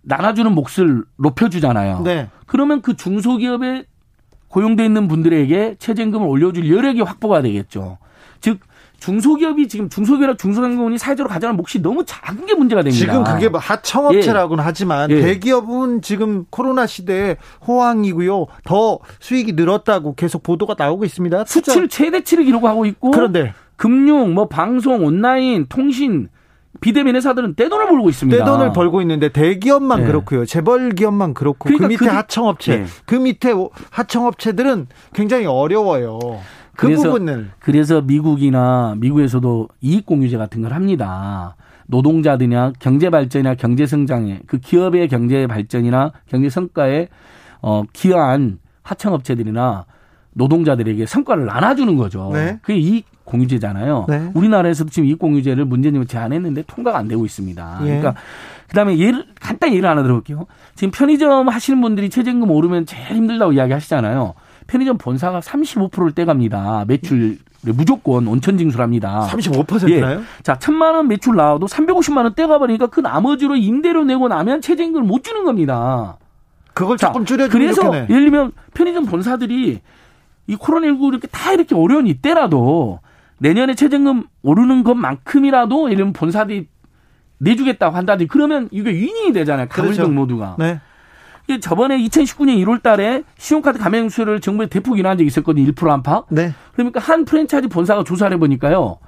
나눠주는 0.02 0.52
몫을 0.54 1.06
높여주잖아요. 1.18 2.02
네. 2.04 2.28
그러면 2.46 2.82
그 2.82 2.98
중소기업에 2.98 3.86
고용돼 4.50 4.84
있는 4.84 5.08
분들에게 5.08 5.78
최저임금을 5.80 6.28
올려줄 6.28 6.70
여력이 6.70 7.02
확보가 7.02 7.42
되겠죠. 7.42 7.98
즉 8.42 8.60
중소기업이 9.00 9.70
지금 9.70 9.90
중소기업이나 9.90 10.36
중소상공인이 10.36 10.98
사회적으로 10.98 11.30
가져가는 11.30 11.56
몫이 11.56 11.82
너무 11.82 12.04
작은 12.06 12.46
게 12.46 12.54
문제가 12.54 12.84
됩니다. 12.84 13.00
지금 13.00 13.24
그게 13.24 13.48
뭐 13.48 13.60
하청업체라고는 13.60 14.62
예. 14.62 14.66
하지만 14.66 15.10
예. 15.12 15.22
대기업은 15.22 16.02
지금 16.02 16.46
코로나 16.50 16.86
시대에 16.86 17.38
호황이고요. 17.66 18.48
더 18.66 19.00
수익이 19.22 19.54
늘었다고 19.54 20.16
계속 20.16 20.44
보도가 20.44 20.76
나오고 20.78 21.06
있습니다. 21.06 21.46
수출 21.46 21.88
최대치를 21.88 22.44
기록하고 22.44 22.86
있고 22.86 23.12
그런데 23.12 23.54
금융, 23.82 24.36
뭐 24.36 24.48
방송, 24.48 25.04
온라인, 25.04 25.66
통신 25.68 26.30
비대면 26.82 27.16
회사들은 27.16 27.56
떼돈을 27.56 27.88
벌고 27.88 28.10
있습니다. 28.10 28.38
떼돈을 28.38 28.74
벌고 28.74 29.02
있는데 29.02 29.30
대기업만 29.30 30.02
네. 30.02 30.06
그렇고요. 30.06 30.46
재벌 30.46 30.92
기업만 30.92 31.34
그렇고 31.34 31.68
그 31.68 31.76
그러니까 31.76 31.88
그 31.88 31.92
밑에 31.92 32.06
그, 32.06 32.16
하청업체, 32.16 32.78
네. 32.78 32.86
그 33.08 33.16
밑에 33.16 33.54
하청업체들은 33.90 34.86
굉장히 35.14 35.48
어려워요. 35.48 36.20
그 36.76 36.86
그래서, 36.86 37.10
부분을 37.10 37.50
그래서 37.58 38.02
미국이나 38.02 38.94
미국에서도 39.00 39.70
이익 39.82 40.06
공유제 40.06 40.38
같은 40.38 40.62
걸 40.62 40.74
합니다. 40.74 41.56
노동자들이나 41.88 42.74
경제 42.78 43.10
발전이나 43.10 43.56
경제 43.56 43.88
성장에 43.88 44.42
그 44.46 44.60
기업의 44.60 45.08
경제 45.08 45.48
발전이나 45.48 46.12
경제 46.28 46.52
성과에 46.52 47.08
어 47.64 47.82
기여한 47.94 48.60
하청업체들이나 48.84 49.86
노동자들에게 50.34 51.06
성과를 51.06 51.46
나눠주는 51.46 51.96
거죠. 51.98 52.32
네. 52.34 52.60
그게 52.62 52.78
이익 52.78 53.06
공유제잖아요. 53.26 54.06
네. 54.08 54.32
우리나라에서도 54.34 54.90
지금 54.90 55.08
이익 55.08 55.20
공유제를 55.20 55.66
문재인이 55.66 56.06
제안했는데 56.06 56.64
통과가 56.68 56.98
안 56.98 57.08
되고 57.08 57.26
있습니다. 57.26 57.80
예. 57.84 57.86
그러니까 57.86 58.16
그다음에 58.68 58.98
예를 58.98 59.26
간단히 59.40 59.76
예를 59.76 59.90
하나 59.90 60.02
들어볼게요. 60.02 60.46
지금 60.76 60.92
편의점 60.92 61.50
하시는 61.50 61.82
분들이 61.82 62.10
최저임금 62.10 62.50
오르면 62.50 62.86
제일 62.86 63.18
힘들다고 63.18 63.54
이야기하시잖아요. 63.54 64.34
편의점 64.68 64.98
본사가 64.98 65.42
35%를 65.42 66.14
떼갑니다. 66.14 66.86
매출 66.88 67.38
무조건 67.64 68.28
온천 68.28 68.58
징수랍니다. 68.58 69.28
35%나요? 69.30 70.20
예. 70.20 70.24
자, 70.44 70.58
천만 70.58 70.96
원 70.96 71.08
매출 71.08 71.36
나와도 71.36 71.68
350만 71.68 72.24
원 72.24 72.34
떼가 72.34 72.58
버리니까 72.58 72.88
그 72.88 73.02
나머지로 73.02 73.56
임대료 73.56 74.04
내고 74.06 74.28
나면 74.30 74.62
최저임금을 74.62 75.06
못 75.06 75.24
주는 75.24 75.44
겁니다. 75.44 76.18
그걸 76.74 76.98
조금 76.98 77.26
줄여주면 77.26 77.50
그래서 77.50 77.84
좋겠네. 77.84 78.08
예를 78.10 78.22
들면 78.24 78.52
편의점 78.74 79.06
본사들이 79.06 79.82
이 80.48 80.56
코로나19 80.56 81.10
이렇게 81.10 81.28
다 81.28 81.54
이렇게 81.54 81.76
어려운 81.76 82.08
이때라도 82.08 83.00
내년에 83.40 83.76
최저임금 83.76 84.24
오르는 84.44 84.84
것만큼이라도 84.84 85.86
예를 85.86 85.98
들면 85.98 86.14
본사들이 86.14 86.68
내주겠다고 87.40 87.96
한다든지 87.96 88.28
그러면 88.28 88.70
이게 88.72 88.92
윈이 88.92 89.34
되잖아요. 89.34 89.68
가불등 89.68 89.96
그렇죠. 89.96 90.12
모두가. 90.12 90.56
네. 90.60 90.80
저번에 91.60 91.98
2019년 91.98 92.64
1월 92.64 92.82
달에 92.82 93.24
신용카드 93.38 93.80
감행수를 93.80 94.40
정부에 94.40 94.68
대폭 94.68 95.00
인하한 95.00 95.18
적이 95.18 95.28
있었거든요. 95.28 95.70
1% 95.72 95.90
안팎. 95.90 96.28
네. 96.30 96.54
그러니까 96.74 97.00
한 97.00 97.26
프랜차이즈 97.26 97.68
본사가 97.68 98.04
조사를 98.04 98.34
해보니까요. 98.36 99.00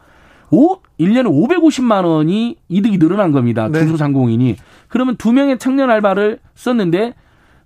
오, 0.52 0.76
1년에 1.00 1.26
550만 1.28 2.04
원이 2.06 2.58
이득이 2.68 3.00
늘어난 3.00 3.32
겁니다. 3.32 3.70
네. 3.70 3.80
중소상공인이. 3.80 4.58
그러면 4.88 5.16
두 5.18 5.32
명의 5.32 5.58
청년 5.58 5.90
알바를 5.90 6.40
썼는데 6.56 7.14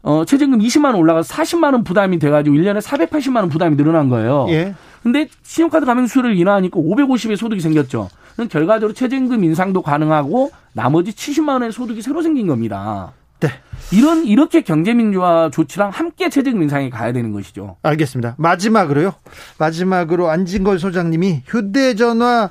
어, 0.04 0.24
최저임금 0.26 0.60
20만 0.60 0.86
원 0.86 0.96
올라가서 0.96 1.34
40만 1.34 1.74
원 1.74 1.84
부담이 1.84 2.20
돼가지고 2.20 2.56
1년에 2.56 2.82
480만 2.82 3.38
원 3.38 3.50
부담이 3.50 3.76
늘어난 3.76 4.10
거예요. 4.10 4.46
예. 4.50 4.74
근데 5.04 5.28
신용카드 5.44 5.86
감행수를 5.86 6.38
인하하니까 6.38 6.80
550의 6.80 7.38
소득이 7.38 7.62
생겼죠. 7.62 8.10
결과적으로 8.50 8.94
최저임금 8.94 9.44
인상도 9.44 9.82
가능하고 9.82 10.52
나머지 10.74 11.12
70만 11.12 11.54
원의 11.54 11.72
소득이 11.72 12.02
새로 12.02 12.22
생긴 12.22 12.48
겁니다. 12.48 13.12
네. 13.40 13.50
이런 13.92 14.26
이렇게 14.26 14.62
경제 14.62 14.94
민주화 14.94 15.50
조치랑 15.54 15.92
함께 15.92 16.30
최저임금 16.30 16.64
인상에 16.64 16.90
가야 16.90 17.14
되는 17.14 17.32
것이죠. 17.32 17.78
알겠습니다. 17.84 18.36
마지막으로요. 18.38 19.14
마지막으로 19.60 20.30
안진걸 20.30 20.80
소장님이 20.80 21.44
휴대전화 21.46 22.50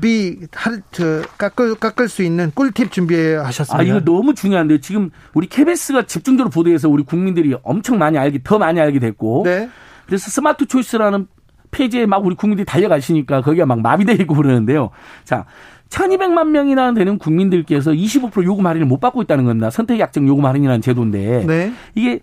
비 0.00 0.38
깎을 1.36 1.74
깎을 1.74 2.08
수 2.08 2.22
있는 2.22 2.52
꿀팁 2.54 2.90
준비하셨습니다. 2.90 3.78
아 3.78 3.82
이거 3.82 4.00
너무 4.04 4.34
중요한데요. 4.34 4.80
지금 4.80 5.10
우리 5.34 5.46
KBS가 5.48 6.06
집중적으로 6.06 6.50
보도해서 6.50 6.88
우리 6.88 7.02
국민들이 7.02 7.54
엄청 7.62 7.98
많이 7.98 8.16
알게 8.16 8.40
더 8.42 8.58
많이 8.58 8.80
알게 8.80 8.98
됐고. 8.98 9.42
네. 9.44 9.68
그래서 10.06 10.30
스마트 10.30 10.66
초이스라는 10.66 11.26
페이지에 11.76 12.06
막 12.06 12.24
우리 12.24 12.34
국민들이 12.34 12.64
달려가시니까 12.64 13.42
거기가 13.42 13.66
막 13.66 13.80
마비돼 13.80 14.14
있고 14.14 14.34
그러는데요. 14.34 14.90
자, 15.24 15.44
1200만 15.90 16.48
명이나 16.48 16.92
되는 16.94 17.18
국민들께서 17.18 17.92
25% 17.92 18.44
요금 18.44 18.66
할인을 18.66 18.86
못 18.86 18.98
받고 18.98 19.22
있다는 19.22 19.44
겁니다. 19.44 19.70
선택 19.70 20.00
약정 20.00 20.26
요금 20.26 20.46
할인이라는 20.46 20.80
제도인데 20.80 21.44
네. 21.46 21.72
이게 21.94 22.20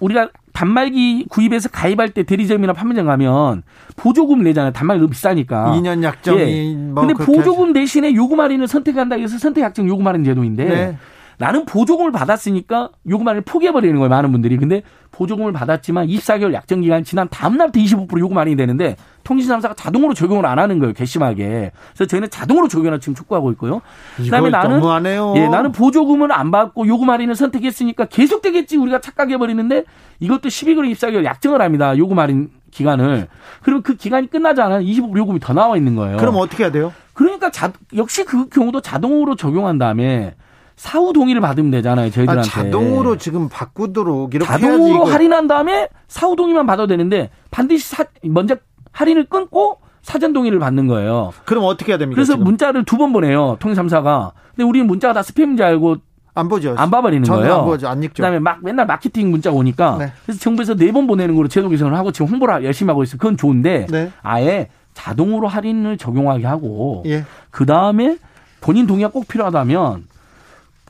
우리가 0.00 0.30
단말기 0.52 1.26
구입해서 1.28 1.68
가입할 1.68 2.10
때 2.10 2.22
대리점이나 2.22 2.72
판매점 2.72 3.06
가면 3.06 3.62
보조금 3.96 4.42
내잖아요. 4.42 4.72
단말기 4.72 5.00
너무 5.00 5.10
비싸니까. 5.10 5.72
2년 5.76 6.02
약정이 6.02 6.40
예. 6.40 6.74
뭐 6.74 7.06
근데 7.06 7.24
보조금 7.24 7.72
대신에 7.72 8.14
요금 8.14 8.40
할인을 8.40 8.66
선택한다 8.68 9.16
해서 9.16 9.38
선택 9.38 9.62
약정 9.62 9.86
요금 9.88 10.06
할인 10.06 10.24
제도인데 10.24 10.64
네. 10.64 10.96
나는 11.38 11.64
보조금을 11.64 12.12
받았으니까 12.12 12.90
요금 13.08 13.26
할인을 13.26 13.42
포기해버리는 13.42 13.94
거예요. 13.96 14.08
많은 14.08 14.32
분들이. 14.32 14.56
근데 14.56 14.82
보조금을 15.10 15.52
받았지만 15.52 16.08
24개월 16.08 16.52
약정 16.52 16.80
기간 16.80 17.04
지난 17.04 17.28
다음 17.28 17.56
날부터 17.56 17.80
25% 17.80 18.18
요금 18.18 18.36
할인이 18.36 18.56
되는데 18.56 18.96
통신 19.22 19.50
3사가 19.50 19.76
자동으로 19.76 20.14
적용을 20.14 20.44
안 20.46 20.58
하는 20.58 20.78
거예요. 20.78 20.92
괘씸하게. 20.92 21.72
그래서 21.94 22.06
저희는 22.08 22.30
자동으로 22.30 22.68
적용을 22.68 23.00
지금 23.00 23.14
촉구하고 23.14 23.52
있고요. 23.52 23.80
그다음에 24.16 24.50
나는 24.50 24.76
너무하네요. 24.76 25.34
예, 25.36 25.48
나는 25.48 25.72
보조금을 25.72 26.32
안 26.32 26.50
받고 26.50 26.86
요금 26.86 27.10
할인을 27.10 27.34
선택했으니까 27.34 28.06
계속 28.06 28.42
되겠지 28.42 28.76
우리가 28.76 29.00
착각해 29.00 29.38
버리는데 29.38 29.84
이것도 30.20 30.48
12개월 30.48 30.90
24개월 30.92 31.24
약정을 31.24 31.62
합니다. 31.62 31.96
요금 31.96 32.18
할인 32.18 32.50
기간을. 32.70 33.28
그러면 33.62 33.82
그 33.82 33.94
기간이 33.94 34.28
끝나지 34.28 34.60
않아 34.60 34.80
25% 34.80 35.16
요금이 35.16 35.38
더 35.38 35.52
나와 35.52 35.76
있는 35.76 35.94
거예요. 35.94 36.16
그럼 36.16 36.36
어떻게 36.36 36.64
해야 36.64 36.72
돼요? 36.72 36.92
그러니까 37.12 37.50
자, 37.50 37.72
역시 37.94 38.24
그 38.24 38.48
경우도 38.48 38.80
자동으로 38.80 39.36
적용한 39.36 39.78
다음에 39.78 40.34
사후 40.76 41.12
동의를 41.12 41.40
받으면 41.40 41.70
되잖아요, 41.70 42.10
저희들한테. 42.10 42.40
아, 42.48 42.52
자동으로 42.64 43.16
지금 43.16 43.48
바꾸도록 43.48 44.34
이렇게 44.34 44.46
자동으로 44.50 45.04
할인한 45.04 45.46
다음에 45.46 45.88
사후 46.08 46.34
동의만 46.36 46.66
받아도 46.66 46.88
되는데 46.88 47.30
반드시 47.50 47.88
사, 47.88 48.04
먼저 48.24 48.56
할인을 48.92 49.26
끊고 49.26 49.78
사전 50.02 50.32
동의를 50.32 50.58
받는 50.58 50.86
거예요. 50.86 51.32
그럼 51.44 51.64
어떻게 51.64 51.92
해야 51.92 51.98
됩니까? 51.98 52.16
그래서 52.16 52.32
지금? 52.34 52.44
문자를 52.44 52.84
두 52.84 52.96
번 52.98 53.12
보내요. 53.12 53.56
통일삼사가. 53.60 54.32
근데 54.54 54.64
우리는 54.68 54.86
문자가 54.86 55.14
다 55.14 55.20
스팸인 55.22 55.56
줄 55.56 55.64
알고 55.64 55.96
안 56.34 56.48
보죠. 56.48 56.74
안 56.76 56.90
봐버리는 56.90 57.22
거예요. 57.22 57.54
안 57.60 57.64
보죠. 57.64 57.88
안 57.88 58.02
읽죠. 58.02 58.14
그다음에 58.16 58.40
막 58.40 58.58
맨날 58.62 58.86
마케팅 58.86 59.30
문자 59.30 59.50
오니까 59.52 59.96
네. 59.98 60.12
그래서 60.26 60.40
정부에서 60.40 60.74
네 60.74 60.90
번 60.92 61.06
보내는 61.06 61.34
거로 61.36 61.46
제도 61.48 61.68
개선을 61.68 61.96
하고 61.96 62.10
지금 62.12 62.26
홍보를 62.26 62.64
열심히 62.64 62.90
하고 62.90 63.02
있어요. 63.04 63.18
그건 63.18 63.36
좋은데 63.36 63.86
네. 63.88 64.10
아예 64.22 64.68
자동으로 64.94 65.46
할인을 65.48 65.96
적용하게 65.96 66.44
하고 66.46 67.02
예. 67.06 67.24
그 67.50 67.64
다음에 67.66 68.18
본인 68.60 68.86
동의가 68.86 69.10
꼭 69.10 69.26
필요하다면 69.28 70.04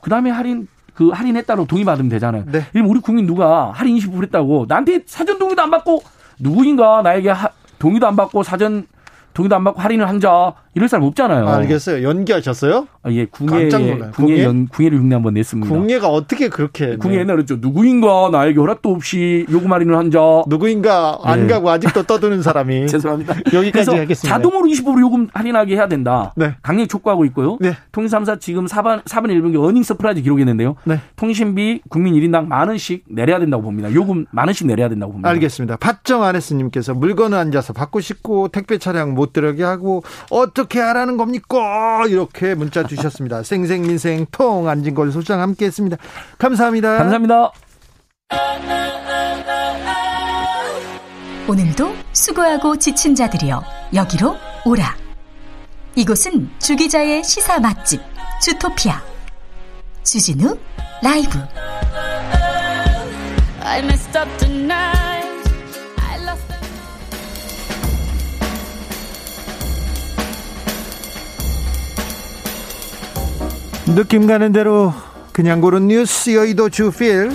그 0.05 0.11
다음에 0.11 0.29
할인 0.29 0.67
그 0.93 1.09
할인했다고 1.09 1.65
동의 1.65 1.83
받으면 1.83 2.09
되잖아요. 2.09 2.43
네. 2.45 2.61
우리 2.75 2.99
국민 2.99 3.25
누가 3.25 3.71
할인 3.71 3.95
20% 3.97 4.21
했다고 4.21 4.67
나한테 4.69 5.01
사전 5.07 5.39
동의도 5.39 5.59
안 5.63 5.71
받고 5.71 6.03
누구인가 6.37 7.01
나에게 7.01 7.31
하, 7.31 7.49
동의도 7.79 8.05
안 8.05 8.15
받고 8.15 8.43
사전 8.43 8.85
동의도 9.33 9.55
안 9.55 9.63
받고 9.63 9.81
할인을 9.81 10.07
한 10.07 10.19
자 10.19 10.53
이럴 10.75 10.89
사람 10.89 11.05
없잖아요. 11.05 11.47
알겠어요. 11.47 12.05
연기하셨어요? 12.05 12.87
아, 13.03 13.11
예, 13.11 13.25
궁예, 13.25 13.69
궁예, 14.13 14.43
연, 14.43 14.67
궁예를 14.67 14.99
흉내 14.99 15.15
한번 15.15 15.35
냈습니다. 15.35 15.73
궁예가 15.73 16.09
어떻게 16.09 16.49
그렇게? 16.49 16.97
궁예 16.97 17.19
옛날에 17.19 17.45
죠 17.45 17.55
누구인가 17.61 18.27
나에게 18.29 18.59
허락도 18.59 18.89
없이 18.91 19.45
요금 19.49 19.71
할인을 19.71 19.95
한 19.95 20.11
자. 20.11 20.19
누구인가 20.47 21.19
안 21.23 21.47
네. 21.47 21.53
가고 21.53 21.69
아직도 21.69 22.03
떠드는 22.03 22.41
사람이. 22.41 22.87
죄송합니다. 22.91 23.35
여기까지 23.53 23.91
하겠습니다. 23.91 24.35
자동으로 24.35 24.67
20% 24.67 24.99
요금 24.99 25.29
할인하게 25.33 25.75
해야 25.75 25.87
된다. 25.87 26.33
네. 26.35 26.55
강력 26.61 26.89
촉구하고 26.89 27.23
있고요. 27.25 27.57
네. 27.61 27.73
통신삼사 27.93 28.39
지금 28.39 28.65
4번, 28.65 29.01
4번 29.05 29.27
1분기 29.27 29.63
earning 29.63 29.81
surprise 29.81 30.23
기록했는데요. 30.23 30.75
네. 30.83 30.99
통신비 31.15 31.83
국민 31.87 32.15
1인당 32.15 32.47
만 32.47 32.67
원씩 32.67 33.05
내려야 33.07 33.39
된다고 33.39 33.63
봅니다. 33.63 33.93
요금 33.93 34.25
만 34.31 34.47
원씩 34.47 34.67
내려야 34.67 34.89
된다고 34.89 35.13
봅니다. 35.13 35.29
알겠습니다. 35.29 35.77
밭정 35.77 36.23
아레스님께서 36.23 36.93
물건을 36.95 37.37
앉아서 37.37 37.71
받고 37.71 38.01
싶고 38.01 38.49
택배 38.49 38.77
차량 38.77 39.13
못 39.13 39.31
들어게 39.31 39.63
하고 39.63 40.03
어떻게 40.29 40.64
하라는 40.73 41.17
겁니까? 41.17 42.03
이렇게 42.07 42.55
문자 42.55 42.83
주셨습니다. 42.83 43.43
생생민생 43.43 44.25
통 44.31 44.67
안진걸 44.67 45.11
소장 45.11 45.41
함께했습니다. 45.41 45.97
감사합니다. 46.37 46.97
감사합니다. 46.97 47.51
오늘도 51.47 51.93
수고하고 52.11 52.77
지친 52.77 53.13
자들이여 53.13 53.63
여기로 53.93 54.35
오라. 54.65 54.95
이곳은 55.95 56.49
주기자의 56.59 57.23
시사 57.23 57.59
맛집 57.59 58.01
주토피아 58.41 59.01
주진우 60.03 60.57
라이브. 61.01 61.39
느낌 73.93 74.25
가는 74.25 74.51
대로 74.51 74.93
그냥 75.31 75.61
고른 75.61 75.87
뉴스 75.87 76.33
여의도 76.33 76.69
주필 76.69 77.29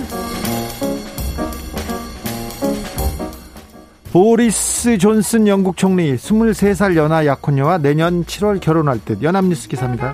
보리스 4.11 4.97
존슨 4.97 5.47
영국 5.47 5.77
총리 5.77 6.17
23살 6.17 6.97
연하 6.97 7.25
약혼녀와 7.25 7.77
내년 7.77 8.25
7월 8.25 8.59
결혼할 8.59 8.99
듯 9.05 9.23
연합뉴스 9.23 9.69
기사입니다. 9.69 10.13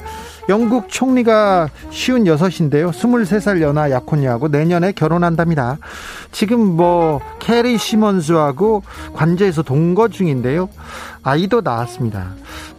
영국 0.49 0.89
총리가 0.89 1.69
쉰여섯인데요. 1.89 2.91
23살 2.91 3.59
연하 3.61 3.89
약혼녀하고 3.89 4.49
내년에 4.49 4.91
결혼한답니다. 4.91 5.79
지금 6.31 6.59
뭐 6.59 7.19
캐리 7.39 7.79
시먼즈하고 7.79 8.83
관저에서 9.13 9.63
동거 9.63 10.09
중인데요. 10.09 10.69
아이도 11.23 11.61
낳았습니다. 11.61 12.35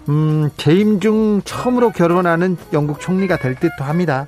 음, 0.09 0.51
재임 0.57 1.01
중 1.01 1.43
처음으로 1.45 1.91
결혼하는 1.91 2.57
영국 2.73 3.01
총리가 3.01 3.37
될 3.37 3.55
듯도 3.55 3.85
합니다. 3.85 4.27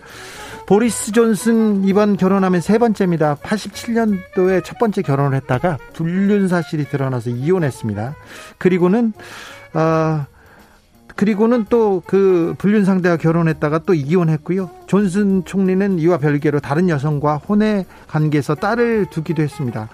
보리스 0.66 1.10
존슨 1.10 1.84
이번 1.84 2.16
결혼하면 2.16 2.60
세 2.60 2.78
번째입니다. 2.78 3.36
87년도에 3.36 4.62
첫 4.64 4.78
번째 4.78 5.02
결혼을 5.02 5.36
했다가 5.38 5.78
불륜 5.94 6.46
사실이 6.46 6.84
드러나서 6.84 7.30
이혼했습니다. 7.30 8.14
그리고는 8.58 9.12
어 9.74 10.26
그리고는 11.16 11.66
또 11.68 12.02
그 12.06 12.54
불륜 12.58 12.84
상대와 12.84 13.16
결혼했다가 13.16 13.80
또 13.80 13.94
이혼했고요. 13.94 14.70
존슨 14.86 15.44
총리는 15.44 15.98
이와 15.98 16.18
별개로 16.18 16.60
다른 16.60 16.88
여성과 16.88 17.36
혼의 17.36 17.84
관계에서 18.08 18.54
딸을 18.54 19.06
두기도 19.10 19.42
했습니다. 19.42 19.88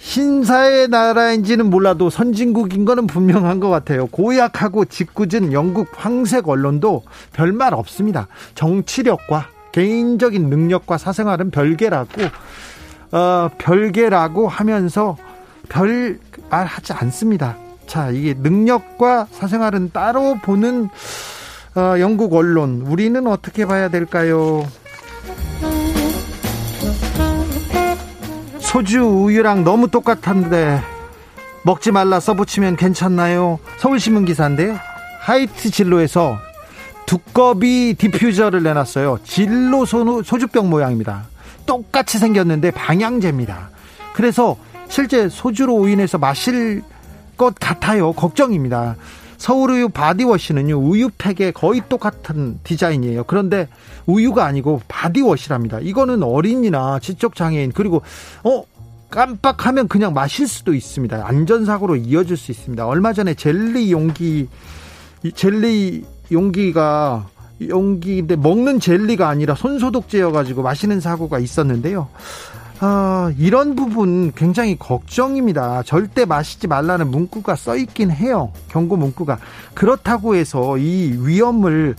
신사의 0.00 0.88
나라인지는 0.88 1.68
몰라도 1.68 2.08
선진국인 2.10 2.84
거는 2.86 3.06
분명한 3.06 3.60
것 3.60 3.68
같아요. 3.68 4.06
고약하고 4.06 4.86
짓궂은 4.86 5.52
영국 5.52 5.88
황색 5.94 6.48
언론도 6.48 7.02
별말 7.34 7.74
없습니다. 7.74 8.26
정치력과 8.54 9.48
개인적인 9.72 10.48
능력과 10.48 10.96
사생활은 10.98 11.50
별개라고 11.50 12.22
어, 13.12 13.50
별개라고 13.58 14.48
하면서 14.48 15.16
별 15.68 16.18
말 16.50 16.66
하지 16.66 16.92
않습니다. 16.92 17.56
자, 17.86 18.10
이게 18.10 18.34
능력과 18.36 19.28
사생활은 19.30 19.90
따로 19.92 20.36
보는 20.42 20.88
어, 21.76 21.94
영국 22.00 22.34
언론 22.34 22.82
우리는 22.88 23.24
어떻게 23.28 23.66
봐야 23.66 23.88
될까요? 23.88 24.66
소주 28.70 29.00
우유랑 29.00 29.64
너무 29.64 29.88
똑같은데 29.88 30.80
먹지 31.64 31.90
말라 31.90 32.20
써붙이면 32.20 32.76
괜찮나요? 32.76 33.58
서울신문 33.78 34.26
기사인데요. 34.26 34.78
하이트 35.18 35.72
진로에서 35.72 36.38
두꺼비 37.04 37.96
diffuser를 37.98 38.62
내놨어요. 38.62 39.18
진로 39.24 39.84
소주병 39.84 40.70
모양입니다. 40.70 41.24
똑같이 41.66 42.20
생겼는데 42.20 42.70
방향제입니다. 42.70 43.70
그래서 44.14 44.56
실제 44.88 45.28
소주로 45.28 45.74
오인해서 45.74 46.18
마실 46.18 46.84
것 47.36 47.56
같아요. 47.58 48.12
걱정입니다. 48.12 48.94
서울우유 49.40 49.88
body 49.88 50.11
wash는요, 50.11 50.76
우유팩에 50.76 51.52
거의 51.52 51.80
똑같은 51.88 52.60
디자인이에요. 52.62 53.24
그런데 53.24 53.68
우유가 54.04 54.44
아니고 54.44 54.82
body 54.86 55.09
wash랍니다. 55.09 55.80
이거는 55.80 56.22
어린이나 56.22 56.98
지적장애인, 56.98 57.72
그리고, 57.72 58.02
어, 58.44 58.64
깜빡하면 59.08 59.88
그냥 59.88 60.12
마실 60.12 60.46
수도 60.46 60.74
있습니다. 60.74 61.26
안전사고로 61.26 61.96
이어질 61.96 62.36
수 62.36 62.52
있습니다. 62.52 62.86
얼마 62.86 63.14
전에 63.14 63.32
젤리 63.32 63.90
용기, 63.90 64.46
젤리 65.34 66.04
용기가 66.30 67.26
용기인데 67.66 68.36
먹는 68.36 68.78
젤리가 68.78 69.26
아니라 69.26 69.54
손소독제여가지고 69.54 70.62
마시는 70.62 71.00
사고가 71.00 71.38
있었는데요. 71.38 72.08
아, 72.82 73.30
이런 73.36 73.74
부분 73.76 74.32
굉장히 74.32 74.78
걱정입니다. 74.78 75.82
절대 75.82 76.24
마시지 76.24 76.66
말라는 76.66 77.10
문구가 77.10 77.54
써 77.54 77.76
있긴 77.76 78.10
해요. 78.10 78.52
경고 78.68 78.96
문구가. 78.96 79.38
그렇다고 79.74 80.34
해서 80.34 80.78
이 80.78 81.14
위험을 81.20 81.94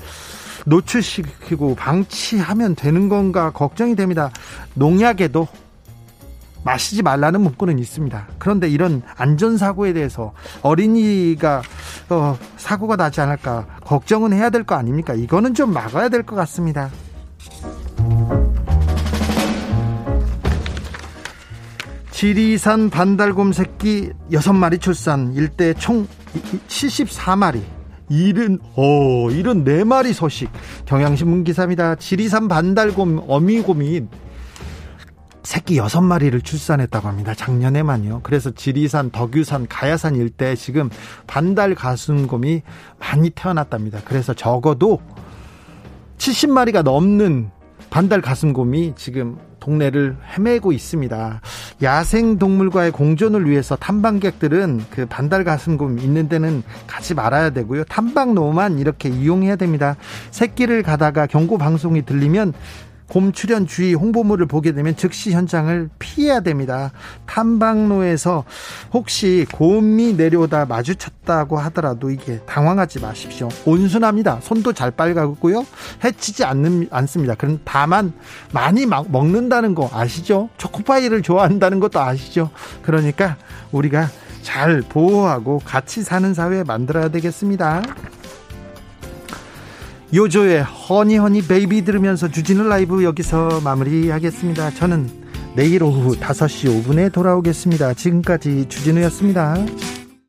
노출시키고 0.66 1.76
방치하면 1.76 2.76
되는 2.76 3.10
건가 3.10 3.52
걱정이 3.52 3.96
됩니다. 3.96 4.32
농약에도 4.74 5.48
마시지 6.64 7.02
말라는 7.04 7.42
문구는 7.42 7.78
있습니다. 7.80 8.28
그런데 8.40 8.68
이런 8.70 9.02
안전사고에 9.18 9.94
대해서 9.94 10.34
어린이가 10.62 11.62
어, 12.10 12.38
사고가 12.58 12.96
나지 12.96 13.22
않을까 13.22 13.66
걱정은 13.86 14.34
해야 14.34 14.50
될 14.50 14.64
거 14.64 14.76
아닙니까? 14.76 15.14
이거는 15.14 15.54
좀 15.54 15.74
막아야 15.74 16.10
될 16.10 16.24
것 16.24 16.36
같습니다. 16.36 16.90
지리산 22.22 22.92
반달곰 22.92 23.52
새끼 23.52 24.12
6마리 24.32 24.80
출산 24.80 25.34
일대 25.34 25.74
총 25.74 26.08
74마리 26.68 27.64
일은 28.10 28.60
어 28.76 29.32
일은 29.32 29.64
4마리 29.64 30.14
소식 30.14 30.52
경향신문 30.86 31.44
기사입니다. 31.44 31.96
지리산 31.96 32.48
반달곰 32.48 33.24
어미곰이 33.28 34.04
새끼 35.42 35.78
6마리를 35.80 36.44
출산했다고 36.44 37.08
합니다. 37.08 37.34
작년에만요. 37.34 38.20
그래서 38.22 38.52
지리산, 38.52 39.10
덕유산, 39.10 39.66
가야산 39.68 40.16
일대 40.16 40.56
지금 40.56 40.92
반달 41.26 41.74
가슴곰이 41.74 42.62
많이 43.00 43.32
태어났답니다. 43.32 44.02
그래서 44.06 44.36
적어도 44.36 45.02
70마리가 46.20 46.84
넘는 46.84 47.50
반달 47.90 48.22
가슴곰이 48.22 48.94
지금 48.96 49.40
동네를 49.62 50.18
헤매고 50.36 50.74
있습니다. 50.74 51.40
야생 51.82 52.38
동물과의 52.38 52.92
공존을 52.92 53.50
위해서 53.50 53.78
탐방객들은 53.78 54.82
그 54.90 55.06
반달 55.06 55.46
가슴곰 55.46 56.00
있는 56.00 56.28
데는 56.28 56.64
가지 56.88 57.14
말아야 57.14 57.52
되고요. 57.52 57.86
탐방로만 57.86 58.80
이렇게 58.80 59.08
이용해야 59.08 59.56
됩니다. 59.56 59.96
새끼를 60.32 60.84
가다가 60.84 61.28
경고 61.28 61.58
방송이 61.58 62.06
들리면 62.06 62.54
곰 63.12 63.34
출현 63.34 63.68
주의 63.68 63.94
홍보물을 63.94 64.46
보게 64.46 64.72
되면 64.72 64.96
즉시 64.96 65.34
현장을 65.34 65.90
피해야 66.00 66.40
됩니다. 66.40 66.94
탐방로에서 67.26 68.46
혹시 68.94 69.46
곰이 69.52 70.14
내려오다 70.14 70.66
마주쳤다고 70.66 71.60
하더라도 71.60 72.10
이게 72.10 72.40
당황하지 72.46 73.02
마십시오. 73.02 73.50
온순합니다. 73.66 74.40
손도 74.42 74.72
잘 74.72 74.92
빨가고요. 74.92 75.66
해치지 76.06 76.46
않는, 76.46 76.88
않습니다. 76.90 77.36
그럼 77.36 77.60
다만 77.66 78.14
많이 78.54 78.86
막 78.86 79.12
먹는다는 79.12 79.76
거 79.76 79.90
아시죠? 79.92 80.48
초코파이를 80.58 81.22
좋아한다는 81.22 81.82
것도 81.82 82.00
아시죠? 82.00 82.50
그러니까 82.82 83.36
우리가 83.74 84.08
잘 84.42 84.82
보호하고 84.82 85.60
같이 85.66 86.02
사는 86.02 86.34
사회 86.34 86.64
만들어야 86.64 87.10
되겠습니다. 87.10 87.84
요조의 90.14 90.64
Honey 90.64 91.18
Honey 91.18 91.48
Baby 91.48 91.86
들으면서 91.86 92.28
주진우 92.28 92.68
라이브 92.68 93.04
여기서 93.06 93.62
마무리하겠습니다. 93.64 94.72
저는 94.72 95.10
내일 95.56 95.84
오후 95.84 96.18
5시 96.18 96.84
5분에 96.84 97.14
돌아오겠습니다. 97.14 97.94
지금까지 97.94 98.66
주진우였습니다. 98.68 99.56